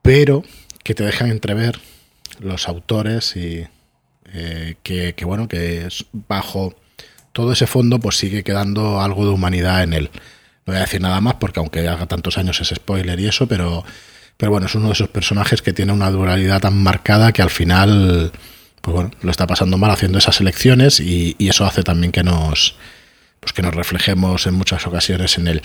pero 0.01 0.43
que 0.83 0.95
te 0.95 1.05
dejan 1.05 1.31
entrever 1.31 1.79
los 2.41 2.69
autores 2.69 3.37
y 3.37 3.67
eh, 4.33 4.77
que, 4.83 5.15
que, 5.15 5.25
bueno, 5.27 5.47
que 5.47 5.89
bajo 6.27 6.75
todo 7.33 7.53
ese 7.53 7.67
fondo 7.67 8.01
pues 8.01 8.17
sigue 8.17 8.43
quedando 8.43 9.03
algo 9.03 9.27
de 9.27 9.31
humanidad 9.31 9.83
en 9.83 9.93
él. 9.93 10.11
No 10.67 10.73
voy 10.73 10.77
a 10.77 10.81
decir 10.81 11.01
nada 11.01 11.21
más 11.21 11.35
porque 11.35 11.61
aunque 11.61 11.89
haga 11.89 12.07
tantos 12.07 12.39
años 12.39 12.61
es 12.61 12.69
spoiler 12.69 13.19
y 13.19 13.27
eso, 13.27 13.47
pero 13.47 13.85
pero 14.43 14.51
bueno, 14.51 14.67
es 14.67 14.75
uno 14.75 14.87
de 14.89 14.95
esos 14.95 15.09
personajes 15.09 15.63
que 15.63 15.73
tiene 15.73 15.93
una 15.93 16.11
duralidad 16.11 16.61
tan 16.61 16.77
marcada 16.83 17.33
que 17.33 17.43
al 17.43 17.51
final, 17.51 18.33
pues 18.81 18.93
bueno, 18.93 19.11
lo 19.23 19.31
está 19.31 19.47
pasando 19.47 19.79
mal 19.79 19.93
haciendo 19.93 20.19
esas 20.19 20.41
elecciones 20.41 20.99
y, 20.99 21.37
eso 21.39 21.65
hace 21.65 21.85
también 21.85 22.11
que 22.11 22.25
nos, 22.25 22.75
pues 23.39 23.53
que 23.53 23.63
nos 23.63 23.73
reflejemos 23.73 24.47
en 24.49 24.55
muchas 24.55 24.85
ocasiones 24.85 25.39
en 25.39 25.47
él. 25.47 25.63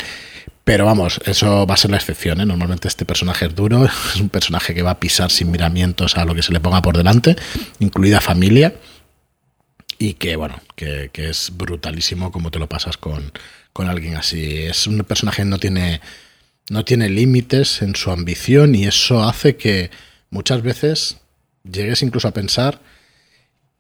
Pero 0.64 0.86
vamos, 0.86 1.20
eso 1.26 1.66
va 1.66 1.74
a 1.74 1.78
ser 1.78 1.90
la 1.90 1.98
excepción. 1.98 2.40
¿eh? 2.40 2.46
Normalmente 2.46 2.88
este 2.88 3.04
personaje 3.04 3.48
es 3.48 3.56
duro, 3.56 3.86
es 4.14 4.22
un 4.22 4.30
personaje 4.30 4.76
que 4.76 4.84
va 4.84 4.92
a 4.92 5.00
pisar 5.00 5.32
sin 5.32 5.50
miramientos 5.50 6.16
a 6.16 6.26
lo 6.26 6.36
que 6.36 6.44
se 6.44 6.54
le 6.54 6.60
ponga 6.60 6.82
por 6.84 6.96
delante, 6.98 7.36
incluida 7.80 8.22
familia, 8.22 8.76
y 9.98 10.14
que 10.14 10.36
bueno, 10.36 10.62
que, 10.76 11.10
es 11.16 11.52
brutalísimo 11.56 12.32
como 12.32 12.52
te 12.52 12.60
lo 12.60 12.70
pasas 12.70 12.98
con, 12.98 13.32
con 13.78 13.88
alguien 13.88 14.16
así. 14.16 14.64
Es 14.64 14.88
un 14.88 14.98
personaje 15.04 15.44
que 15.44 15.50
no 15.50 15.60
tiene, 15.60 16.02
no 16.72 16.84
tiene 16.84 17.10
límites 17.10 17.84
en 17.84 17.96
su 17.96 18.10
ambición 18.10 18.74
y 18.74 18.88
eso 18.88 19.24
hace 19.24 19.56
que 19.56 19.92
muchas 20.32 20.64
veces 20.64 21.18
llegues 21.64 22.02
incluso 22.02 22.28
a 22.28 22.34
pensar 22.34 22.82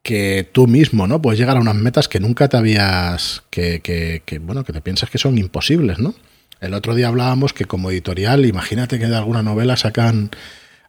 que 0.03 0.47
tú 0.51 0.67
mismo, 0.67 1.07
¿no? 1.07 1.19
Puedes 1.19 1.39
llegar 1.39 1.57
a 1.57 1.61
unas 1.61 1.73
metas 1.73 2.07
que 2.07 2.19
nunca 2.19 2.47
te 2.47 2.57
habías. 2.57 3.41
que, 3.49 3.79
que, 3.79 4.21
que, 4.23 4.37
bueno, 4.37 4.63
que 4.63 4.71
te 4.71 4.81
piensas 4.81 5.09
que 5.09 5.17
son 5.17 5.35
imposibles, 5.39 5.97
¿no? 5.97 6.13
El 6.61 6.75
otro 6.75 6.93
día 6.93 7.07
hablábamos 7.07 7.53
que 7.53 7.65
como 7.65 7.89
editorial, 7.89 8.45
imagínate 8.45 8.99
que 8.99 9.07
de 9.07 9.15
alguna 9.15 9.41
novela 9.41 9.77
sacan 9.77 10.29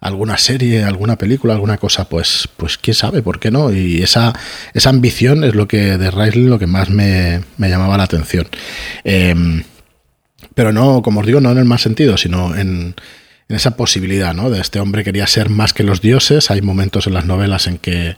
alguna 0.00 0.38
serie, 0.38 0.84
alguna 0.84 1.16
película, 1.16 1.54
alguna 1.54 1.78
cosa, 1.78 2.08
pues, 2.08 2.48
pues 2.56 2.78
quién 2.78 2.94
sabe, 2.94 3.22
¿por 3.22 3.40
qué 3.40 3.50
no? 3.50 3.72
Y 3.72 4.02
esa, 4.02 4.32
esa 4.74 4.90
ambición 4.90 5.44
es 5.44 5.54
lo 5.54 5.68
que 5.68 5.98
de 5.98 6.10
Riley 6.10 6.44
lo 6.44 6.58
que 6.58 6.66
más 6.66 6.90
me, 6.90 7.42
llamaba 7.58 7.96
la 7.96 8.04
atención. 8.04 8.46
Em, 9.04 9.64
pero 10.54 10.72
no, 10.72 11.02
como 11.02 11.20
os 11.20 11.26
digo, 11.26 11.40
no 11.40 11.50
en 11.50 11.58
el 11.58 11.64
más 11.64 11.82
sentido, 11.82 12.16
sino 12.16 12.54
en, 12.56 12.94
en 13.48 13.56
esa 13.56 13.76
posibilidad, 13.76 14.34
¿no? 14.34 14.50
De 14.50 14.60
este 14.60 14.80
hombre 14.80 15.04
quería 15.04 15.26
ser 15.26 15.48
más 15.48 15.72
que 15.72 15.82
los 15.82 16.00
dioses. 16.00 16.50
Hay 16.50 16.62
momentos 16.62 17.06
en 17.06 17.14
las 17.14 17.24
novelas 17.24 17.66
en 17.66 17.78
que 17.78 18.16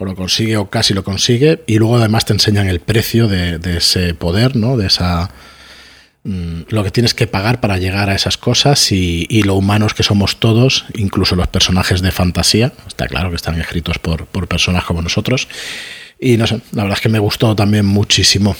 o 0.00 0.04
lo 0.06 0.14
consigue 0.14 0.56
o 0.56 0.70
casi 0.70 0.94
lo 0.94 1.04
consigue, 1.04 1.62
y 1.66 1.78
luego 1.78 1.98
además 1.98 2.24
te 2.24 2.32
enseñan 2.32 2.68
el 2.68 2.80
precio 2.80 3.28
de, 3.28 3.60
ese 3.76 4.14
poder, 4.14 4.56
¿no? 4.56 4.78
De 4.78 4.86
esa 4.86 5.30
lo 6.22 6.84
que 6.84 6.90
tienes 6.90 7.14
que 7.14 7.26
pagar 7.26 7.60
para 7.60 7.78
llegar 7.78 8.10
a 8.10 8.14
esas 8.14 8.36
cosas 8.36 8.92
y, 8.92 9.42
lo 9.42 9.54
humanos 9.54 9.94
que 9.94 10.02
somos 10.02 10.38
todos, 10.38 10.84
incluso 10.94 11.34
los 11.36 11.48
personajes 11.48 12.02
de 12.02 12.10
fantasía, 12.10 12.72
está 12.86 13.06
claro 13.06 13.30
que 13.30 13.36
están 13.36 13.58
escritos 13.60 13.98
por, 13.98 14.26
por 14.26 14.46
personas 14.46 14.84
como 14.84 15.02
nosotros. 15.02 15.48
Y 16.18 16.36
no 16.36 16.46
sé, 16.46 16.60
la 16.72 16.82
verdad 16.82 16.98
es 16.98 17.02
que 17.02 17.08
me 17.08 17.18
gustó 17.18 17.56
también 17.56 17.86
muchísimo 17.86 18.54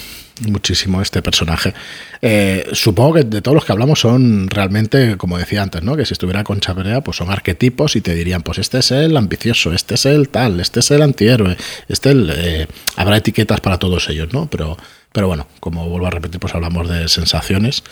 muchísimo 0.49 1.03
este 1.03 1.23
personaje. 1.23 1.75
Eh, 2.23 2.67
supongo 2.73 3.15
que 3.15 3.25
de 3.25 3.43
todos 3.43 3.55
los 3.55 3.65
que 3.65 3.73
hablamos 3.73 4.01
son 4.01 4.49
realmente, 4.49 5.17
como 5.17 5.39
decía 5.39 5.63
antes, 5.63 5.83
¿no? 5.83 5.97
Que 5.97 6.07
si 6.07 6.15
estuviera 6.15 6.45
con 6.45 6.61
Chaperea, 6.61 7.03
pues 7.03 7.17
son 7.19 7.31
arquetipos 7.31 7.97
y 7.97 8.01
te 8.01 8.15
dirían, 8.15 8.43
pues 8.43 8.59
este 8.59 8.79
es 8.79 8.91
el 8.91 9.17
ambicioso, 9.17 9.73
este 9.73 9.95
es 9.95 10.07
el 10.07 10.29
tal, 10.29 10.61
este 10.61 10.81
es 10.81 10.91
el 10.91 11.03
antihéroe, 11.03 11.57
este 11.89 12.11
el, 12.11 12.33
eh, 12.35 12.67
habrá 12.97 13.19
etiquetas 13.19 13.61
para 13.61 13.79
todos 13.79 14.09
ellos, 14.09 14.33
¿no? 14.33 14.49
Pero, 14.49 14.77
pero 15.13 15.27
bueno, 15.27 15.47
como 15.61 15.89
vuelvo 15.89 16.07
a 16.07 16.11
repetir, 16.11 16.41
pues 16.41 16.55
hablamos 16.55 16.89
de 16.89 17.09
sensaciones. 17.09 17.83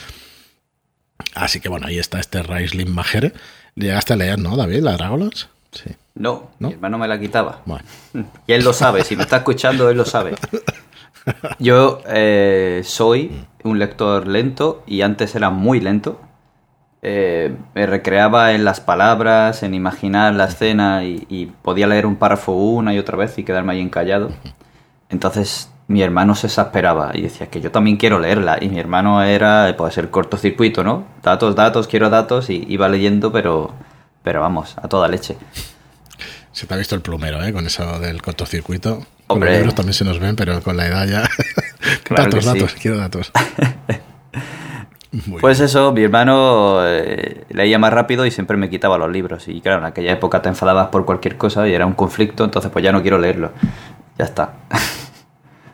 Así 1.34 1.60
que 1.60 1.68
bueno, 1.68 1.86
ahí 1.86 1.98
está 1.98 2.20
este 2.20 2.42
Raisling 2.42 2.92
Majere. 2.92 3.32
Llegaste 3.74 4.12
a 4.12 4.16
leer, 4.16 4.38
¿no, 4.38 4.56
David? 4.56 4.82
La 4.82 4.92
Dragonlance. 4.92 5.46
Sí. 5.72 5.90
No, 6.14 6.50
mi 6.58 6.72
hermano 6.72 6.98
me 6.98 7.08
la 7.08 7.18
quitaba. 7.18 7.62
Bueno. 7.64 7.84
Y 8.46 8.52
él 8.52 8.64
lo 8.64 8.72
sabe, 8.72 9.04
si 9.04 9.16
me 9.16 9.22
está 9.22 9.38
escuchando, 9.38 9.90
él 9.90 9.96
lo 9.96 10.04
sabe. 10.04 10.34
Yo 11.58 12.00
eh, 12.06 12.82
soy 12.84 13.44
un 13.62 13.78
lector 13.78 14.26
lento 14.26 14.82
y 14.86 15.02
antes 15.02 15.34
era 15.34 15.50
muy 15.50 15.80
lento. 15.80 16.20
Eh, 17.02 17.54
me 17.74 17.86
recreaba 17.86 18.52
en 18.52 18.64
las 18.64 18.80
palabras, 18.80 19.62
en 19.62 19.74
imaginar 19.74 20.34
la 20.34 20.46
escena 20.46 21.04
y, 21.04 21.52
podía 21.62 21.86
leer 21.86 22.06
un 22.06 22.16
párrafo 22.16 22.52
una 22.52 22.94
y 22.94 22.98
otra 22.98 23.16
vez 23.16 23.38
y 23.38 23.44
quedarme 23.44 23.74
ahí 23.74 23.80
encallado. 23.80 24.30
Entonces 25.08 25.70
mi 25.88 26.02
hermano 26.02 26.34
se 26.34 26.46
exasperaba 26.48 27.12
y 27.14 27.22
decía 27.22 27.48
que 27.48 27.62
yo 27.62 27.70
también 27.70 27.96
quiero 27.96 28.18
leerla. 28.18 28.58
Y 28.60 28.68
mi 28.68 28.78
hermano 28.78 29.22
era, 29.22 29.74
puede 29.76 29.90
ser 29.90 30.10
cortocircuito, 30.10 30.84
¿no? 30.84 31.06
Datos, 31.22 31.56
datos, 31.56 31.88
quiero 31.88 32.10
datos 32.10 32.50
y 32.50 32.66
iba 32.68 32.88
leyendo, 32.90 33.32
pero, 33.32 33.72
pero 34.22 34.42
vamos, 34.42 34.76
a 34.76 34.86
toda 34.88 35.08
leche. 35.08 35.36
Se 36.52 36.66
te 36.66 36.74
ha 36.74 36.76
visto 36.76 36.94
el 36.94 37.00
plumero, 37.00 37.42
¿eh? 37.42 37.54
Con 37.54 37.66
eso 37.66 37.98
del 38.00 38.20
cortocircuito. 38.20 39.06
Hombre. 39.28 39.50
Los 39.50 39.58
libros 39.58 39.74
también 39.74 39.94
se 39.94 40.04
nos 40.04 40.18
ven, 40.18 40.36
pero 40.36 40.60
con 40.62 40.76
la 40.76 40.86
edad 40.86 41.06
ya. 41.06 41.22
datos, 42.14 42.44
datos, 42.44 42.74
quiero 42.74 42.98
datos. 42.98 43.32
pues 45.40 45.60
eso, 45.60 45.92
mi 45.92 46.02
hermano 46.02 46.80
eh, 46.86 47.44
leía 47.48 47.78
más 47.78 47.94
rápido 47.94 48.26
y 48.26 48.30
siempre 48.30 48.58
me 48.58 48.68
quitaba 48.68 48.98
los 48.98 49.10
libros. 49.10 49.48
Y 49.48 49.62
claro, 49.62 49.78
en 49.78 49.86
aquella 49.86 50.12
época 50.12 50.42
te 50.42 50.50
enfadabas 50.50 50.88
por 50.88 51.06
cualquier 51.06 51.38
cosa 51.38 51.66
y 51.66 51.72
era 51.72 51.86
un 51.86 51.94
conflicto, 51.94 52.44
entonces 52.44 52.70
pues 52.70 52.82
ya 52.82 52.92
no 52.92 53.00
quiero 53.00 53.16
leerlo. 53.16 53.52
Ya 54.18 54.26
está. 54.26 54.52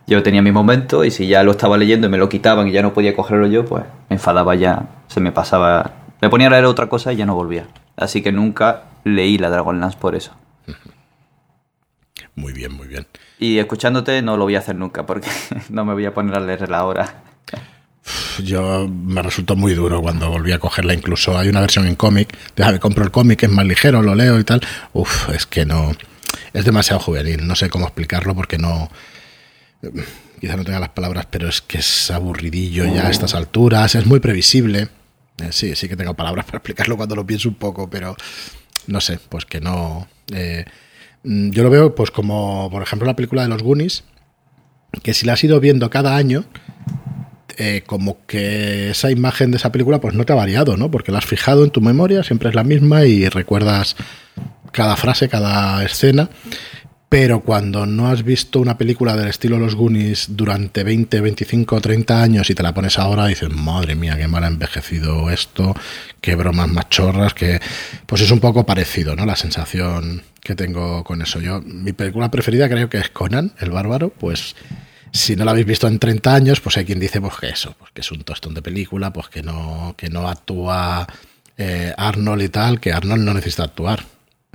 yo 0.07 0.23
tenía 0.23 0.43
mi 0.43 0.53
momento 0.53 1.05
y 1.05 1.11
si 1.11 1.27
ya 1.27 1.43
lo 1.43 1.53
estaba 1.53 1.79
leyendo 1.79 2.07
y 2.07 2.11
me 2.11 2.19
lo 2.19 2.29
quitaban 2.29 2.69
y 2.69 2.73
ya 2.73 2.83
no 2.83 2.93
podía 2.93 3.15
cogerlo 3.15 3.47
yo, 3.47 3.65
pues 3.65 3.85
me 4.09 4.17
enfadaba 4.17 4.55
ya, 4.55 4.87
se 5.09 5.21
me 5.21 5.33
pasaba. 5.33 5.93
Me 6.21 6.29
ponía 6.29 6.49
a 6.49 6.51
leer 6.51 6.65
otra 6.67 6.89
cosa 6.89 7.13
y 7.13 7.17
ya 7.17 7.27
no 7.27 7.35
volvía. 7.35 7.67
Así 7.97 8.23
que 8.23 8.33
nunca 8.33 8.85
leí 9.05 9.39
la 9.39 9.51
Dragonlance 9.51 9.99
por 9.99 10.15
eso. 10.15 10.33
Muy 12.37 12.53
bien, 12.53 12.73
muy 12.73 12.89
bien. 12.89 13.07
Y 13.39 13.59
escuchándote 13.59 14.21
no 14.21 14.37
lo 14.37 14.43
voy 14.43 14.57
a 14.57 14.59
hacer 14.59 14.75
nunca 14.75 15.07
porque 15.07 15.29
no 15.69 15.85
me 15.85 15.93
voy 15.93 16.05
a 16.05 16.13
poner 16.13 16.37
a 16.37 16.41
leerla 16.41 16.79
ahora. 16.79 17.23
Yo 18.43 18.89
me 18.89 19.23
resultó 19.23 19.57
muy 19.57 19.75
duro 19.75 20.03
cuando 20.03 20.29
volví 20.29 20.53
a 20.53 20.59
cogerla. 20.59 20.95
Incluso 20.95 21.39
hay 21.39 21.49
una 21.49 21.61
versión 21.61 21.87
en 21.87 21.95
cómic. 21.95 22.37
Déjame, 22.57 22.81
compro 22.81 23.05
el 23.05 23.11
cómic, 23.11 23.43
es 23.45 23.51
más 23.51 23.65
ligero, 23.65 24.03
lo 24.03 24.15
leo 24.15 24.39
y 24.39 24.45
tal. 24.45 24.61
Uf, 24.93 25.31
es 25.31 25.47
que 25.47 25.65
no. 25.65 25.93
Es 26.53 26.65
demasiado 26.65 27.01
juvenil. 27.01 27.47
No 27.47 27.55
sé 27.55 27.71
cómo 27.71 27.87
explicarlo 27.87 28.35
porque 28.35 28.59
no. 28.59 28.91
Quizá 30.41 30.57
no 30.57 30.65
tenga 30.65 30.81
las 30.81 30.91
palabras, 30.91 31.27
pero 31.31 31.49
es 31.49 31.63
que 31.63 31.79
es 31.79 32.11
aburridillo 32.11 32.85
ya 32.87 33.07
a 33.07 33.11
estas 33.11 33.35
alturas. 33.35 33.95
Es 33.95 34.05
muy 34.05 34.21
previsible. 34.21 34.89
Eh, 35.39 35.49
sí, 35.51 35.75
sí 35.75 35.89
que 35.89 35.97
tengo 35.97 36.15
palabras 36.15 36.45
para 36.45 36.59
explicarlo 36.59 36.97
cuando 36.97 37.17
lo 37.17 37.27
pienso 37.27 37.49
un 37.49 37.55
poco, 37.55 37.89
pero 37.89 38.17
no 38.87 39.01
sé, 39.01 39.19
pues 39.29 39.47
que 39.47 39.61
no. 39.61 40.07
Eh, 40.33 40.65
Mm, 41.25 41.51
yo 41.51 41.63
lo 41.63 41.71
veo 41.71 41.95
pues 41.95 42.11
como, 42.11 42.69
por 42.71 42.83
ejemplo, 42.83 43.07
la 43.07 43.17
película 43.17 43.43
de 43.43 43.49
los 43.49 43.63
Goonies, 43.63 44.05
que 45.03 45.15
si 45.15 45.27
la 45.27 45.33
has 45.33 45.43
ido 45.43 45.59
viendo 45.59 45.91
cada 45.91 46.17
año, 46.17 46.45
eh, 47.57 47.83
como 47.87 48.25
que 48.27 48.91
esa 48.91 49.11
imagen 49.11 49.51
de 49.51 49.57
esa 49.57 49.73
película 49.73 50.01
pues 50.01 50.15
no 50.15 50.25
te 50.25 50.33
ha 50.33 50.37
variado, 50.37 50.77
¿no? 50.77 50.91
Porque 50.91 51.13
la 51.13 51.19
has 51.19 51.25
fijado 51.25 51.65
en 51.65 51.71
tu 51.71 51.81
memoria, 51.81 52.23
siempre 52.23 52.51
es 52.51 52.55
la 52.55 52.65
misma 52.65 53.05
y 53.07 53.29
recuerdas 53.29 53.97
cada 54.71 54.97
frase, 54.97 55.29
cada 55.29 55.83
escena. 55.85 56.29
Pero 57.09 57.41
cuando 57.41 57.87
no 57.87 58.09
has 58.09 58.25
visto 58.25 58.59
una 58.59 58.77
película 58.77 59.17
del 59.17 59.29
estilo 59.29 59.59
Los 59.59 59.77
Goonies 59.77 60.29
durante 60.31 60.83
20, 60.83 61.21
25, 61.21 61.81
30 61.81 62.23
años 62.23 62.51
y 62.51 62.55
te 62.55 62.63
la 62.63 62.75
pones 62.75 62.99
ahora, 62.99 63.27
dices, 63.27 63.51
madre 63.51 63.95
mía, 63.95 64.17
qué 64.17 64.27
mal 64.27 64.43
ha 64.43 64.49
envejecido 64.49 65.31
esto, 65.31 65.77
qué 66.21 66.35
bromas 66.35 66.69
machorras, 66.69 67.35
que 67.35 67.61
pues 68.07 68.23
es 68.23 68.31
un 68.31 68.41
poco 68.41 68.67
parecido, 68.67 69.15
¿no? 69.15 69.27
La 69.27 69.37
sensación 69.37 70.23
que 70.43 70.57
tengo 70.57 71.05
con 71.05 71.23
eso. 71.23 71.41
Yo, 71.41 71.61
mi 71.61 71.93
película 71.93 72.31
preferida 72.31 72.69
creo 72.69 72.89
que 72.91 72.99
es 72.99 73.11
Conan, 73.11 73.53
el 73.61 73.71
bárbaro, 73.71 74.11
pues 74.11 74.57
si 75.13 75.37
no 75.37 75.45
la 75.45 75.53
habéis 75.53 75.67
visto 75.67 75.87
en 75.87 76.01
30 76.01 76.35
años, 76.35 76.61
pues 76.61 76.77
hay 76.77 76.85
quien 76.85 76.99
dice 76.99 77.21
pues 77.21 77.37
que 77.37 77.49
eso, 77.49 77.77
pues 77.79 77.93
que 77.93 78.01
es 78.01 78.11
un 78.11 78.25
tostón 78.25 78.55
de 78.55 78.63
película, 78.63 79.13
pues 79.13 79.29
que 79.29 79.43
no, 79.43 79.95
que 79.97 80.11
no 80.11 80.29
actúa 80.29 81.07
eh, 81.57 81.95
Arnold 81.97 82.43
y 82.43 82.49
tal, 82.49 82.81
que 82.81 82.93
Arnold 82.93 83.23
no 83.23 83.33
necesita 83.33 83.63
actuar. 83.63 84.05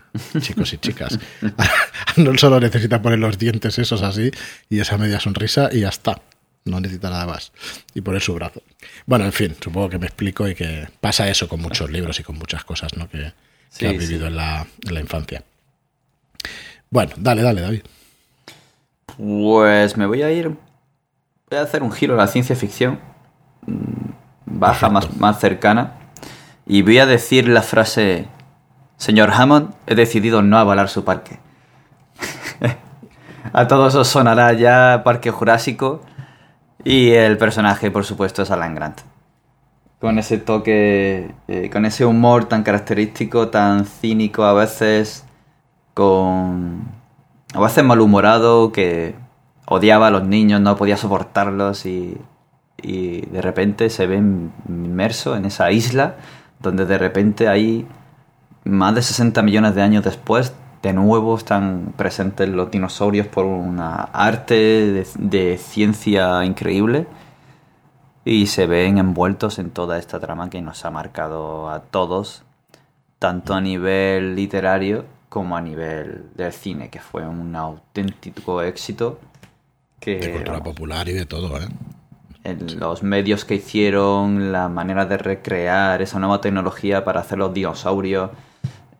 Chicos 0.39 0.73
y 0.73 0.77
chicas. 0.77 1.19
Arnold 2.07 2.39
solo 2.39 2.59
necesita 2.59 3.01
poner 3.01 3.19
los 3.19 3.37
dientes 3.37 3.77
esos 3.79 4.01
así 4.01 4.31
y 4.69 4.79
esa 4.79 4.97
media 4.97 5.19
sonrisa 5.19 5.69
y 5.71 5.81
ya 5.81 5.89
está. 5.89 6.21
No 6.65 6.79
necesita 6.79 7.09
nada 7.09 7.25
más. 7.25 7.51
Y 7.93 8.01
poner 8.01 8.21
su 8.21 8.33
brazo. 8.33 8.61
Bueno, 9.05 9.25
en 9.25 9.33
fin, 9.33 9.55
supongo 9.59 9.89
que 9.89 9.97
me 9.97 10.07
explico 10.07 10.47
y 10.47 10.55
que 10.55 10.87
pasa 10.99 11.29
eso 11.29 11.47
con 11.47 11.61
muchos 11.61 11.89
libros 11.89 12.19
y 12.19 12.23
con 12.23 12.37
muchas 12.37 12.63
cosas 12.63 12.95
¿no? 12.95 13.09
que, 13.09 13.33
que 13.77 13.87
has 13.87 13.97
vivido 13.97 14.27
en, 14.27 14.35
la, 14.35 14.67
en 14.85 14.93
la 14.93 14.99
infancia. 14.99 15.43
Bueno, 16.89 17.13
dale, 17.17 17.41
dale, 17.41 17.61
David. 17.61 17.81
Pues 19.17 19.97
me 19.97 20.05
voy 20.05 20.21
a 20.23 20.31
ir. 20.31 20.55
Voy 21.49 21.59
a 21.59 21.61
hacer 21.61 21.83
un 21.83 21.91
giro 21.91 22.13
a 22.15 22.17
la 22.17 22.27
ciencia 22.27 22.55
ficción. 22.55 22.99
Mm, 23.65 24.11
baja, 24.45 24.89
más, 24.89 25.15
más 25.17 25.39
cercana. 25.39 25.95
Y 26.65 26.81
voy 26.81 26.99
a 26.99 27.05
decir 27.05 27.47
la 27.47 27.61
frase: 27.61 28.27
Señor 28.99 29.31
Hammond, 29.31 29.71
he 29.87 29.95
decidido 29.95 30.41
no 30.41 30.57
avalar 30.57 30.89
su 30.89 31.05
parque. 31.05 31.39
a 33.53 33.65
todos 33.65 33.95
os 33.95 34.09
sonará 34.09 34.51
ya 34.51 35.03
Parque 35.05 35.31
Jurásico. 35.31 36.01
Y 36.83 37.11
el 37.11 37.37
personaje, 37.37 37.91
por 37.91 38.03
supuesto, 38.03 38.41
es 38.41 38.51
Alan 38.51 38.75
Grant. 38.75 38.99
Con 40.01 40.19
ese 40.19 40.37
toque, 40.37 41.33
eh, 41.47 41.69
con 41.71 41.85
ese 41.85 42.05
humor 42.05 42.45
tan 42.45 42.63
característico, 42.63 43.47
tan 43.47 43.85
cínico 43.85 44.43
a 44.43 44.53
veces, 44.53 45.25
con... 45.93 46.83
a 47.53 47.59
veces 47.61 47.83
malhumorado, 47.85 48.73
que 48.73 49.15
odiaba 49.65 50.07
a 50.07 50.11
los 50.11 50.25
niños, 50.25 50.59
no 50.59 50.75
podía 50.75 50.97
soportarlos 50.97 51.85
y, 51.85 52.17
y 52.77 53.21
de 53.27 53.41
repente 53.41 53.89
se 53.89 54.07
ve 54.07 54.17
inmerso 54.17 55.37
en 55.37 55.45
esa 55.45 55.71
isla 55.71 56.15
donde 56.59 56.85
de 56.85 56.97
repente 56.97 57.47
hay 57.47 57.87
más 58.63 58.95
de 58.95 59.01
60 59.01 59.41
millones 59.41 59.75
de 59.75 59.81
años 59.81 60.03
después, 60.03 60.53
de 60.81 60.93
nuevo 60.93 61.35
están 61.37 61.93
presentes 61.97 62.47
los 62.47 62.71
dinosaurios 62.71 63.27
por 63.27 63.45
una 63.45 64.03
arte 64.13 65.05
de, 65.17 65.57
ciencia 65.57 66.45
increíble 66.45 67.05
y 68.23 68.47
se 68.47 68.65
ven 68.65 68.97
envueltos 68.97 69.59
en 69.59 69.71
toda 69.71 69.97
esta 69.97 70.19
trama 70.19 70.49
que 70.49 70.61
nos 70.61 70.85
ha 70.85 70.91
marcado 70.91 71.69
a 71.69 71.81
todos, 71.81 72.43
tanto 73.17 73.53
a 73.53 73.61
nivel 73.61 74.35
literario 74.35 75.05
como 75.27 75.57
a 75.57 75.61
nivel 75.61 76.25
del 76.35 76.53
cine, 76.53 76.89
que 76.89 76.99
fue 76.99 77.27
un 77.27 77.55
auténtico 77.55 78.61
éxito. 78.61 79.19
Que, 79.99 80.19
de 80.19 80.31
cultura 80.31 80.63
popular 80.63 81.09
y 81.09 81.13
de 81.13 81.25
todo, 81.25 81.59
¿eh? 81.59 81.67
En 82.45 82.79
los 82.79 83.03
medios 83.03 83.43
que 83.43 83.55
hicieron, 83.55 84.53
la 84.53 84.69
manera 84.69 85.05
de 85.05 85.17
recrear 85.17 86.01
esa 86.01 86.19
nueva 86.19 86.39
tecnología 86.39 87.03
para 87.03 87.19
hacer 87.19 87.37
los 87.37 87.53
dinosaurios, 87.53 88.31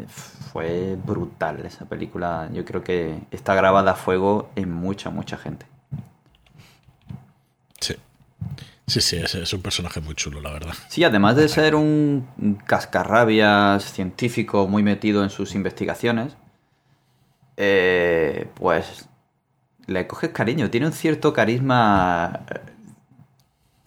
fue 0.07 0.97
brutal 1.03 1.65
esa 1.65 1.85
película. 1.85 2.49
Yo 2.53 2.65
creo 2.65 2.83
que 2.83 3.19
está 3.31 3.55
grabada 3.55 3.91
a 3.91 3.95
fuego 3.95 4.49
en 4.55 4.71
mucha, 4.71 5.09
mucha 5.09 5.37
gente. 5.37 5.65
Sí. 7.79 7.95
Sí, 8.87 9.01
sí, 9.01 9.17
es, 9.17 9.53
un 9.53 9.61
personaje 9.61 10.01
muy 10.01 10.15
chulo, 10.15 10.41
la 10.41 10.51
verdad. 10.51 10.73
Sí, 10.87 11.03
además 11.03 11.35
de 11.35 11.47
ser 11.47 11.75
un 11.75 12.27
cascarrabias 12.65 13.83
científico 13.83 14.67
muy 14.67 14.81
metido 14.81 15.23
en 15.23 15.29
sus 15.29 15.53
investigaciones, 15.53 16.35
eh, 17.57 18.49
pues 18.55 19.07
le 19.85 20.07
coges 20.07 20.31
cariño. 20.31 20.69
Tiene 20.69 20.87
un 20.87 20.93
cierto 20.93 21.33
carisma 21.33 22.41
eh, 22.49 22.59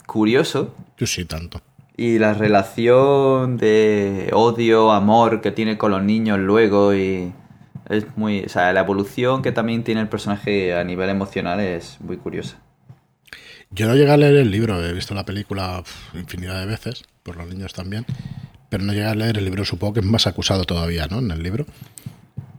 curioso. 0.06 0.74
Yo 0.96 1.06
sí, 1.06 1.24
tanto. 1.24 1.60
Y 2.02 2.18
la 2.18 2.34
relación 2.34 3.58
de 3.58 4.30
odio, 4.32 4.90
amor 4.90 5.40
que 5.40 5.52
tiene 5.52 5.78
con 5.78 5.92
los 5.92 6.02
niños 6.02 6.36
luego 6.40 6.92
y 6.92 7.32
es 7.88 8.16
muy, 8.16 8.42
o 8.42 8.48
sea, 8.48 8.72
la 8.72 8.80
evolución 8.80 9.40
que 9.40 9.52
también 9.52 9.84
tiene 9.84 10.00
el 10.00 10.08
personaje 10.08 10.74
a 10.74 10.82
nivel 10.82 11.10
emocional 11.10 11.60
es 11.60 12.00
muy 12.00 12.16
curiosa. 12.16 12.58
Yo 13.70 13.86
no 13.86 13.94
llegué 13.94 14.10
a 14.10 14.16
leer 14.16 14.34
el 14.34 14.50
libro, 14.50 14.84
he 14.84 14.92
visto 14.92 15.14
la 15.14 15.24
película 15.24 15.84
infinidad 16.12 16.58
de 16.58 16.66
veces, 16.66 17.04
por 17.22 17.36
los 17.36 17.46
niños 17.46 17.72
también, 17.72 18.04
pero 18.68 18.82
no 18.82 18.92
llegué 18.92 19.06
a 19.06 19.14
leer 19.14 19.38
el 19.38 19.44
libro, 19.44 19.64
supongo 19.64 19.94
que 19.94 20.00
es 20.00 20.06
más 20.06 20.26
acusado 20.26 20.64
todavía, 20.64 21.06
¿no? 21.06 21.20
En 21.20 21.30
el 21.30 21.40
libro. 21.40 21.66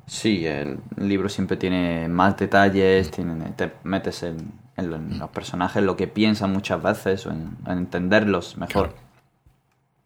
Sí, 0.08 0.46
el 0.46 0.80
libro 0.96 1.28
siempre 1.28 1.58
tiene 1.58 2.08
más 2.08 2.38
detalles, 2.38 3.12
tiene, 3.12 3.52
te 3.58 3.74
metes 3.84 4.24
en, 4.24 4.54
los 4.78 5.30
personajes, 5.32 5.84
lo 5.84 5.98
que 5.98 6.08
piensan 6.08 6.54
muchas 6.54 6.82
veces, 6.82 7.26
o 7.28 7.32
en, 7.32 7.58
entenderlos 7.68 8.56
mejor. 8.56 9.03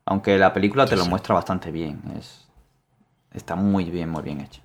Aunque 0.10 0.38
la 0.38 0.54
película 0.54 0.86
te 0.86 0.96
lo 0.96 1.06
muestra 1.06 1.36
bastante 1.36 1.70
bien, 1.70 2.02
es, 2.18 2.46
está 3.34 3.56
muy 3.56 3.84
bien, 3.84 4.10
muy 4.10 4.24
bien 4.24 4.40
hecha. 4.40 4.62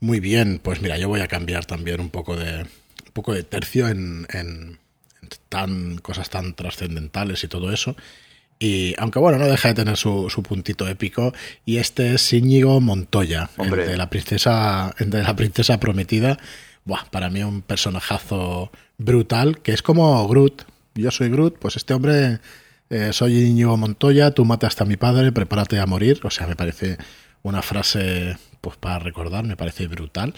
Muy 0.00 0.18
bien, 0.18 0.58
pues 0.60 0.82
mira, 0.82 0.98
yo 0.98 1.08
voy 1.08 1.20
a 1.20 1.28
cambiar 1.28 1.66
también 1.66 2.00
un 2.00 2.10
poco 2.10 2.36
de, 2.36 2.66
poco 3.12 3.32
de 3.32 3.44
tercio 3.44 3.86
en, 3.86 4.78
tan, 5.48 5.98
cosas 5.98 6.30
tan 6.30 6.54
trascendentales 6.54 7.44
y 7.44 7.48
todo 7.48 7.72
eso. 7.72 7.94
Y 8.58 8.94
aunque 8.98 9.20
bueno, 9.20 9.38
no 9.38 9.46
deja 9.46 9.68
de 9.68 9.74
tener 9.74 9.96
su, 9.96 10.28
puntito 10.46 10.88
épico. 10.88 11.32
Y 11.64 11.76
este 11.76 12.14
es 12.14 12.32
Íñigo 12.32 12.80
Montoya, 12.80 13.50
el 13.56 13.70
de 13.70 13.96
la 13.96 14.10
princesa, 14.10 14.92
de 14.98 15.22
la 15.22 15.36
princesa 15.36 15.78
prometida. 15.78 16.38
Buah, 16.84 17.04
para 17.10 17.30
mí 17.30 17.40
un 17.44 17.62
personajazo 17.62 18.72
brutal, 18.98 19.60
que 19.62 19.72
es 19.72 19.82
como 19.82 20.26
Groot. 20.26 20.64
Yo 20.96 21.12
soy 21.12 21.28
Groot, 21.28 21.56
pues 21.58 21.76
este 21.76 21.94
hombre 21.94 22.40
eh, 22.94 23.12
soy 23.12 23.38
Íñigo 23.38 23.76
Montoya, 23.76 24.30
tú 24.30 24.44
mataste 24.44 24.84
a 24.84 24.86
mi 24.86 24.96
padre, 24.96 25.32
prepárate 25.32 25.80
a 25.80 25.86
morir. 25.86 26.20
O 26.22 26.30
sea, 26.30 26.46
me 26.46 26.54
parece 26.54 26.96
una 27.42 27.60
frase 27.60 28.36
pues 28.60 28.76
para 28.76 29.00
recordar, 29.00 29.44
me 29.44 29.56
parece 29.56 29.88
brutal 29.88 30.32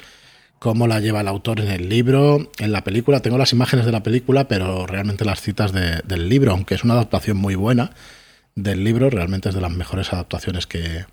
cómo 0.59 0.87
la 0.87 1.01
lleva 1.01 1.21
el 1.21 1.29
autor 1.29 1.61
en 1.61 1.71
el 1.71 1.89
libro, 1.89 2.51
en 2.59 2.73
la 2.73 2.83
película. 2.83 3.21
Tengo 3.21 3.39
las 3.39 3.53
imágenes 3.53 3.85
de 3.85 3.93
la 3.93 4.03
película, 4.03 4.49
pero 4.49 4.87
realmente 4.87 5.25
las 5.25 5.43
citas 5.43 5.73
del 5.73 6.29
libro, 6.29 6.53
aunque 6.53 6.75
es 6.75 6.83
una 6.83 6.95
adaptación 6.95 7.37
muy 7.37 7.55
buena 7.55 7.93
del 8.55 8.83
libro, 8.83 9.11
realmente 9.11 9.51
es 9.51 9.55
de 9.55 9.61
las 9.61 9.71
mejores 9.71 10.13
adaptaciones 10.13 10.67
que, 10.67 11.05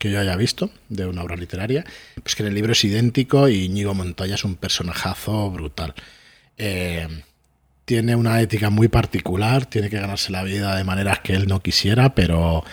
yo 0.00 0.20
haya 0.20 0.36
visto 0.36 0.70
de 0.90 1.06
una 1.06 1.22
obra 1.22 1.34
literaria. 1.34 1.84
Pues 2.22 2.36
que 2.36 2.42
en 2.42 2.50
el 2.50 2.54
libro 2.54 2.72
es 2.72 2.84
idéntico 2.84 3.48
y 3.48 3.64
Íñigo 3.64 3.94
Montoya 3.94 4.34
es 4.34 4.44
un 4.44 4.54
personajazo 4.54 5.50
brutal. 5.50 5.94
Eh, 6.56 7.08
tiene 7.84 8.16
una 8.16 8.40
ética 8.40 8.70
muy 8.70 8.88
particular, 8.88 9.66
tiene 9.66 9.90
que 9.90 9.98
ganarse 9.98 10.32
la 10.32 10.42
vida 10.42 10.76
de 10.76 10.84
maneras 10.84 11.20
que 11.20 11.34
él 11.34 11.46
no 11.46 11.60
quisiera, 11.60 12.14
pero, 12.14 12.64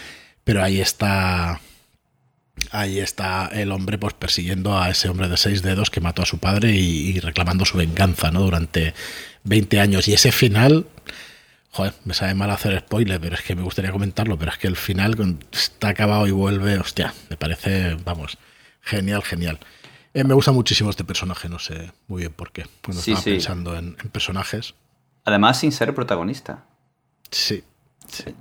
pero 0.44 0.64
ahí 0.64 0.80
está 0.80 1.60
ahí 2.72 3.00
está 3.00 3.48
el 3.48 3.72
hombre 3.72 3.98
pues 3.98 4.14
persiguiendo 4.14 4.78
a 4.80 4.90
ese 4.90 5.10
hombre 5.10 5.28
de 5.28 5.38
seis 5.38 5.62
dedos 5.62 5.90
que 5.90 6.02
mató 6.02 6.22
a 6.22 6.26
su 6.26 6.38
padre 6.38 6.72
y, 6.72 7.20
reclamando 7.20 7.66
su 7.66 7.78
venganza, 7.78 8.32
¿no? 8.32 8.42
Durante 8.42 8.94
20 9.44 9.80
años. 9.80 10.08
Y 10.08 10.14
ese 10.14 10.32
final, 10.32 10.86
joder, 11.72 11.94
me 12.06 12.14
sabe 12.14 12.34
mal 12.36 12.52
hacer 12.52 12.80
spoiler, 12.80 13.20
pero 13.20 13.36
es 13.36 13.42
que 13.42 13.56
me 13.56 13.64
gustaría 13.64 13.92
comentarlo, 13.92 14.38
pero 14.38 14.52
es 14.52 14.58
que 14.58 14.68
el 14.68 14.76
final 14.76 15.40
está 15.52 15.90
acabado 15.90 16.28
y 16.28 16.32
vuelve, 16.32 16.78
hostia, 16.78 17.14
me 17.30 17.38
parece, 17.38 17.96
vamos, 18.04 18.38
genial, 18.82 19.24
genial. 19.24 19.60
Eh, 20.14 20.24
me 20.24 20.34
gusta 20.34 20.52
muchísimo 20.52 20.90
este 20.90 21.06
personaje, 21.06 21.48
no 21.48 21.58
sé 21.58 21.92
muy 22.08 22.22
bien 22.22 22.34
por 22.34 22.52
qué, 22.52 22.66
cuando 22.84 23.00
estaba 23.00 23.22
pensando 23.22 23.78
en, 23.78 23.96
personajes. 24.12 24.76
Además, 25.26 25.60
sin 25.60 25.72
ser 25.72 25.94
protagonista. 25.94 26.66
Sí, 27.30 27.64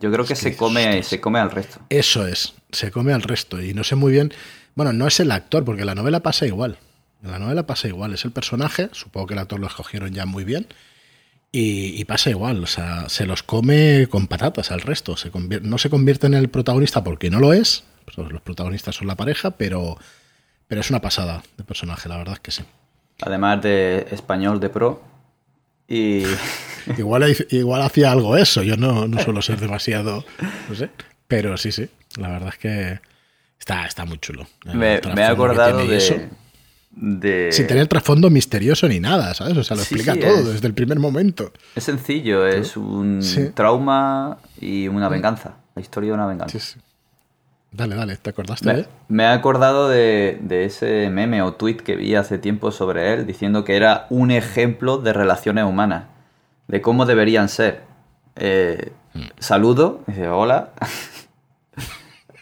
yo 0.00 0.10
creo 0.10 0.24
que, 0.24 0.34
se 0.34 0.56
come, 0.56 1.02
se 1.02 1.20
come 1.20 1.38
al 1.38 1.50
resto. 1.50 1.80
Eso 1.88 2.26
es, 2.26 2.54
se 2.72 2.90
come 2.90 3.12
al 3.12 3.22
resto. 3.22 3.62
Y 3.62 3.74
no 3.74 3.84
sé 3.84 3.94
muy 3.94 4.12
bien. 4.12 4.32
Bueno, 4.74 4.92
no 4.92 5.06
es 5.06 5.20
el 5.20 5.30
actor, 5.30 5.64
porque 5.64 5.84
la 5.84 5.94
novela 5.94 6.20
pasa 6.20 6.46
igual. 6.46 6.78
En 7.22 7.30
la 7.30 7.38
novela 7.38 7.66
pasa 7.66 7.88
igual. 7.88 8.14
Es 8.14 8.24
el 8.24 8.32
personaje. 8.32 8.88
Supongo 8.92 9.28
que 9.28 9.34
el 9.34 9.40
actor 9.40 9.60
lo 9.60 9.66
escogieron 9.66 10.12
ya 10.12 10.26
muy 10.26 10.44
bien. 10.44 10.66
Y, 11.52 12.04
pasa 12.04 12.30
igual. 12.30 12.62
O 12.62 12.66
sea, 12.66 13.08
se 13.08 13.26
los 13.26 13.42
come 13.42 14.08
con 14.08 14.26
patatas 14.26 14.70
al 14.70 14.80
resto. 14.80 15.16
Se 15.16 15.30
no 15.62 15.78
se 15.78 15.90
convierte 15.90 16.26
en 16.26 16.34
el 16.34 16.48
protagonista 16.48 17.04
porque 17.04 17.30
no 17.30 17.40
lo 17.40 17.52
es. 17.52 17.84
Los 18.16 18.40
protagonistas 18.42 18.96
son 18.96 19.06
la 19.06 19.16
pareja, 19.16 19.52
pero, 19.52 19.98
pero 20.66 20.80
es 20.80 20.90
una 20.90 21.00
pasada 21.00 21.42
de 21.56 21.64
personaje, 21.64 22.08
la 22.08 22.16
verdad 22.16 22.34
es 22.34 22.40
que 22.40 22.50
sí. 22.50 22.64
Además 23.22 23.62
de 23.62 24.08
español 24.10 24.58
de 24.58 24.68
pro. 24.68 25.09
Y. 25.90 26.22
igual, 26.96 27.36
igual 27.50 27.82
hacía 27.82 28.12
algo 28.12 28.36
eso. 28.36 28.62
Yo 28.62 28.76
no, 28.76 29.06
no 29.06 29.20
suelo 29.20 29.42
ser 29.42 29.60
demasiado. 29.60 30.24
No 30.68 30.74
sé. 30.74 30.88
Pero 31.28 31.56
sí, 31.58 31.72
sí. 31.72 31.88
La 32.16 32.28
verdad 32.28 32.50
es 32.50 32.58
que 32.58 33.00
está, 33.58 33.84
está 33.84 34.04
muy 34.04 34.18
chulo. 34.18 34.46
Me, 34.64 34.94
he 34.94 35.24
acordado 35.24 35.86
de, 35.86 36.28
de, 36.92 37.52
Sin 37.52 37.66
tener 37.66 37.86
trasfondo 37.86 38.30
misterioso 38.30 38.88
ni 38.88 39.00
nada, 39.00 39.34
¿sabes? 39.34 39.56
O 39.56 39.64
sea, 39.64 39.76
lo 39.76 39.82
explica 39.82 40.14
todo 40.18 40.52
desde 40.52 40.66
el 40.66 40.74
primer 40.74 40.98
momento. 40.98 41.52
Es 41.74 41.84
sencillo, 41.84 42.46
es 42.46 42.76
un 42.76 43.20
trauma 43.54 44.38
y 44.60 44.88
una 44.88 45.08
venganza. 45.08 45.56
La 45.74 45.82
historia 45.82 46.08
de 46.08 46.14
una 46.14 46.26
venganza. 46.26 46.58
Dale, 47.72 47.94
dale, 47.94 48.16
¿te 48.16 48.30
acordaste? 48.30 48.86
Me, 49.08 49.22
he 49.22 49.26
acordado 49.26 49.88
de, 49.88 50.38
de, 50.42 50.64
ese 50.64 51.08
meme 51.08 51.40
o 51.42 51.54
tweet 51.54 51.76
que 51.76 51.94
vi 51.94 52.16
hace 52.16 52.38
tiempo 52.38 52.72
sobre 52.72 53.12
él 53.12 53.26
diciendo 53.26 53.64
que 53.64 53.76
era 53.76 54.06
un 54.10 54.32
ejemplo 54.32 54.98
de 54.98 55.12
relaciones 55.12 55.64
humanas, 55.64 56.04
de 56.66 56.82
cómo 56.82 57.06
deberían 57.06 57.48
ser. 57.48 57.82
Eh, 58.34 58.92
mm. 59.14 59.20
Saludo, 59.38 60.02
dice 60.06 60.28
hola, 60.28 60.72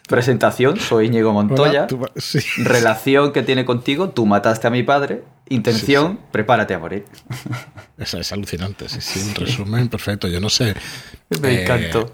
Presentación, 0.09 0.81
soy 0.81 1.07
Íñigo 1.07 1.35
Montoya. 1.35 1.87
Relación 2.57 3.33
que 3.33 3.43
tiene 3.43 3.67
contigo, 3.67 4.09
tú 4.09 4.25
mataste 4.25 4.67
a 4.67 4.71
mi 4.71 4.83
padre. 4.83 5.23
Intención, 5.51 6.19
prepárate 6.33 6.73
a 6.73 6.79
morir. 6.79 7.05
Eso 7.99 8.19
es 8.19 8.33
alucinante, 8.33 8.89
sí, 8.89 9.03
sí, 9.03 9.21
un 9.29 9.35
resumen 9.35 9.89
perfecto. 9.89 10.27
Yo 10.27 10.41
no 10.41 10.49
sé. 10.49 10.75
Me 11.43 11.51
eh, 11.51 11.63
encantó. 11.63 12.11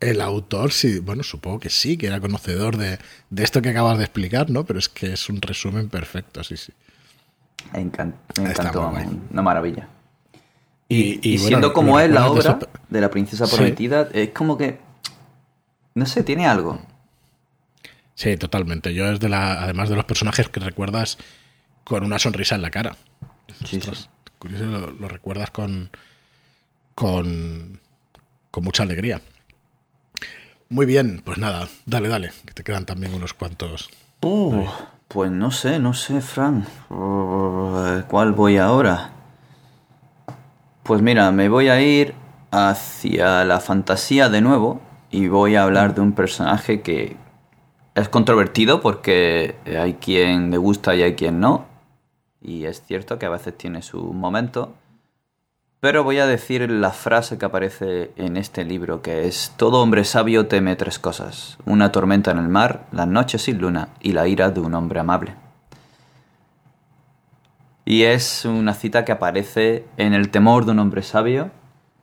El 0.00 0.20
autor, 0.20 0.72
sí, 0.72 1.00
bueno, 1.00 1.22
supongo 1.22 1.58
que 1.58 1.70
sí, 1.70 1.96
que 1.96 2.06
era 2.06 2.20
conocedor 2.20 2.76
de, 2.76 2.98
esto 3.36 3.60
que 3.60 3.70
acabas 3.70 3.98
de 3.98 4.04
explicar, 4.04 4.48
¿no? 4.48 4.64
Pero 4.64 4.78
es 4.78 4.88
que 4.88 5.12
es 5.12 5.28
un 5.28 5.42
resumen 5.42 5.88
perfecto, 5.88 6.44
sí, 6.44 6.56
sí. 6.56 6.72
Me, 7.72 7.80
encantó, 7.80 8.92
una 9.30 9.42
maravilla. 9.42 9.88
Y, 10.88 11.38
siendo 11.38 11.72
como 11.72 11.98
es 12.00 12.10
la 12.10 12.30
obra 12.30 12.58
de, 12.88 13.00
la 13.00 13.10
princesa 13.10 13.46
prometida, 13.46 14.08
es 14.12 14.30
como 14.30 14.56
que 14.56 14.78
no 15.98 16.06
sé, 16.06 16.22
tiene 16.22 16.46
algo. 16.46 16.80
Sí, 18.14 18.36
totalmente. 18.36 18.94
Yo 18.94 19.10
es 19.10 19.18
de 19.18 19.28
la, 19.28 19.64
además 19.64 19.88
de 19.88 19.96
los 19.96 20.04
personajes 20.04 20.48
que 20.48 20.60
recuerdas 20.60 21.18
con 21.82 22.04
una 22.04 22.20
sonrisa 22.20 22.54
en 22.54 22.62
la 22.62 22.70
cara. 22.70 22.96
Sí, 23.64 23.80
Curioso, 24.38 24.64
lo, 24.64 25.08
recuerdas 25.08 25.50
con, 25.50 25.90
con, 26.94 27.80
con 28.52 28.62
mucha 28.62 28.84
alegría. 28.84 29.20
Muy 30.70 30.84
bien, 30.84 31.22
pues 31.24 31.38
nada, 31.38 31.68
dale, 31.86 32.08
dale, 32.08 32.30
que 32.44 32.52
te 32.52 32.62
quedan 32.62 32.84
también 32.84 33.14
unos 33.14 33.32
cuantos. 33.32 33.88
Uh, 34.20 34.66
pues 35.08 35.30
no 35.30 35.50
sé, 35.50 35.78
no 35.78 35.94
sé, 35.94 36.20
Fran. 36.20 36.66
¿Cuál 36.88 38.32
voy 38.32 38.58
ahora? 38.58 39.12
Pues 40.82 41.00
mira, 41.00 41.30
me 41.32 41.48
voy 41.48 41.68
a 41.68 41.80
ir 41.80 42.14
hacia 42.50 43.44
la 43.44 43.60
fantasía 43.60 44.28
de 44.28 44.42
nuevo 44.42 44.80
y 45.10 45.28
voy 45.28 45.56
a 45.56 45.62
hablar 45.62 45.94
de 45.94 46.02
un 46.02 46.12
personaje 46.12 46.82
que 46.82 47.16
es 47.94 48.08
controvertido 48.10 48.82
porque 48.82 49.56
hay 49.66 49.94
quien 49.94 50.50
le 50.50 50.58
gusta 50.58 50.94
y 50.94 51.02
hay 51.02 51.14
quien 51.14 51.40
no. 51.40 51.66
Y 52.42 52.66
es 52.66 52.82
cierto 52.82 53.18
que 53.18 53.26
a 53.26 53.30
veces 53.30 53.56
tiene 53.56 53.80
su 53.80 54.00
momento. 54.12 54.74
Pero 55.80 56.02
voy 56.02 56.18
a 56.18 56.26
decir 56.26 56.68
la 56.68 56.90
frase 56.90 57.38
que 57.38 57.44
aparece 57.44 58.10
en 58.16 58.36
este 58.36 58.64
libro, 58.64 59.00
que 59.00 59.28
es, 59.28 59.54
todo 59.56 59.80
hombre 59.80 60.02
sabio 60.02 60.48
teme 60.48 60.74
tres 60.74 60.98
cosas, 60.98 61.56
una 61.66 61.92
tormenta 61.92 62.32
en 62.32 62.38
el 62.38 62.48
mar, 62.48 62.86
las 62.90 63.06
noches 63.06 63.42
sin 63.42 63.58
luna 63.58 63.90
y 64.00 64.10
la 64.10 64.26
ira 64.26 64.50
de 64.50 64.58
un 64.58 64.74
hombre 64.74 64.98
amable. 64.98 65.34
Y 67.84 68.02
es 68.02 68.44
una 68.44 68.74
cita 68.74 69.04
que 69.04 69.12
aparece 69.12 69.84
en 69.96 70.14
El 70.14 70.30
temor 70.30 70.64
de 70.64 70.72
un 70.72 70.80
hombre 70.80 71.02
sabio, 71.02 71.52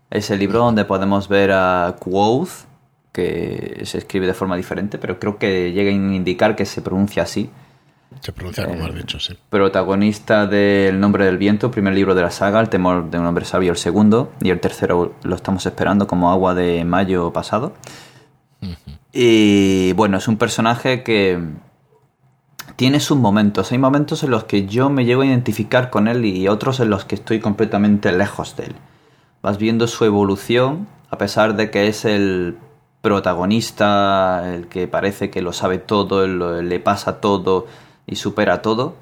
ese 0.10 0.38
libro 0.38 0.60
donde 0.60 0.86
podemos 0.86 1.28
ver 1.28 1.52
a 1.52 1.98
Quoth, 2.00 2.68
que 3.12 3.82
se 3.84 3.98
escribe 3.98 4.26
de 4.26 4.34
forma 4.34 4.56
diferente, 4.56 4.98
pero 4.98 5.20
creo 5.20 5.38
que 5.38 5.74
llega 5.74 5.92
a 5.92 5.94
indicar 5.94 6.56
que 6.56 6.66
se 6.66 6.82
pronuncia 6.82 7.24
así, 7.24 7.50
se 8.20 8.32
pronuncia 8.32 8.66
como 8.66 8.86
has 8.86 8.96
dicho, 8.96 9.20
sí. 9.20 9.38
Protagonista 9.50 10.48
del 10.48 11.00
Nombre 11.00 11.26
del 11.26 11.38
Viento, 11.38 11.72
primer 11.72 11.94
libro 11.94 12.16
de 12.16 12.22
la 12.22 12.32
saga, 12.32 12.60
El 12.60 12.70
temor 12.70 13.10
de 13.10 13.20
un 13.20 13.26
hombre 13.26 13.46
sabio, 13.46 13.72
el 13.72 13.78
segundo, 13.78 14.32
y 14.42 14.50
el 14.50 14.60
tercero 14.60 15.14
lo 15.24 15.36
estamos 15.36 15.66
esperando 15.66 16.08
como 16.08 16.32
agua 16.32 16.54
de 16.54 16.84
mayo 16.86 17.32
pasado. 17.32 17.74
Y 19.14 19.94
bueno, 19.94 20.18
es 20.18 20.28
un 20.28 20.38
personaje 20.38 21.04
que 21.04 21.40
tiene 22.76 23.00
sus 23.00 23.18
momentos. 23.18 23.72
Hay 23.72 23.78
momentos 23.78 24.24
en 24.24 24.32
los 24.32 24.44
que 24.46 24.66
yo 24.66 24.90
me 24.90 25.06
llego 25.06 25.22
a 25.22 25.26
identificar 25.26 25.90
con 25.90 26.08
él 26.08 26.26
y 26.26 26.48
otros 26.48 26.80
en 26.80 26.90
los 26.90 27.06
que 27.06 27.16
estoy 27.16 27.40
completamente 27.40 28.12
lejos 28.12 28.56
de 28.58 28.66
él. 28.66 28.76
Vas 29.42 29.58
viendo 29.58 29.88
su 29.88 30.04
evolución, 30.06 30.88
a 31.10 31.18
pesar 31.18 31.56
de 31.56 31.70
que 31.70 31.88
es 31.88 32.06
el 32.06 32.58
protagonista, 33.02 34.54
el 34.54 34.68
que 34.68 34.88
parece 34.88 35.30
que 35.30 35.42
lo 35.42 35.54
sabe 35.54 35.78
todo, 35.78 36.28
le 36.28 36.80
pasa 36.80 37.22
todo, 37.22 37.68
y 38.06 38.16
supera 38.16 38.62
todo. 38.62 38.96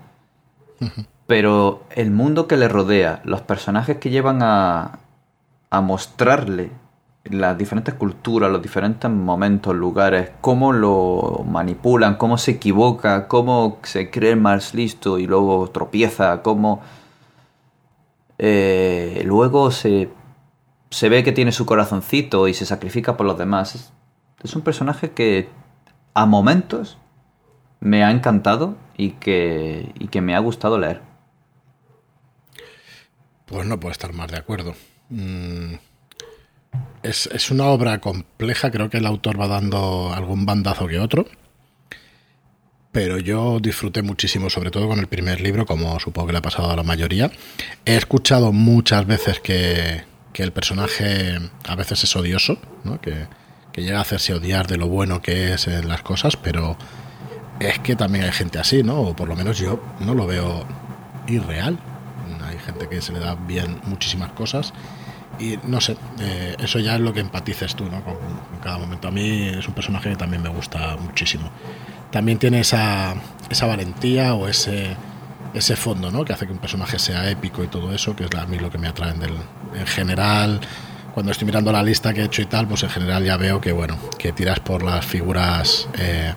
Pero 1.28 1.84
el 1.92 2.12
mundo 2.12 2.48
que 2.48 2.58
le 2.58 2.68
rodea, 2.68 3.22
los 3.24 3.42
personajes 3.42 3.98
que 3.98 4.10
llevan 4.10 4.42
a, 4.44 5.00
a 5.70 5.82
mostrarle 5.82 6.72
las 7.24 7.58
diferentes 7.58 7.94
culturas, 7.94 8.52
los 8.52 8.62
diferentes 8.62 9.10
momentos, 9.10 9.74
lugares, 9.74 10.32
cómo 10.42 10.74
lo 10.74 11.46
manipulan, 11.48 12.16
cómo 12.16 12.38
se 12.38 12.52
equivoca, 12.52 13.28
cómo 13.28 13.80
se 13.84 14.12
cree 14.12 14.36
más 14.36 14.74
listo 14.74 15.18
y 15.18 15.26
luego 15.26 15.70
tropieza, 15.70 16.42
cómo 16.42 16.82
eh, 18.38 19.24
luego 19.26 19.72
se, 19.72 20.10
se 20.90 21.10
ve 21.10 21.24
que 21.24 21.32
tiene 21.32 21.54
su 21.54 21.66
corazoncito 21.66 22.48
y 22.48 22.54
se 22.54 22.66
sacrifica 22.66 23.16
por 23.16 23.26
los 23.26 23.38
demás. 23.38 23.94
es 24.44 24.56
un 24.56 24.62
personaje 24.62 25.12
que 25.12 25.50
a 26.14 26.26
momentos 26.26 26.98
me 27.84 28.02
ha 28.06 28.12
encantado 28.12 28.78
y 28.96 29.12
que, 29.12 29.92
y 30.00 30.08
que 30.08 30.22
me 30.22 30.36
ha 30.36 30.40
gustado 30.40 30.80
leer. 30.80 31.02
Pues 33.46 33.68
no 33.68 33.78
puedo 33.78 33.92
estar 33.92 34.14
más 34.14 34.32
de 34.32 34.38
acuerdo. 34.38 34.74
Mm, 35.10 35.74
es, 37.04 37.52
una 37.52 37.66
obra 37.66 38.00
compleja, 38.00 38.72
creo 38.72 38.90
que 38.90 38.98
el 38.98 39.06
autor 39.06 39.40
va 39.40 39.50
dando 39.50 40.14
algún 40.14 40.46
bandazo 40.46 40.88
que 40.88 40.98
otro. 40.98 41.26
Pero 42.94 43.18
yo 43.18 43.60
disfruté 43.60 44.02
muchísimo, 44.02 44.50
sobre 44.50 44.72
todo 44.72 44.88
con 44.88 45.00
el 45.00 45.08
primer 45.08 45.42
libro, 45.42 45.66
como 45.66 46.00
supongo 46.00 46.28
que 46.28 46.34
le 46.34 46.40
ha 46.40 46.44
pasado 46.44 46.72
a 46.72 46.78
la 46.78 46.84
mayoría. 46.84 47.32
He 47.84 47.98
escuchado 47.98 48.54
muchas 48.54 49.06
veces 49.06 49.42
que, 49.42 50.04
que 50.32 50.44
el 50.44 50.54
personaje 50.54 51.38
a 51.68 51.76
veces 51.76 52.04
es 52.06 52.16
odioso, 52.16 52.60
¿no? 52.86 53.02
que, 53.02 53.28
que 53.74 53.82
llega 53.82 53.98
a 53.98 54.04
hacerse 54.04 54.34
odiar 54.34 54.68
de 54.68 54.78
lo 54.78 54.88
bueno 54.88 55.22
que 55.22 55.54
es 55.54 55.68
en 55.68 55.90
las 55.90 56.02
cosas, 56.02 56.38
pero 56.38 56.78
es 57.60 57.80
que 57.80 57.96
también 57.96 58.26
hay 58.26 58.32
gente 58.32 58.60
así, 58.60 58.84
¿no? 58.84 59.00
O 59.00 59.16
por 59.16 59.28
lo 59.28 59.36
menos 59.36 59.58
yo 59.58 59.82
no 60.00 60.14
lo 60.14 60.28
veo 60.28 60.66
irreal. 61.28 61.78
Hay 62.46 62.58
gente 62.60 62.88
que 62.88 63.02
se 63.02 63.14
le 63.14 63.20
da 63.20 63.36
bien 63.36 63.80
muchísimas 63.86 64.32
cosas 64.34 64.74
y 65.40 65.58
no 65.64 65.82
sé, 65.82 65.98
eh, 66.20 66.56
eso 66.60 66.80
ya 66.80 66.96
es 66.96 67.02
lo 67.02 67.14
que 67.14 67.20
empatices 67.20 67.76
tú, 67.76 67.86
¿no? 67.86 68.04
Con, 68.04 68.16
cada 68.62 68.78
momento. 68.78 69.10
A 69.10 69.12
mí 69.12 69.50
es 69.50 69.68
un 69.68 69.74
personaje 69.74 70.10
que 70.10 70.16
también 70.16 70.42
me 70.42 70.50
gusta 70.50 70.96
muchísimo. 70.98 71.50
También 72.12 72.38
tiene 72.38 72.62
esa, 72.62 73.16
esa 73.50 73.66
valentía 73.66 74.36
o 74.36 74.48
ese, 74.48 74.96
ese 75.54 75.76
fondo, 75.76 76.12
¿no? 76.12 76.24
Que 76.24 76.34
hace 76.34 76.46
que 76.46 76.54
un 76.54 76.60
personaje 76.60 76.98
sea 76.98 77.30
épico 77.30 77.64
y 77.64 77.68
todo 77.68 77.94
eso, 77.94 78.16
que 78.16 78.24
es 78.24 78.36
a 78.36 78.46
mí 78.46 78.58
lo 78.58 78.70
que 78.70 78.78
me 78.78 78.88
atrae 78.88 79.14
del, 79.14 79.34
en 79.76 79.88
general. 79.88 80.62
Cuando 81.14 81.32
estoy 81.32 81.46
mirando 81.46 81.72
la 81.72 81.84
lista 81.84 82.14
que 82.14 82.22
he 82.22 82.26
hecho 82.26 82.42
y 82.42 82.46
tal, 82.46 82.68
pues 82.68 82.84
en 82.84 82.90
general 82.90 83.26
ya 83.26 83.36
veo 83.36 83.60
que, 83.60 83.74
bueno, 83.74 83.98
que 84.18 84.32
tiras 84.32 84.60
por 84.60 84.84
las 84.84 85.06
figuras... 85.06 85.90
Eh, 85.98 86.34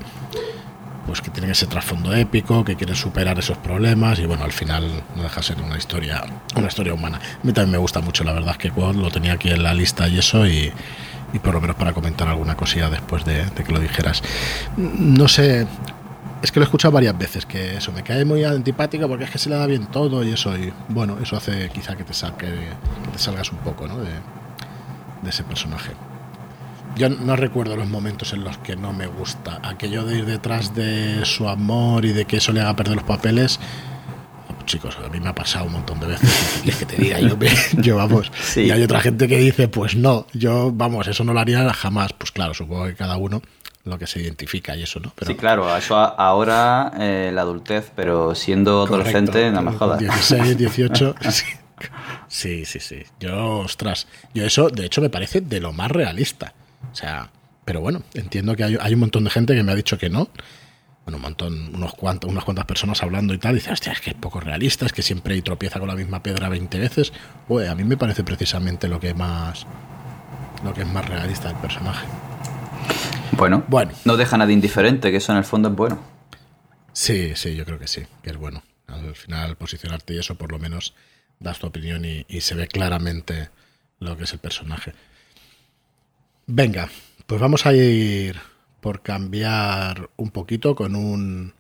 pues 1.06 1.20
que 1.20 1.30
tienen 1.30 1.50
ese 1.50 1.66
trasfondo 1.66 2.12
épico, 2.14 2.64
que 2.64 2.76
quieren 2.76 2.96
superar 2.96 3.38
esos 3.38 3.56
problemas 3.58 4.18
y 4.18 4.26
bueno, 4.26 4.44
al 4.44 4.52
final 4.52 5.04
no 5.14 5.22
deja 5.22 5.36
de 5.36 5.42
ser 5.42 5.60
una 5.62 5.78
historia, 5.78 6.24
una 6.56 6.66
historia 6.66 6.92
humana. 6.92 7.18
A 7.18 7.46
mí 7.46 7.52
también 7.52 7.72
me 7.72 7.78
gusta 7.78 8.00
mucho, 8.00 8.24
la 8.24 8.32
verdad 8.32 8.56
es 8.58 8.58
que 8.58 8.72
lo 8.76 9.10
tenía 9.10 9.34
aquí 9.34 9.50
en 9.50 9.62
la 9.62 9.72
lista 9.72 10.08
y 10.08 10.18
eso 10.18 10.46
y, 10.46 10.72
por 11.42 11.52
lo 11.52 11.60
menos 11.60 11.76
para 11.76 11.92
comentar 11.92 12.26
alguna 12.28 12.56
cosilla 12.56 12.88
después 12.88 13.24
de, 13.24 13.44
que 13.54 13.72
lo 13.72 13.78
dijeras. 13.78 14.22
No 14.76 15.28
sé, 15.28 15.66
es 16.42 16.50
que 16.50 16.60
lo 16.60 16.64
he 16.64 16.66
escuchado 16.68 16.92
varias 16.92 17.16
veces, 17.16 17.46
que 17.46 17.76
eso 17.76 17.92
me 17.92 18.02
cae 18.02 18.24
muy 18.24 18.42
antipático 18.44 19.06
porque 19.06 19.24
es 19.24 19.30
que 19.30 19.38
se 19.38 19.50
le 19.50 19.56
da 19.56 19.66
bien 19.66 19.86
todo 19.86 20.24
y 20.24 20.32
eso, 20.32 20.56
y 20.56 20.72
bueno, 20.88 21.18
eso 21.22 21.36
hace 21.36 21.68
quizá 21.68 21.94
que 21.94 22.04
te, 22.04 22.14
salga, 22.14 22.38
que 22.38 22.48
te 23.12 23.18
salgas 23.18 23.52
un 23.52 23.58
poco 23.58 23.86
¿no? 23.86 23.98
de 23.98 24.10
ese 25.28 25.44
personaje. 25.44 25.92
Yo 26.94 27.08
no 27.08 27.36
recuerdo 27.36 27.76
los 27.76 27.88
momentos 27.88 28.32
en 28.32 28.44
los 28.44 28.56
que 28.58 28.76
no 28.76 28.92
me 28.92 29.06
gusta. 29.06 29.60
Aquello 29.62 30.04
de 30.04 30.18
ir 30.18 30.26
detrás 30.26 30.74
de 30.74 31.24
su 31.24 31.48
amor 31.48 32.04
y 32.04 32.12
de 32.12 32.24
que 32.24 32.38
eso 32.38 32.52
le 32.52 32.60
haga 32.60 32.76
perder 32.76 32.96
los 32.96 33.04
papeles. 33.04 33.60
Chicos, 34.64 34.98
a 35.04 35.08
mí 35.08 35.20
me 35.20 35.28
ha 35.28 35.34
pasado 35.34 35.66
un 35.66 35.72
montón 35.72 36.00
de 36.00 36.06
veces. 36.06 36.62
Y 36.64 36.70
es 36.70 36.76
que 36.76 36.86
te 36.86 36.96
diga, 36.96 37.20
yo, 37.20 37.36
yo 37.78 37.96
vamos. 37.96 38.32
Y 38.56 38.70
hay 38.70 38.82
otra 38.82 39.00
gente 39.00 39.28
que 39.28 39.38
dice, 39.38 39.68
pues 39.68 39.94
no, 39.94 40.26
yo, 40.32 40.72
vamos, 40.72 41.06
eso 41.06 41.22
no 41.24 41.32
lo 41.32 41.40
haría 41.40 41.72
jamás. 41.72 42.12
Pues 42.12 42.30
claro, 42.30 42.54
supongo 42.54 42.86
que 42.86 42.94
cada 42.94 43.16
uno 43.16 43.42
lo 43.86 43.98
que 43.98 44.06
se 44.06 44.20
identifica 44.20 44.76
y 44.76 44.82
eso, 44.82 45.00
¿no? 45.00 45.12
Pero, 45.14 45.30
sí, 45.30 45.36
claro, 45.36 45.74
eso 45.76 45.96
ahora 45.96 46.92
eh, 46.98 47.30
la 47.32 47.42
adultez, 47.42 47.92
pero 47.94 48.34
siendo 48.34 48.82
adolescente, 48.82 49.48
nada 49.48 49.62
más 49.62 49.76
jodas. 49.76 50.00
16, 50.00 50.58
18, 50.58 51.14
sí. 51.30 52.64
sí, 52.64 52.80
sí, 52.80 53.02
Yo, 53.20 53.58
ostras, 53.58 54.08
yo 54.34 54.44
eso, 54.44 54.68
de 54.68 54.86
hecho, 54.86 55.00
me 55.00 55.08
parece 55.08 55.40
de 55.40 55.60
lo 55.60 55.72
más 55.72 55.90
realista. 55.90 56.52
O 56.92 56.94
sea, 56.94 57.30
pero 57.64 57.80
bueno, 57.80 58.02
entiendo 58.14 58.54
que 58.54 58.64
hay, 58.64 58.94
un 58.94 59.00
montón 59.00 59.24
de 59.24 59.30
gente 59.30 59.54
que 59.54 59.62
me 59.62 59.72
ha 59.72 59.74
dicho 59.74 59.98
que 59.98 60.08
no. 60.08 60.28
Bueno, 61.04 61.16
un 61.16 61.22
montón, 61.22 61.74
unos 61.74 61.94
cuantos, 61.94 62.30
unas 62.30 62.44
cuantas 62.44 62.64
personas 62.64 63.02
hablando 63.02 63.34
y 63.34 63.38
tal, 63.38 63.52
y 63.52 63.54
dice, 63.56 63.72
hostia, 63.72 63.92
es 63.92 64.00
que 64.00 64.10
es 64.10 64.16
poco 64.16 64.40
realista, 64.40 64.86
es 64.86 64.92
que 64.92 65.02
siempre 65.02 65.34
hay 65.34 65.42
tropieza 65.42 65.78
con 65.78 65.88
la 65.88 65.96
misma 65.96 66.22
piedra 66.22 66.48
20 66.48 66.78
veces. 66.78 67.12
Oye, 67.48 67.68
a 67.68 67.74
mí 67.74 67.84
me 67.84 67.96
parece 67.96 68.24
precisamente 68.24 68.88
lo 68.88 68.98
que 69.00 69.14
más 69.14 69.66
lo 70.64 70.72
que 70.72 70.82
es 70.82 70.86
más 70.88 71.06
realista 71.08 71.48
del 71.48 71.56
personaje. 71.58 72.06
Bueno, 73.32 73.64
bueno. 73.68 73.92
no 74.04 74.16
deja 74.16 74.36
nada 74.38 74.52
indiferente, 74.52 75.10
que 75.10 75.18
eso 75.18 75.32
en 75.32 75.38
el 75.38 75.44
fondo 75.44 75.68
es 75.68 75.74
bueno. 75.74 76.00
Sí, 76.92 77.32
sí, 77.34 77.54
yo 77.56 77.64
creo 77.64 77.78
que 77.78 77.88
sí, 77.88 78.02
que 78.22 78.30
es 78.30 78.36
bueno. 78.36 78.62
Al 78.86 79.14
final 79.14 79.56
posicionarte 79.56 80.14
y 80.14 80.18
eso 80.18 80.36
por 80.36 80.52
lo 80.52 80.58
menos 80.58 80.94
das 81.40 81.58
tu 81.58 81.66
opinión 81.66 82.04
y 82.04 82.40
se 82.40 82.54
ve 82.54 82.68
claramente 82.68 83.50
lo 83.98 84.16
que 84.16 84.24
es 84.24 84.32
el 84.32 84.38
personaje. 84.38 84.94
Venga, 86.48 86.88
pues 87.26 87.40
vamos 87.40 87.66
a 87.66 87.74
ir 87.74 88.36
por 88.80 89.02
cambiar 89.02 90.10
un 90.16 90.30
poquito 90.30 90.76
con 90.76 90.94
un 90.94 91.52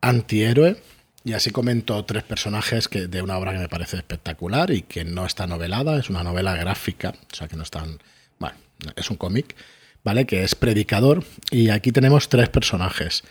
antihéroe. 0.00 0.76
Y 1.24 1.32
así 1.32 1.50
comento 1.50 2.04
tres 2.04 2.22
personajes 2.22 2.86
que, 2.86 3.08
de 3.08 3.20
una 3.20 3.36
obra 3.36 3.52
que 3.52 3.58
me 3.58 3.68
parece 3.68 3.96
espectacular 3.96 4.70
y 4.70 4.82
que 4.82 5.04
no 5.04 5.26
está 5.26 5.48
novelada, 5.48 5.98
es 5.98 6.08
una 6.08 6.22
novela 6.22 6.54
gráfica, 6.54 7.14
o 7.32 7.34
sea 7.34 7.48
que 7.48 7.56
no 7.56 7.64
es 7.64 7.70
tan. 7.70 7.98
Bueno, 8.38 8.56
es 8.94 9.10
un 9.10 9.16
cómic, 9.16 9.56
¿vale? 10.04 10.24
Que 10.24 10.44
es 10.44 10.54
Predicador. 10.54 11.24
Y 11.50 11.70
aquí 11.70 11.90
tenemos 11.90 12.28
tres 12.28 12.50
personajes. 12.50 13.24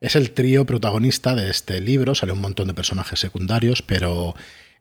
Es 0.00 0.16
el 0.16 0.30
trío 0.30 0.64
protagonista 0.64 1.34
de 1.34 1.50
este 1.50 1.82
libro, 1.82 2.14
sale 2.14 2.32
un 2.32 2.40
montón 2.40 2.68
de 2.68 2.74
personajes 2.74 3.20
secundarios, 3.20 3.82
pero, 3.82 4.34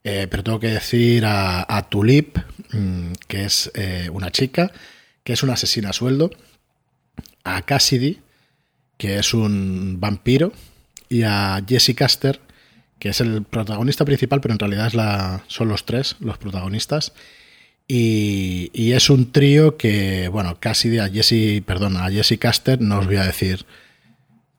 eh, 0.05 0.27
pero 0.31 0.43
tengo 0.43 0.59
que 0.61 0.69
decir 0.69 1.25
a, 1.25 1.87
Tulip, 1.89 2.37
mm, 2.71 3.11
que 3.27 3.43
es 3.43 3.71
eh, 3.73 4.09
una 4.13 4.31
chica 4.31 4.71
que 5.23 5.33
es 5.33 5.43
una 5.43 5.53
asesina 5.53 5.89
a 5.89 5.93
sueldo, 5.93 6.31
a 7.43 7.61
Cassidy, 7.63 8.19
que 8.97 9.17
es 9.17 9.33
un 9.33 9.97
vampiro, 9.99 10.53
y 11.09 11.23
a 11.23 11.63
Jesse 11.67 11.95
Caster, 11.95 12.39
que 12.99 13.09
es 13.09 13.19
el 13.19 13.43
protagonista 13.43 14.05
principal, 14.05 14.41
pero 14.41 14.53
en 14.53 14.59
realidad 14.59 14.87
es 14.87 15.53
son 15.53 15.67
los 15.67 15.85
tres 15.85 16.15
los 16.19 16.37
protagonistas. 16.37 17.13
Y, 17.87 18.93
es 18.93 19.09
un 19.09 19.33
trío 19.33 19.75
que, 19.75 20.29
bueno, 20.29 20.59
Cassidy, 20.59 20.99
a 20.99 21.09
Jesse, 21.09 21.61
perdón, 21.65 21.97
a 21.97 22.09
Jesse 22.09 22.37
Caster, 22.39 22.79
no 22.79 22.99
os 22.99 23.05
voy 23.05 23.17
a 23.17 23.25
decir, 23.25 23.65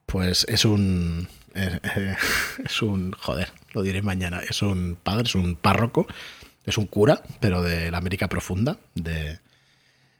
pues 0.05 0.45
es 0.47 0.65
un, 0.65 1.27
eh, 1.55 1.79
eh, 1.95 2.15
es 2.65 2.81
un, 2.83 3.13
joder, 3.13 3.51
lo 3.73 3.81
diré 3.81 4.03
mañana, 4.03 4.41
es 4.47 4.61
un 4.61 4.97
padre, 5.01 5.23
es 5.23 5.35
un 5.35 5.55
párroco, 5.55 6.05
es 6.65 6.77
un 6.77 6.85
cura, 6.85 7.23
pero 7.39 7.63
de 7.63 7.89
la 7.89 7.97
América 7.97 8.27
profunda, 8.27 8.77
de, 8.93 9.39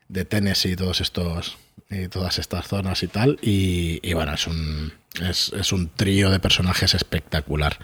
de 0.08 0.26
Tennessee 0.26 0.72
y 0.72 0.76
todos 0.76 1.02
estos 1.02 1.58
y 1.90 2.08
todas 2.08 2.40
estas 2.40 2.68
zonas 2.68 3.04
y 3.04 3.08
tal. 3.08 3.40
Y, 3.42 4.14
bueno, 4.14 4.34
es 4.34 4.48
un, 4.48 4.94
es, 5.22 5.72
un 5.72 5.90
trío 5.90 6.30
de 6.30 6.40
personajes 6.40 6.94
espectacular. 6.94 7.78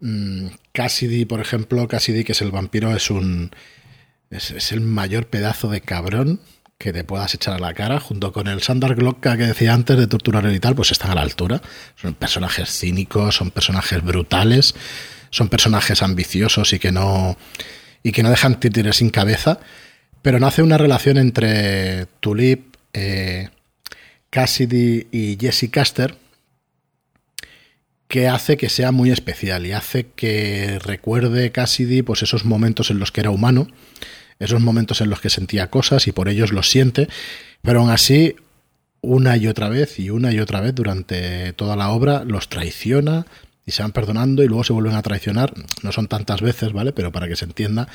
Mm, 0.00 0.48
Cassidy, 0.72 1.24
por 1.24 1.40
ejemplo, 1.40 1.86
Cassidy, 1.88 2.24
que 2.24 2.32
es 2.32 2.42
el 2.42 2.50
vampiro, 2.50 2.94
es 2.94 3.10
un. 3.10 3.50
Es, 4.30 4.72
el 4.72 4.80
mayor 4.80 5.26
pedazo 5.26 5.70
de 5.70 5.80
cabrón 5.80 6.40
que 6.76 6.92
te 6.92 7.02
puedas 7.02 7.34
echar 7.34 7.54
a 7.54 7.58
la 7.58 7.74
cara, 7.74 7.98
junto 7.98 8.32
con 8.32 8.46
el 8.46 8.62
Sandar 8.62 8.94
Glocka 8.94 9.36
que 9.36 9.46
decía 9.46 9.74
antes 9.74 9.96
de 9.96 10.06
torturar 10.06 10.46
y 10.52 10.60
tal, 10.60 10.76
pues 10.76 10.92
están 10.92 11.10
a 11.10 11.14
la 11.14 11.22
altura. 11.22 11.60
Son 11.96 12.14
personajes 12.14 12.70
cínicos, 12.70 13.36
son 13.36 13.50
personajes 13.50 14.02
brutales, 14.04 14.74
son 15.30 15.48
personajes 15.48 16.02
ambiciosos 16.02 16.72
y 16.72 16.78
que 16.78 16.92
no. 16.92 17.36
y 18.02 18.12
que 18.12 18.22
no 18.22 18.30
dejan 18.30 18.60
títeres 18.60 18.96
sin 18.96 19.10
cabeza. 19.10 19.58
Pero 20.22 20.40
nace 20.40 20.62
una 20.62 20.78
relación 20.78 21.16
entre 21.16 22.06
Tulip, 22.20 22.74
eh, 22.92 23.50
Cassidy 24.30 25.06
y 25.10 25.36
Jesse 25.40 25.70
Caster 25.70 26.16
que 28.08 28.26
hace 28.26 28.56
que 28.56 28.70
sea 28.70 28.90
muy 28.90 29.10
especial 29.10 29.66
y 29.66 29.72
hace 29.72 30.06
que 30.16 30.78
recuerde 30.82 31.52
Cassidy 31.52 32.02
pues 32.02 32.22
esos 32.22 32.46
momentos 32.46 32.90
en 32.90 32.98
los 32.98 33.12
que 33.12 33.20
era 33.20 33.30
humano, 33.30 33.68
esos 34.38 34.60
momentos 34.60 35.02
en 35.02 35.10
los 35.10 35.20
que 35.20 35.28
sentía 35.28 35.68
cosas 35.68 36.08
y 36.08 36.12
por 36.12 36.28
ellos 36.28 36.52
los 36.52 36.70
siente, 36.70 37.08
pero 37.60 37.80
aún 37.80 37.90
así 37.90 38.34
una 39.02 39.36
y 39.36 39.46
otra 39.46 39.68
vez 39.68 39.98
y 39.98 40.10
una 40.10 40.32
y 40.32 40.40
otra 40.40 40.60
vez 40.60 40.74
durante 40.74 41.52
toda 41.52 41.76
la 41.76 41.90
obra 41.90 42.24
los 42.24 42.48
traiciona 42.48 43.26
y 43.66 43.72
se 43.72 43.82
van 43.82 43.92
perdonando 43.92 44.42
y 44.42 44.48
luego 44.48 44.64
se 44.64 44.72
vuelven 44.72 44.94
a 44.94 45.02
traicionar, 45.02 45.52
no 45.82 45.92
son 45.92 46.08
tantas 46.08 46.40
veces, 46.40 46.72
¿vale? 46.72 46.92
Pero 46.92 47.12
para 47.12 47.28
que 47.28 47.36
se 47.36 47.44
entienda, 47.44 47.88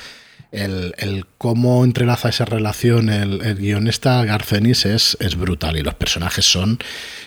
el, 0.53 1.25
cómo 1.37 1.83
entrelaza 1.83 2.29
esa 2.29 2.45
relación 2.45 3.09
el, 3.09 3.55
guionista 3.55 4.23
Garcenis 4.23 4.85
es, 4.85 5.17
es, 5.19 5.35
brutal 5.35 5.77
y 5.77 5.81
los 5.81 5.95
personajes 5.95 6.45
son 6.45 6.79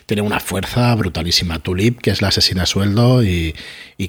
tienen 0.07 0.25
una 0.25 0.41
fuerza 0.41 0.95
brutalísima. 0.95 1.59
Tulip, 1.59 2.01
que 2.01 2.11
es 2.11 2.23
la 2.23 2.29
asesina 2.29 2.63
a 2.63 2.67
sueldo 2.67 3.25
y, 3.25 3.55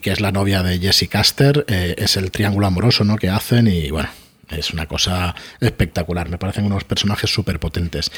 que 0.01 0.11
es 0.11 0.21
la 0.21 0.31
novia 0.31 0.61
de 0.63 0.79
Jesse 0.79 1.09
Caster, 1.09 1.65
eh, 1.67 1.95
es 1.97 2.17
el 2.17 2.31
triángulo 2.31 2.67
amoroso 2.67 3.03
¿no? 3.03 3.17
que 3.17 3.29
hacen 3.29 3.67
y 3.67 3.89
bueno, 3.89 4.09
es 4.49 4.71
una 4.71 4.85
cosa 4.85 5.35
espectacular. 5.59 6.29
Me 6.29 6.37
parecen 6.37 6.65
unos 6.65 6.83
personajes 6.83 7.33
súper 7.33 7.59
potentes. 7.59 8.11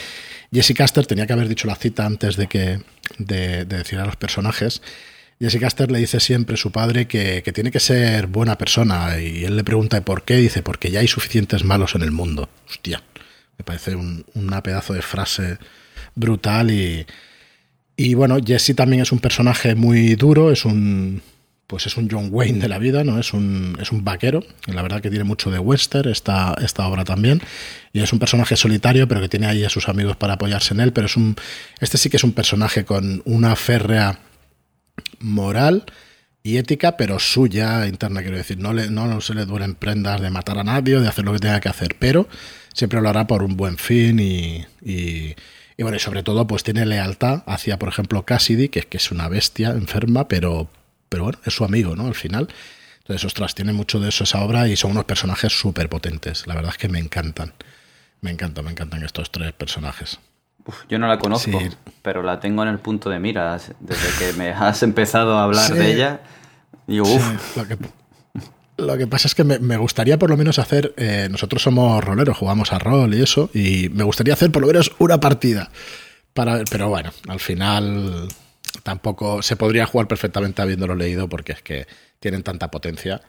Jesse 0.52 0.74
Caster 0.74 1.06
tenía 1.06 1.26
que 1.26 1.34
haber 1.34 1.48
dicho 1.48 1.68
la 1.68 1.76
cita 1.76 2.06
antes 2.06 2.36
de, 2.36 2.48
que, 2.48 2.82
de 3.18 3.66
decir 3.66 4.00
a 4.00 4.06
los 4.06 4.18
personajes. 4.18 4.82
Jesse 5.42 5.58
Caster 5.58 5.90
le 5.90 6.00
dice 6.00 6.20
siempre 6.20 6.56
a 6.56 6.58
su 6.58 6.72
padre 6.72 7.08
que, 7.08 7.42
tiene 7.54 7.72
que 7.72 7.80
ser 7.80 8.28
buena 8.28 8.58
persona 8.58 9.18
y 9.22 9.46
él 9.46 9.56
le 9.56 9.64
pregunta 9.64 10.02
por 10.02 10.24
qué, 10.24 10.36
dice 10.36 10.62
porque 10.64 10.92
ya 10.92 11.00
hay 11.00 11.08
suficientes 11.08 11.64
malos 11.64 11.96
en 11.96 12.02
el 12.02 12.12
mundo. 12.12 12.50
Hostia, 12.70 13.02
me 13.58 13.64
parece 13.64 13.96
un, 13.96 14.26
una 14.34 14.62
pedazo 14.62 14.94
de 14.94 15.02
frase 15.02 15.58
brutal 16.14 16.72
y, 16.72 17.06
y 17.96 18.16
bueno, 18.16 18.38
Jesse 18.46 18.76
también 18.76 19.02
es 19.02 19.14
un 19.14 19.20
personaje 19.20 19.76
muy 19.76 20.16
duro, 20.16 20.52
es 20.52 20.66
un 20.66 21.22
pues 21.68 21.86
es 21.86 21.98
un 21.98 22.10
John 22.10 22.30
Wayne 22.32 22.60
de 22.60 22.68
la 22.68 22.80
vida, 22.80 23.04
¿no? 23.04 23.20
Es 23.20 23.32
un, 23.32 23.78
es 23.80 23.92
un 23.92 24.04
vaquero, 24.04 24.44
la 24.66 24.82
verdad 24.82 25.02
que 25.02 25.12
tiene 25.12 25.24
mucho 25.24 25.52
de 25.52 25.60
western 25.60 26.10
esta, 26.10 26.56
esta 26.64 26.88
obra 26.88 27.06
también, 27.06 27.44
y 27.94 28.02
es 28.02 28.12
un 28.12 28.18
personaje 28.18 28.56
solitario, 28.56 29.08
pero 29.08 29.22
que 29.22 29.30
tiene 29.30 29.46
ahí 29.46 29.64
a 29.64 29.70
sus 29.70 29.88
amigos 29.88 30.18
para 30.18 30.34
apoyarse 30.34 30.74
en 30.74 30.80
él, 30.80 30.94
pero 30.94 31.06
es 31.06 31.16
un, 31.16 31.36
este 31.80 32.00
sí 32.00 32.10
que 32.10 32.18
es 32.18 32.24
un 32.24 32.32
personaje 32.32 32.86
con 32.86 33.22
una 33.24 33.56
férrea 33.56 34.20
moral 35.20 35.86
y 36.44 36.58
ética, 36.58 36.98
pero 36.98 37.20
suya 37.20 37.88
interna, 37.88 38.22
quiero 38.22 38.38
decir. 38.38 38.58
No, 38.60 39.22
se 39.22 39.34
le 39.34 39.46
duelen 39.46 39.76
prendas 39.76 40.22
de 40.22 40.30
matar 40.30 40.58
a 40.58 40.64
nadie 40.64 41.00
de 41.00 41.08
hacer 41.08 41.26
lo 41.26 41.34
que 41.34 41.40
tenga 41.40 41.60
que 41.60 41.70
hacer, 41.70 41.96
pero 42.00 42.28
siempre 42.74 43.02
lo 43.02 43.10
hará 43.10 43.28
por 43.28 43.44
un 43.44 43.58
buen 43.58 43.78
fin 43.78 44.20
y, 44.20 44.66
bueno, 45.78 45.98
y 45.98 46.00
sobre 46.00 46.24
todo 46.24 46.48
pues 46.48 46.64
tiene 46.64 46.86
lealtad 46.86 47.44
hacia, 47.46 47.78
por 47.80 47.90
ejemplo, 47.90 48.26
Cassidy, 48.26 48.70
que, 48.70 48.82
que 48.84 48.98
es 48.98 49.12
una 49.12 49.28
bestia 49.28 49.70
enferma, 49.72 50.28
pero, 50.28 50.70
pero 51.10 51.24
bueno, 51.24 51.40
es 51.46 51.54
su 51.54 51.64
amigo, 51.66 51.96
¿no? 51.96 52.08
Al 52.08 52.16
final. 52.16 52.50
Entonces, 53.00 53.26
ostras, 53.26 53.56
tiene 53.56 53.74
mucho 53.74 54.00
de 54.00 54.10
eso 54.10 54.24
esa 54.24 54.42
obra 54.42 54.68
y 54.68 54.76
son 54.76 54.92
unos 54.92 55.06
personajes 55.06 55.52
súper 55.52 55.90
potentes. 55.90 56.46
La 56.46 56.54
verdad 56.54 56.72
es 56.74 56.78
que 56.78 56.90
me 56.90 57.00
encantan. 57.00 57.54
Me 58.22 58.30
encantan, 58.32 58.66
me 58.66 58.72
encantan 58.72 59.04
estos 59.04 59.32
tres 59.32 59.52
personajes 59.54 60.20
yo 60.90 61.00
no 61.00 61.08
la 61.08 61.20
conozco, 61.20 61.60
pero 62.02 62.24
la 62.24 62.40
tengo 62.40 62.64
en 62.64 62.70
el 62.70 62.80
punto 62.80 63.10
de 63.10 63.20
mira. 63.20 63.60
Desde 63.80 64.08
que 64.18 64.34
me 64.38 64.50
has 64.50 64.84
empezado 64.84 65.38
a 65.38 65.44
hablar 65.44 65.72
de 65.72 65.92
ella, 65.92 66.22
y 66.88 67.00
uff. 67.00 67.58
lo, 68.78 68.98
que, 68.98 69.08
pasa 69.08 69.28
es 69.28 69.36
que 69.36 69.44
me, 69.44 69.78
gustaría 69.78 70.18
por 70.18 70.30
lo 70.30 70.38
menos 70.38 70.60
hacer. 70.60 70.94
Eh, 70.98 71.28
nosotros 71.30 71.62
somos 71.62 72.04
roleros, 72.04 72.38
jugamos 72.38 72.74
a 72.74 72.80
rol 72.80 73.14
y 73.14 73.22
eso, 73.22 73.50
y 73.54 73.90
me 73.90 74.04
gustaría 74.04 74.34
hacer 74.34 74.52
por 74.52 74.62
lo 74.62 74.68
menos 74.68 74.92
una 75.00 75.20
partida. 75.20 75.70
Para, 76.34 76.64
pero 76.70 76.90
bueno, 76.90 77.12
al 77.28 77.40
final 77.40 78.28
tampoco 78.84 79.42
se 79.42 79.56
podría 79.56 79.86
jugar 79.86 80.08
perfectamente 80.08 80.62
habiéndolo 80.62 80.96
leído 80.96 81.28
porque 81.28 81.54
es 81.54 81.62
que 81.62 81.88
tienen 82.20 82.44
tanta 82.44 82.72
potencia 82.72 83.22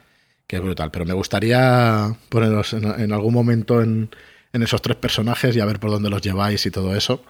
que 0.46 0.56
es 0.56 0.62
brutal. 0.62 0.90
Pero 0.90 1.04
me 1.04 1.14
gustaría 1.14 2.14
ponerlos 2.28 2.72
en 2.72 3.12
algún 3.12 3.34
momento 3.34 3.82
en 3.82 4.10
en 4.52 4.62
esos 4.62 4.82
tres 4.82 4.96
personajes 4.96 5.56
y 5.56 5.60
a 5.60 5.64
ver 5.64 5.80
por 5.80 5.90
dónde 5.90 6.10
los 6.10 6.22
lleváis 6.22 6.64
y 6.66 6.70
todo 6.70 6.94
eso. 6.94 7.22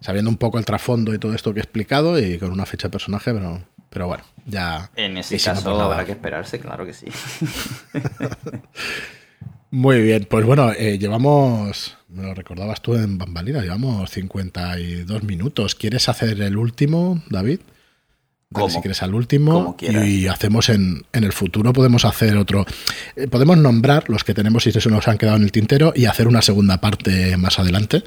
Sabiendo 0.00 0.30
un 0.30 0.38
poco 0.38 0.58
el 0.58 0.64
trasfondo 0.64 1.14
y 1.14 1.18
todo 1.18 1.34
esto 1.34 1.52
que 1.52 1.60
he 1.60 1.62
explicado 1.62 2.18
y 2.18 2.38
con 2.38 2.50
una 2.50 2.64
fecha 2.64 2.88
de 2.88 2.92
personaje, 2.92 3.32
pero, 3.34 3.62
pero 3.90 4.06
bueno, 4.06 4.24
ya. 4.46 4.90
En 4.96 5.18
ese 5.18 5.38
caso 5.38 5.78
habrá 5.80 6.04
que 6.04 6.12
esperarse, 6.12 6.58
claro 6.58 6.86
que 6.86 6.94
sí. 6.94 7.06
Muy 9.72 10.00
bien, 10.02 10.26
pues 10.28 10.44
bueno, 10.44 10.72
eh, 10.72 10.98
llevamos, 10.98 11.96
me 12.08 12.24
lo 12.24 12.34
recordabas 12.34 12.80
tú 12.82 12.96
en 12.96 13.18
Bambalina, 13.18 13.60
llevamos 13.60 14.10
52 14.10 15.22
minutos. 15.22 15.76
¿Quieres 15.76 16.08
hacer 16.08 16.40
el 16.40 16.56
último, 16.56 17.22
David? 17.28 17.60
Si 18.68 18.80
quieres 18.80 19.02
al 19.02 19.14
último 19.14 19.76
y 19.80 20.26
hacemos 20.26 20.70
en, 20.70 21.04
en, 21.12 21.24
el 21.24 21.32
futuro 21.32 21.72
podemos 21.72 22.04
hacer 22.04 22.36
otro 22.36 22.66
eh, 23.14 23.28
podemos 23.28 23.56
nombrar 23.56 24.10
los 24.10 24.24
que 24.24 24.34
tenemos 24.34 24.66
y 24.66 24.70
eso 24.70 24.90
nos 24.90 25.06
han 25.06 25.18
quedado 25.18 25.36
en 25.36 25.44
el 25.44 25.52
tintero 25.52 25.92
y 25.94 26.06
hacer 26.06 26.26
una 26.26 26.42
segunda 26.42 26.80
parte 26.80 27.36
más 27.36 27.60
adelante. 27.60 28.02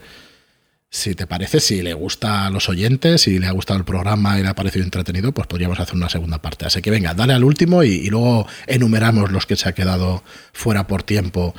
Si 0.90 1.16
te 1.16 1.26
parece 1.28 1.60
si 1.60 1.82
le 1.82 1.94
gusta 1.94 2.46
a 2.46 2.50
los 2.50 2.68
oyentes 2.68 3.22
si 3.22 3.40
le 3.40 3.48
ha 3.48 3.52
gustado 3.52 3.80
el 3.80 3.86
programa 3.86 4.38
y 4.38 4.44
le 4.44 4.50
ha 4.50 4.54
parecido 4.54 4.84
entretenido 4.84 5.32
pues 5.32 5.48
podríamos 5.48 5.80
hacer 5.80 5.96
una 5.96 6.10
segunda 6.10 6.42
parte. 6.42 6.66
Así 6.66 6.82
que 6.82 6.92
venga 6.92 7.14
dale 7.14 7.34
al 7.34 7.46
último 7.46 7.82
y, 7.84 8.10
luego 8.10 8.46
enumeramos 8.68 9.32
los 9.32 9.46
que 9.46 9.56
se 9.56 9.70
ha 9.70 9.74
quedado 9.74 10.24
fuera 10.52 10.88
por 10.88 11.04
tiempo. 11.04 11.56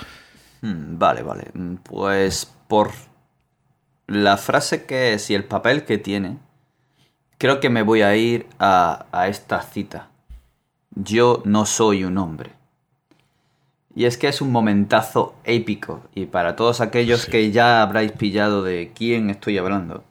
Hmm, 0.60 0.98
vale 0.98 1.22
vale. 1.22 1.44
Pues 1.84 2.46
por 2.68 2.92
la 4.06 4.36
frase 4.36 4.84
que 4.84 5.14
es 5.14 5.30
y 5.30 5.34
el 5.34 5.44
papel 5.44 5.84
que 5.84 5.96
tiene 5.96 6.43
creo 7.38 7.60
que 7.60 7.70
me 7.70 7.82
voy 7.82 8.02
a 8.02 8.16
ir 8.16 8.46
a, 8.58 9.06
esta 9.28 9.62
cita. 9.62 10.08
Yo 10.94 11.42
no 11.44 11.66
soy 11.66 12.04
un 12.04 12.18
hombre. 12.18 12.52
Y 13.94 14.06
es 14.06 14.18
que 14.18 14.28
es 14.28 14.40
un 14.40 14.50
momentazo 14.50 15.34
épico. 15.44 16.02
Y 16.14 16.26
para 16.26 16.56
todos 16.56 16.80
aquellos 16.80 17.26
que 17.26 17.50
ya 17.52 17.82
habráis 17.82 18.12
pillado 18.12 18.62
de 18.62 18.92
quién 18.94 19.30
estoy 19.30 19.58
hablando, 19.58 20.02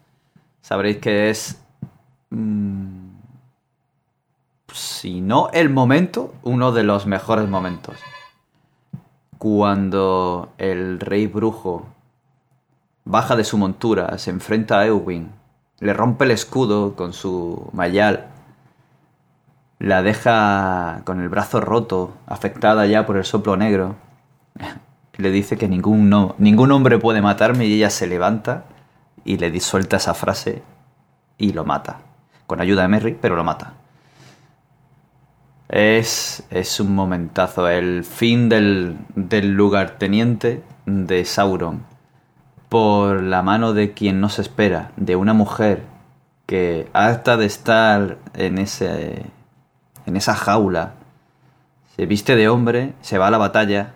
sabréis 0.62 0.98
que 0.98 1.30
es. 1.30 1.62
Mm, 2.30 3.12
si 4.74 5.22
no 5.22 5.50
el 5.54 5.70
momento, 5.70 6.34
uno 6.44 6.72
de 6.72 6.84
los 6.84 7.06
mejores 7.06 7.48
momentos. 7.48 7.98
Cuando 9.38 10.54
el 10.58 11.00
rey 11.00 11.28
brujo 11.28 11.86
baja 13.04 13.36
de 13.36 13.44
su 13.44 13.58
montura, 13.58 14.18
se 14.18 14.32
enfrenta 14.32 14.80
a 14.80 14.88
Eowyn 14.88 15.43
le 15.84 15.94
rompe 15.94 16.24
el 16.24 16.32
escudo 16.32 16.96
con 16.96 17.12
su 17.12 17.70
mayal, 17.74 18.28
la 19.80 20.02
deja 20.02 21.02
con 21.04 21.20
el 21.20 21.28
brazo 21.28 21.60
roto, 21.60 22.14
afectada 22.26 22.86
ya 22.86 23.06
por 23.06 23.18
el 23.18 23.26
soplo 23.26 23.58
negro. 23.58 23.96
Le 25.18 25.30
dice 25.30 25.58
que 25.58 25.68
ningún, 25.68 26.10
no, 26.10 26.34
ningún 26.40 26.72
hombre 26.72 26.98
puede 26.98 27.22
matarme 27.22 27.66
y 27.66 27.74
ella 27.74 27.92
se 27.92 28.08
levanta 28.08 28.64
y 29.24 29.38
le 29.38 29.52
disuelta 29.52 29.98
esa 29.98 30.16
frase 30.16 30.64
y 31.38 31.54
lo 31.54 31.66
mata. 31.66 32.00
Con 32.48 32.62
ayuda 32.62 32.82
de 32.82 32.88
Merry, 32.88 33.18
pero 33.22 33.36
lo 33.36 33.44
mata. 33.44 33.74
Es, 35.70 36.44
es 36.50 36.80
un 36.80 36.96
momentazo, 36.96 37.68
el 37.68 38.04
fin 38.06 38.50
del, 38.50 38.98
del 39.16 39.52
lugarteniente 39.52 40.64
de 40.88 41.26
Sauron 41.26 41.93
por 42.74 43.22
la 43.22 43.44
mano 43.44 43.74
de 43.74 43.94
quien 43.94 44.20
no 44.20 44.30
se 44.30 44.42
espera, 44.42 44.94
de 44.98 45.16
una 45.16 45.36
mujer 45.36 45.84
que 46.48 46.90
harta 46.92 47.38
de 47.38 47.46
estar 47.46 48.18
en 48.34 48.58
ese 48.58 49.28
en 50.08 50.18
esa 50.18 50.34
jaula, 50.34 50.94
se 51.96 52.08
viste 52.08 52.36
de 52.36 52.50
hombre, 52.50 52.96
se 53.02 53.20
va 53.20 53.28
a 53.28 53.30
la 53.30 53.38
batalla 53.38 53.94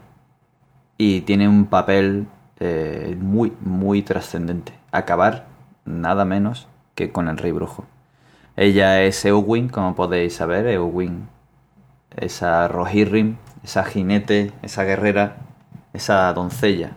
y 0.96 1.22
tiene 1.22 1.50
un 1.50 1.66
papel 1.66 2.28
eh, 2.60 3.18
muy, 3.20 3.52
muy 3.62 4.04
trascendente. 4.04 4.74
Acabar 4.92 5.48
nada 5.84 6.24
menos 6.24 6.68
que 6.94 7.12
con 7.12 7.30
el 7.30 7.40
rey 7.40 7.54
brujo. 7.54 7.88
Ella 8.56 9.02
es 9.02 9.26
Eowyn, 9.26 9.70
como 9.70 9.96
podéis 9.96 10.36
saber, 10.36 10.68
Eowyn, 10.68 11.28
esa 12.16 12.68
Rohirrim, 12.68 13.38
esa 13.64 13.84
jinete, 13.84 14.52
esa 14.62 14.84
guerrera, 14.84 15.38
esa 15.94 16.32
doncella 16.34 16.92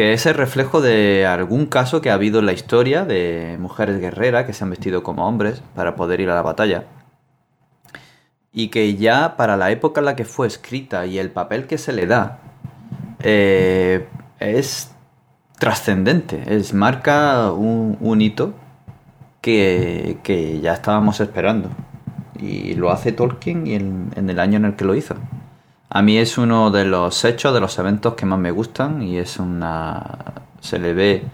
que 0.00 0.14
es 0.14 0.24
el 0.24 0.32
reflejo 0.32 0.80
de 0.80 1.26
algún 1.26 1.66
caso 1.66 2.00
que 2.00 2.08
ha 2.08 2.14
habido 2.14 2.38
en 2.38 2.46
la 2.46 2.54
historia 2.54 3.04
de 3.04 3.58
mujeres 3.60 4.00
guerreras 4.00 4.46
que 4.46 4.54
se 4.54 4.64
han 4.64 4.70
vestido 4.70 5.02
como 5.02 5.28
hombres 5.28 5.62
para 5.74 5.94
poder 5.94 6.20
ir 6.20 6.30
a 6.30 6.34
la 6.34 6.40
batalla. 6.40 6.86
y 8.50 8.68
que 8.68 8.96
ya 8.96 9.36
para 9.36 9.58
la 9.58 9.70
época 9.70 10.00
en 10.00 10.06
la 10.06 10.16
que 10.16 10.24
fue 10.24 10.46
escrita 10.46 11.04
y 11.04 11.18
el 11.18 11.30
papel 11.30 11.66
que 11.66 11.76
se 11.76 11.92
le 11.92 12.06
da 12.06 12.38
eh, 13.18 14.08
es 14.38 14.90
trascendente, 15.58 16.44
es 16.46 16.72
marca 16.72 17.52
un, 17.52 18.20
hito 18.22 18.54
que, 19.42 20.16
que, 20.22 20.60
ya 20.62 20.72
estábamos 20.72 21.20
esperando 21.20 21.68
y 22.38 22.72
lo 22.72 22.90
hace 22.90 23.12
Tolkien 23.12 23.66
y 23.66 23.74
en, 23.74 24.12
en 24.16 24.30
el 24.30 24.40
año 24.40 24.56
en 24.56 24.64
el 24.64 24.76
que 24.76 24.86
lo 24.86 24.94
hizo. 24.94 25.16
A 25.92 26.02
mí 26.02 26.18
es 26.18 26.38
uno 26.38 26.70
de 26.70 26.84
los 26.84 27.24
hechos, 27.24 27.52
de 27.52 27.58
los 27.58 27.76
eventos 27.80 28.14
que 28.14 28.24
más 28.24 28.38
me 28.38 28.52
gustan 28.52 29.02
y 29.02 29.18
es 29.18 29.40
una... 29.40 30.04
se 30.60 30.78
le 30.78 30.94
ve, 30.94 31.24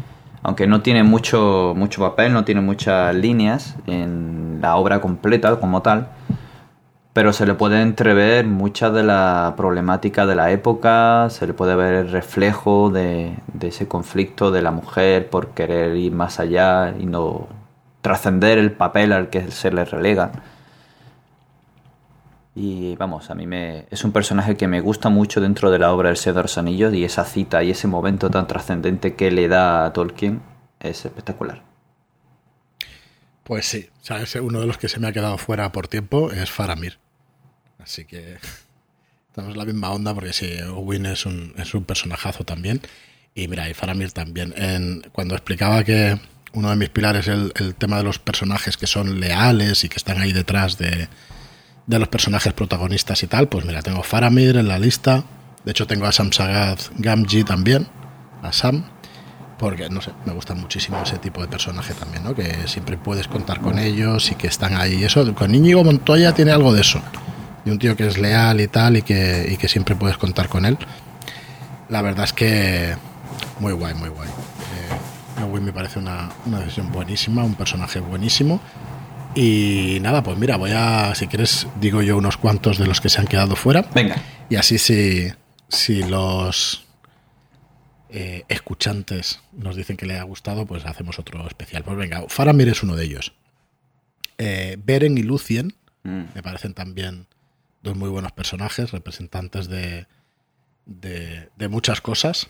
aunque 0.43 0.67
no 0.67 0.81
tiene 0.81 1.03
mucho, 1.03 1.75
mucho 1.77 2.01
papel, 2.01 2.33
no 2.33 2.45
tiene 2.45 2.63
muchas 2.63 3.15
líneas 3.15 3.77
en 3.87 4.61
la 4.63 4.77
obra 4.77 5.03
completa 5.03 5.61
como 5.61 5.83
tal, 5.83 6.09
pero 7.13 7.35
se 7.35 7.45
le 7.45 7.53
puede 7.53 7.83
entrever 7.83 8.47
mucha 8.47 8.91
de 8.91 9.03
la 9.03 9.53
problemática 9.59 10.25
de 10.25 10.37
la 10.37 10.51
época, 10.51 11.29
se 11.29 11.47
le 11.47 11.53
puede 11.53 11.77
ver 11.77 11.93
el 11.93 12.11
reflejo 12.11 12.89
de, 12.89 13.37
de 13.53 13.69
ese 13.69 13.89
conflicto 13.89 14.51
de 14.51 14.63
la 14.63 14.71
mujer 14.71 15.29
por 15.29 15.49
querer 15.49 15.97
ir 15.97 16.13
más 16.13 16.41
allá 16.41 16.95
y 16.99 17.05
no 17.05 17.47
trascender 18.01 18.57
el 18.57 18.73
papel 18.73 19.13
al 19.13 19.29
que 19.29 19.51
se 19.51 19.71
le 19.71 19.85
relega. 19.85 20.33
Y 22.59 22.97
vamos, 22.97 23.29
a 23.29 23.35
mí 23.35 23.47
me, 23.47 23.85
es 23.91 24.03
un 24.03 24.13
personaje 24.13 24.57
que 24.57 24.67
me 24.67 24.81
gusta 24.81 25.11
mucho 25.11 25.43
dentro 25.43 25.71
de 25.71 25.79
la 25.79 25.93
obra 25.93 26.09
El 26.09 26.17
Señor 26.17 26.37
de 26.37 26.43
los 26.45 26.57
Anillos 26.57 26.95
y 26.95 27.05
esa 27.05 27.27
cita 27.27 27.63
y 27.63 27.71
ese 27.71 27.87
momento 27.87 28.31
tan 28.31 28.47
trascendente 28.47 29.15
que 29.15 29.31
le 29.31 29.47
da 29.47 29.85
a 29.85 29.93
Tolkien 29.93 30.41
es 30.81 31.05
espectacular. 31.05 31.63
Pues 33.45 33.67
sí, 33.67 33.91
¿sabes? 34.01 34.35
uno 34.37 34.59
de 34.59 34.67
los 34.67 34.79
que 34.79 34.89
se 34.89 34.99
me 34.99 35.07
ha 35.07 35.13
quedado 35.13 35.37
fuera 35.37 35.71
por 35.71 35.87
tiempo 35.87 36.33
es 36.33 36.51
Faramir. 36.51 36.99
Así 37.79 38.07
que 38.07 38.39
estamos 39.29 39.53
en 39.53 39.59
la 39.59 39.67
misma 39.67 39.91
onda 39.91 40.15
porque 40.15 40.33
sí, 40.33 40.59
Owen 40.63 41.05
es 41.05 41.27
un, 41.27 41.53
es 41.59 41.75
un 41.75 41.85
personajazo 41.85 42.45
también. 42.45 42.81
Y 43.35 43.49
mira, 43.49 43.69
y 43.69 43.75
Faramir 43.75 44.13
también. 44.13 44.55
Cuando 45.13 45.35
explicaba 45.35 45.85
que 45.85 46.19
uno 46.55 46.71
de 46.71 46.77
mis 46.77 46.89
pilares 46.89 47.29
es 47.29 47.35
el, 47.35 47.53
el 47.57 47.75
tema 47.75 47.99
de 47.99 48.05
los 48.05 48.19
personajes 48.19 48.79
que 48.79 48.87
son 48.87 49.21
leales 49.21 49.85
y 49.85 49.91
que 49.91 49.99
están 49.99 50.23
ahí 50.23 50.33
detrás 50.33 50.79
de, 50.79 51.11
de 51.87 51.99
los 51.99 52.09
personajes 52.09 52.53
protagonistas 52.53 53.23
y 53.23 53.27
tal, 53.27 53.49
pues 53.49 53.65
mira, 53.65 53.83
tengo 53.83 54.03
Faramir 54.03 54.57
en 54.57 54.69
la 54.69 54.79
lista. 54.79 55.25
De 55.65 55.71
hecho, 55.71 55.87
tengo 55.87 56.07
a 56.07 56.13
Sam 56.13 56.33
Sagad 56.33 56.79
Gamji 56.97 57.45
también, 57.45 57.87
a 58.43 58.53
Sam, 58.53 58.85
porque 59.59 59.89
no 59.89 60.01
sé, 60.01 60.13
me 60.25 60.33
gusta 60.33 60.55
muchísimo 60.55 61.01
ese 61.03 61.19
tipo 61.19 61.41
de 61.41 61.49
personaje 61.49 61.95
también, 61.95 62.25
¿no? 62.25 62.35
Que 62.35 62.67
siempre 62.67 62.97
puedes 62.97 63.29
contar 63.29 63.61
con 63.61 63.79
ellos 63.79 64.31
y 64.31 64.35
que 64.35 64.49
están 64.49 64.77
ahí. 64.77 65.03
Eso, 65.05 65.35
con 65.35 65.55
Íñigo 65.55 65.83
Montoya 65.85 66.35
tiene 66.35 66.53
algo 66.53 66.73
de 66.73 66.83
eso. 66.83 67.01
De 67.65 67.73
un 67.73 67.79
tío 67.79 67.97
que 67.97 68.07
es 68.07 68.19
leal 68.19 68.61
y 68.61 68.69
tal 68.69 68.97
y 68.97 69.03
que, 69.03 69.49
y 69.51 69.57
que 69.57 69.69
siempre 69.69 69.97
puedes 69.97 70.19
contar 70.19 70.49
con 70.49 70.65
él. 70.65 70.79
La 71.89 72.03
verdad 72.03 72.25
es 72.25 72.33
que 72.33 72.97
muy 73.61 73.73
guay, 73.73 73.95
muy 73.95 74.09
guay. 74.09 74.29
Eh, 74.29 75.61
me 75.61 75.73
parece 75.73 75.99
una, 75.99 76.29
una 76.45 76.61
decisión 76.61 76.93
buenísima, 76.93 77.43
un 77.43 77.55
personaje 77.55 78.01
buenísimo. 78.01 78.61
Y 79.37 79.99
nada, 80.01 80.23
pues 80.23 80.39
mira, 80.39 80.57
voy 80.57 80.71
a, 80.73 81.15
si 81.15 81.27
quieres, 81.27 81.67
digo 81.79 82.01
yo 82.01 82.17
unos 82.17 82.39
cuantos 82.39 82.79
de 82.79 82.87
los 82.87 83.03
que 83.03 83.11
se 83.11 83.21
han 83.21 83.27
quedado 83.27 83.55
fuera. 83.55 83.83
Venga. 83.95 84.17
Y 84.49 84.57
así 84.57 84.79
si, 84.79 85.31
si 85.69 86.03
los 86.03 86.87
eh, 88.09 88.45
escuchantes 88.49 89.43
nos 89.53 89.77
dicen 89.77 89.99
que 89.99 90.07
le 90.07 90.19
ha 90.19 90.23
gustado, 90.23 90.65
pues 90.65 90.87
hacemos 90.87 91.19
otro 91.19 91.47
especial. 91.47 91.85
Pues 91.85 91.99
venga, 91.99 92.25
Faramir 92.29 92.71
es 92.71 92.83
uno 92.83 92.97
de 92.97 93.05
ellos. 93.05 93.35
Eh, 94.39 94.79
Beren 94.83 95.19
y 95.19 95.23
Lucien 95.23 95.75
mm. 96.05 96.23
me 96.35 96.43
parecen 96.43 96.73
también 96.73 97.27
dos 97.83 97.95
muy 97.95 98.09
buenos 98.09 98.33
personajes, 98.33 98.91
representantes 98.91 99.69
de, 99.69 100.07
de, 100.87 101.51
de, 101.57 101.69
muchas 101.69 102.01
cosas. 102.01 102.49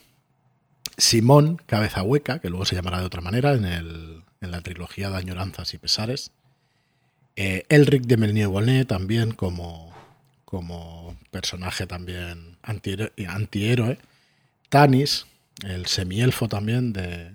Simón, 0.96 1.60
cabeza 1.66 2.04
hueca, 2.04 2.38
que 2.38 2.48
luego 2.48 2.64
se 2.64 2.76
llamará 2.76 3.00
de 3.00 3.06
otra 3.06 3.22
manera 3.22 3.54
en, 3.54 3.64
el, 3.64 4.22
en 4.40 4.50
la 4.52 4.60
trilogía 4.60 5.10
de 5.10 5.16
Añoranzas 5.16 5.74
y 5.74 5.78
Pesares. 5.78 6.30
Eh, 7.36 7.64
Elric 7.68 8.04
de 8.04 8.16
Melnier 8.16 8.86
también 8.86 9.32
como, 9.32 9.92
como 10.46 11.16
personaje 11.30 11.86
también 11.86 12.56
antihéroe. 12.62 13.98
Tanis, 14.70 15.26
el 15.64 15.86
semielfo 15.86 16.48
también 16.48 16.92
de... 16.92 17.32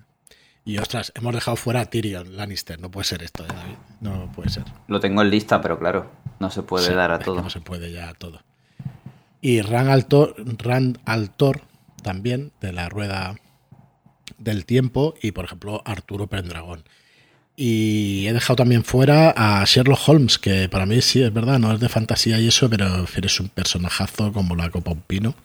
Y 0.64 0.78
ostras, 0.78 1.12
hemos 1.16 1.34
dejado 1.34 1.58
fuera 1.58 1.82
a 1.82 1.86
Tyrion 1.86 2.36
Lannister. 2.36 2.80
No 2.80 2.92
puede 2.92 3.06
ser 3.06 3.24
esto, 3.24 3.44
¿eh, 3.44 3.48
David. 3.48 3.76
No 4.00 4.32
puede 4.32 4.50
ser. 4.50 4.64
Lo 4.88 5.00
tengo 5.00 5.22
en 5.22 5.30
lista, 5.30 5.62
pero 5.62 5.80
claro, 5.80 6.12
no 6.40 6.50
se 6.52 6.64
puede 6.64 6.94
dar 6.94 7.12
a 7.12 7.20
todo. 7.20 7.42
no 7.42 7.50
se 7.50 7.62
puede 7.62 7.92
ya 7.92 8.10
a 8.10 8.14
todo. 8.14 8.42
Y 9.42 9.62
Rand 9.62 9.90
Altor, 9.90 10.36
Rand 10.60 11.00
Altor 11.06 11.62
también, 12.04 12.52
de 12.62 12.74
la 12.74 12.90
Rueda 12.90 13.36
del 14.38 14.66
Tiempo. 14.66 15.16
Y 15.22 15.32
por 15.32 15.46
ejemplo, 15.46 15.82
Arturo 15.86 16.28
Pendragón. 16.28 16.84
Y 17.64 18.26
he 18.26 18.34
dejado 18.34 18.56
también 18.56 18.84
fuera 18.84 19.36
a 19.38 19.64
Sherlock 19.66 20.10
Holmes, 20.10 20.40
que 20.40 20.68
para 20.68 20.88
mí 20.88 21.00
sí, 21.04 21.22
es 21.22 21.32
verdad, 21.32 21.60
no 21.60 21.72
es 21.72 21.80
de 21.80 21.90
fantasía 21.90 22.40
y 22.40 22.48
eso, 22.48 22.68
pero 22.72 23.06
eres 23.16 23.40
un 23.40 23.50
personajazo 23.50 24.34
como 24.34 24.56
la 24.56 24.72
copa 24.72 24.90
un 24.90 25.02
pino. 25.02 25.36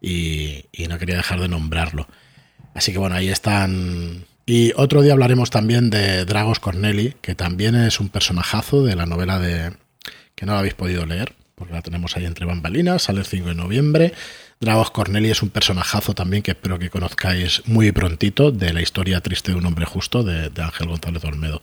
Y, 0.00 0.66
no 0.88 0.98
quería 0.98 1.16
dejar 1.16 1.40
de 1.40 1.48
nombrarlo. 1.48 2.06
Así 2.74 2.92
que 2.92 2.98
bueno, 2.98 3.16
ahí 3.16 3.28
están. 3.28 4.24
Y 4.46 4.72
otro 4.76 5.02
día 5.02 5.14
hablaremos 5.14 5.50
también 5.50 5.90
de 5.90 6.24
Dragos 6.26 6.60
Corneli, 6.60 7.16
que 7.22 7.34
también 7.34 7.74
es 7.74 7.98
un 7.98 8.08
personajazo 8.08 8.84
de 8.84 8.94
la 8.94 9.06
novela 9.06 9.40
de. 9.40 9.72
que 10.36 10.46
no 10.46 10.52
la 10.52 10.60
habéis 10.60 10.74
podido 10.74 11.06
leer, 11.06 11.34
porque 11.56 11.74
la 11.74 11.82
tenemos 11.82 12.16
ahí 12.16 12.24
entre 12.24 12.46
bambalinas, 12.46 13.02
sale 13.02 13.18
el 13.18 13.26
5 13.26 13.48
de 13.48 13.54
noviembre. 13.56 14.12
Dragos 14.60 14.90
Corneli 14.90 15.30
es 15.30 15.42
un 15.42 15.50
personajazo 15.50 16.14
también 16.14 16.42
que 16.42 16.50
espero 16.50 16.80
que 16.80 16.90
conozcáis 16.90 17.62
muy 17.68 17.92
prontito 17.92 18.50
de 18.50 18.72
la 18.72 18.82
historia 18.82 19.20
triste 19.20 19.52
de 19.52 19.58
un 19.58 19.66
hombre 19.66 19.84
justo 19.84 20.24
de, 20.24 20.50
Ángel 20.60 20.88
González 20.88 21.24
Olmedo. 21.24 21.62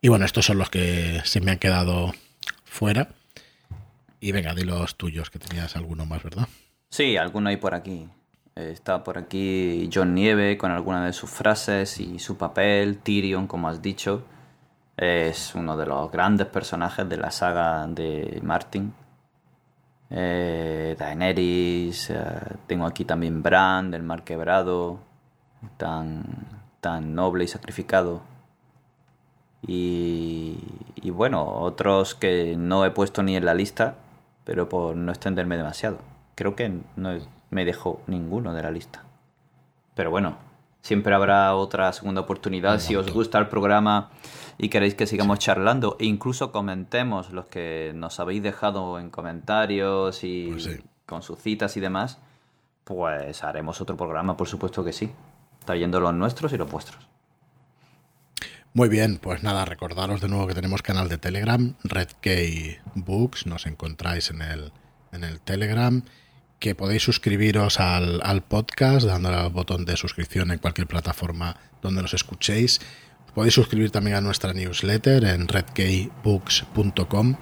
Y 0.00 0.08
bueno, 0.08 0.24
estos 0.24 0.46
son 0.46 0.56
los 0.56 0.70
que 0.70 1.20
se 1.24 1.42
me 1.42 1.50
han 1.50 1.58
quedado 1.58 2.14
fuera. 2.64 3.08
Y 4.18 4.32
venga, 4.32 4.54
di 4.54 4.62
los 4.62 4.96
tuyos, 4.96 5.28
que 5.28 5.38
tenías 5.38 5.76
alguno 5.76 6.06
más, 6.06 6.22
¿verdad? 6.22 6.48
Sí, 6.88 7.18
alguno 7.18 7.50
hay 7.50 7.58
por 7.58 7.74
aquí. 7.74 8.08
Está 8.54 9.04
por 9.04 9.18
aquí 9.18 9.90
John 9.92 10.14
Nieve 10.14 10.56
con 10.56 10.70
alguna 10.70 11.04
de 11.04 11.12
sus 11.12 11.28
frases 11.28 12.00
y 12.00 12.18
su 12.18 12.38
papel. 12.38 12.98
Tyrion, 12.98 13.46
como 13.46 13.68
has 13.68 13.82
dicho, 13.82 14.24
es 14.96 15.54
uno 15.54 15.76
de 15.76 15.84
los 15.84 16.10
grandes 16.10 16.46
personajes 16.46 17.06
de 17.06 17.16
la 17.18 17.30
saga 17.30 17.86
de 17.88 18.40
Martin 18.42 18.94
eh, 20.14 20.94
Daenerys, 20.98 22.10
eh, 22.10 22.16
tengo 22.66 22.84
aquí 22.84 23.04
también 23.06 23.42
Bran 23.42 23.90
del 23.90 24.02
Mar 24.02 24.24
Quebrado, 24.24 24.98
tan, 25.78 26.22
tan 26.80 27.14
noble 27.14 27.44
y 27.44 27.48
sacrificado. 27.48 28.20
Y, 29.66 30.58
y, 30.96 31.10
bueno, 31.10 31.44
otros 31.44 32.14
que 32.14 32.56
no 32.58 32.84
he 32.84 32.90
puesto 32.90 33.22
ni 33.22 33.36
en 33.36 33.46
la 33.46 33.54
lista, 33.54 33.94
pero 34.44 34.68
por 34.68 34.96
no 34.96 35.12
extenderme 35.12 35.56
demasiado. 35.56 35.98
Creo 36.34 36.56
que 36.56 36.80
no 36.96 37.18
me 37.50 37.64
dejo 37.64 38.02
ninguno 38.06 38.52
de 38.52 38.62
la 38.62 38.70
lista. 38.70 39.04
Pero 39.94 40.10
bueno, 40.10 40.36
siempre 40.82 41.14
habrá 41.14 41.54
otra 41.54 41.92
segunda 41.92 42.20
oportunidad. 42.20 42.80
Si 42.80 42.96
os 42.96 43.10
gusta 43.12 43.38
el 43.38 43.48
programa 43.48 44.10
y 44.62 44.68
queréis 44.68 44.94
que 44.94 45.08
sigamos 45.08 45.40
charlando 45.40 45.96
e 45.98 46.06
incluso 46.06 46.52
comentemos 46.52 47.32
los 47.32 47.46
que 47.46 47.90
nos 47.96 48.20
habéis 48.20 48.44
dejado 48.44 49.00
en 49.00 49.10
comentarios 49.10 50.22
y 50.22 50.50
pues 50.52 50.78
con 51.04 51.22
sus 51.22 51.40
citas 51.40 51.76
y 51.76 51.80
demás, 51.80 52.18
pues 52.84 53.42
haremos 53.42 53.80
otro 53.80 53.96
programa, 53.96 54.36
por 54.36 54.46
supuesto 54.46 54.84
que 54.84 54.92
sí, 54.92 55.10
trayendo 55.64 55.98
los 55.98 56.14
nuestros 56.14 56.52
y 56.52 56.58
los 56.58 56.70
vuestros. 56.70 57.08
Muy 58.72 58.88
bien, 58.88 59.18
pues 59.20 59.42
nada, 59.42 59.64
recordaros 59.64 60.20
de 60.20 60.28
nuevo 60.28 60.46
que 60.46 60.54
tenemos 60.54 60.80
canal 60.80 61.08
de 61.08 61.18
Telegram, 61.18 61.74
Red 61.82 62.10
Books, 62.94 63.46
nos 63.46 63.66
encontráis 63.66 64.30
en 64.30 64.42
el, 64.42 64.72
en 65.10 65.24
el 65.24 65.40
Telegram, 65.40 66.04
que 66.60 66.76
podéis 66.76 67.02
suscribiros 67.02 67.80
al, 67.80 68.20
al 68.22 68.42
podcast 68.42 69.06
dándole 69.06 69.38
al 69.38 69.50
botón 69.50 69.84
de 69.84 69.96
suscripción 69.96 70.52
en 70.52 70.60
cualquier 70.60 70.86
plataforma 70.86 71.56
donde 71.82 72.00
nos 72.00 72.14
escuchéis 72.14 72.80
Podéis 73.34 73.54
suscribir 73.54 73.90
también 73.90 74.16
a 74.16 74.20
nuestra 74.20 74.52
newsletter 74.52 75.24
en 75.24 75.48
redkeybooks.com. 75.48 77.36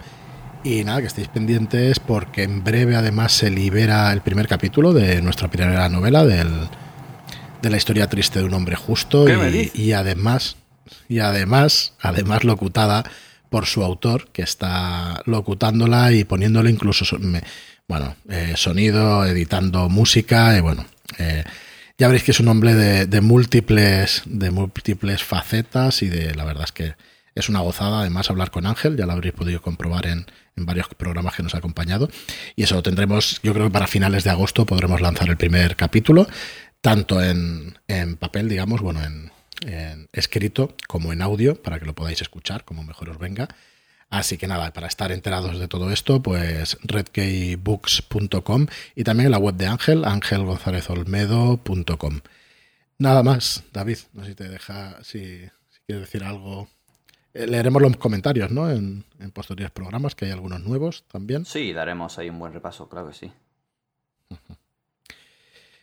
Y 0.62 0.84
nada, 0.84 1.00
que 1.00 1.06
estéis 1.06 1.28
pendientes 1.28 1.98
porque 2.00 2.42
en 2.42 2.62
breve 2.62 2.94
además 2.94 3.32
se 3.32 3.50
libera 3.50 4.12
el 4.12 4.20
primer 4.20 4.46
capítulo 4.46 4.92
de 4.92 5.22
nuestra 5.22 5.50
primera 5.50 5.88
novela 5.88 6.24
del, 6.24 6.48
de 7.62 7.70
la 7.70 7.76
historia 7.76 8.08
triste 8.08 8.38
de 8.38 8.44
un 8.44 8.54
hombre 8.54 8.76
justo 8.76 9.26
y, 9.28 9.70
y, 9.74 9.92
además 9.92 10.56
y 11.08 11.20
además 11.20 11.94
además 12.00 12.44
locutada 12.44 13.04
por 13.48 13.66
su 13.66 13.82
autor 13.82 14.28
que 14.32 14.42
está 14.42 15.22
locutándola 15.26 16.12
y 16.12 16.24
poniéndole 16.24 16.70
incluso 16.70 17.04
bueno 17.88 18.16
eh, 18.28 18.54
sonido 18.56 19.24
editando 19.24 19.88
música 19.88 20.56
y 20.56 20.60
bueno 20.60 20.84
eh, 21.18 21.44
ya 22.00 22.08
veréis 22.08 22.24
que 22.24 22.30
es 22.30 22.40
un 22.40 22.48
hombre 22.48 22.74
de, 22.74 23.20
múltiples, 23.20 24.22
de 24.24 24.50
múltiples 24.50 25.22
facetas 25.22 26.02
y 26.02 26.08
de 26.08 26.34
la 26.34 26.44
verdad 26.44 26.64
es 26.64 26.72
que 26.72 26.94
Es 27.34 27.50
una 27.50 27.60
gozada 27.60 28.00
además 28.00 28.30
hablar 28.30 28.50
con 28.50 28.64
Ángel, 28.64 28.96
ya 28.96 29.04
lo 29.04 29.12
habréis 29.12 29.34
podido 29.34 29.60
comprobar 29.60 30.06
en, 30.06 30.24
en 30.56 30.64
varios 30.64 30.88
programas 30.96 31.34
que 31.36 31.42
nos 31.42 31.54
ha 31.54 31.58
acompañado. 31.58 32.08
Y 32.56 32.62
eso 32.62 32.74
lo 32.74 32.82
tendremos, 32.82 33.40
yo 33.42 33.52
creo 33.52 33.66
que 33.66 33.72
para 33.72 33.86
finales 33.86 34.24
de 34.24 34.30
agosto 34.30 34.64
podremos 34.64 35.02
lanzar 35.02 35.28
el 35.28 35.36
primer 35.36 35.76
capítulo, 35.76 36.26
tanto 36.80 37.22
en, 37.22 37.78
en 37.86 38.16
papel, 38.16 38.48
digamos, 38.48 38.80
bueno, 38.80 39.04
en, 39.04 39.30
en 39.66 40.08
escrito 40.14 40.74
como 40.88 41.12
en 41.12 41.20
audio, 41.20 41.62
para 41.62 41.78
que 41.78 41.84
lo 41.84 41.94
podáis 41.94 42.22
escuchar 42.22 42.64
como 42.64 42.82
mejor 42.82 43.10
os 43.10 43.18
venga. 43.18 43.48
Así 44.10 44.36
que 44.36 44.46
nada, 44.48 44.72
para 44.72 44.88
estar 44.88 45.12
enterados 45.12 45.60
de 45.60 45.68
todo 45.68 45.92
esto, 45.92 46.20
pues 46.20 46.76
redkeybooks.com 46.82 48.66
y 48.96 49.04
también 49.04 49.30
la 49.30 49.38
web 49.38 49.54
de 49.54 49.68
Ángel, 49.68 50.04
angelgonzalezolmedo.com. 50.04 52.20
Nada 52.98 53.22
más, 53.22 53.62
David, 53.72 53.98
no 54.12 54.24
sé 54.24 54.30
si 54.30 54.34
te 54.34 54.48
deja, 54.48 54.98
si, 55.04 55.44
si 55.68 55.80
quieres 55.86 56.06
decir 56.06 56.24
algo. 56.24 56.68
Eh, 57.32 57.46
leeremos 57.46 57.80
los 57.80 57.96
comentarios, 57.98 58.50
¿no? 58.50 58.68
En, 58.68 59.04
en, 59.20 59.30
posteriores 59.30 59.70
programas, 59.70 60.16
que 60.16 60.24
hay 60.24 60.32
algunos 60.32 60.60
nuevos 60.60 61.04
también. 61.06 61.46
Sí, 61.46 61.72
daremos 61.72 62.18
ahí 62.18 62.28
un 62.28 62.40
buen 62.40 62.52
repaso, 62.52 62.88
claro 62.88 63.06
que 63.08 63.14
sí. 63.14 63.30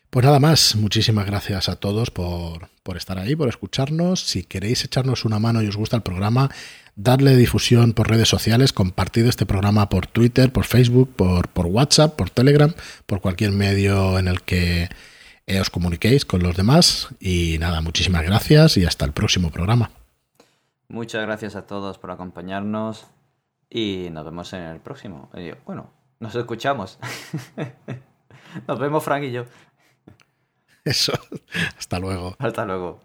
Pues 0.10 0.26
nada 0.26 0.40
más, 0.40 0.76
muchísimas 0.76 1.26
gracias 1.26 1.68
a 1.68 1.76
todos 1.76 2.12
por, 2.12 2.70
por, 2.84 2.96
estar 2.96 3.20
ahí, 3.20 3.36
por 3.36 3.50
escucharnos. 3.50 4.22
Si 4.22 4.44
queréis 4.44 4.86
echarnos 4.86 5.26
una 5.26 5.38
mano 5.38 5.62
y 5.62 5.68
os 5.68 5.76
gusta 5.76 5.98
el 5.98 6.02
programa, 6.02 6.50
darle 6.96 7.36
difusión 7.36 7.94
por 7.94 8.10
redes 8.10 8.30
sociales, 8.30 8.72
compartid 8.72 9.26
este 9.26 9.46
programa 9.46 9.90
por 9.90 10.08
Twitter, 10.08 10.52
por 10.52 10.66
Facebook, 10.66 11.14
por, 11.14 11.50
por 11.50 11.66
WhatsApp, 11.66 12.16
por 12.16 12.30
Telegram, 12.30 12.74
por 13.06 13.20
cualquier 13.20 13.52
medio 13.52 14.18
en 14.18 14.30
el 14.30 14.42
que 14.42 14.90
eh, 15.46 15.60
os 15.60 15.70
comuniquéis 15.70 16.26
con 16.26 16.42
los 16.42 16.56
demás. 16.56 17.10
Y 17.20 17.58
nada, 17.60 17.82
muchísimas 17.82 18.24
gracias 18.24 18.78
y 18.78 18.86
hasta 18.86 19.06
el 19.06 19.12
próximo 19.12 19.52
programa. 19.52 19.92
Muchas 20.90 21.22
gracias 21.22 21.58
a 21.58 21.68
todos 21.68 21.98
por 21.98 22.12
acompañarnos 22.12 23.08
y 23.70 24.08
nos 24.12 24.24
vemos 24.24 24.54
en 24.54 24.62
el 24.62 24.80
próximo. 24.80 25.30
Bueno, 25.66 25.92
nos 26.20 26.34
escuchamos. 26.34 26.98
nos 28.68 28.80
vemos 28.80 29.04
Frank 29.04 29.24
y 29.24 29.32
yo. 29.32 29.46
Eso. 30.92 31.14
Hasta 31.78 32.00
luego. 32.00 32.36
Hasta 32.40 32.66
luego. 32.66 33.00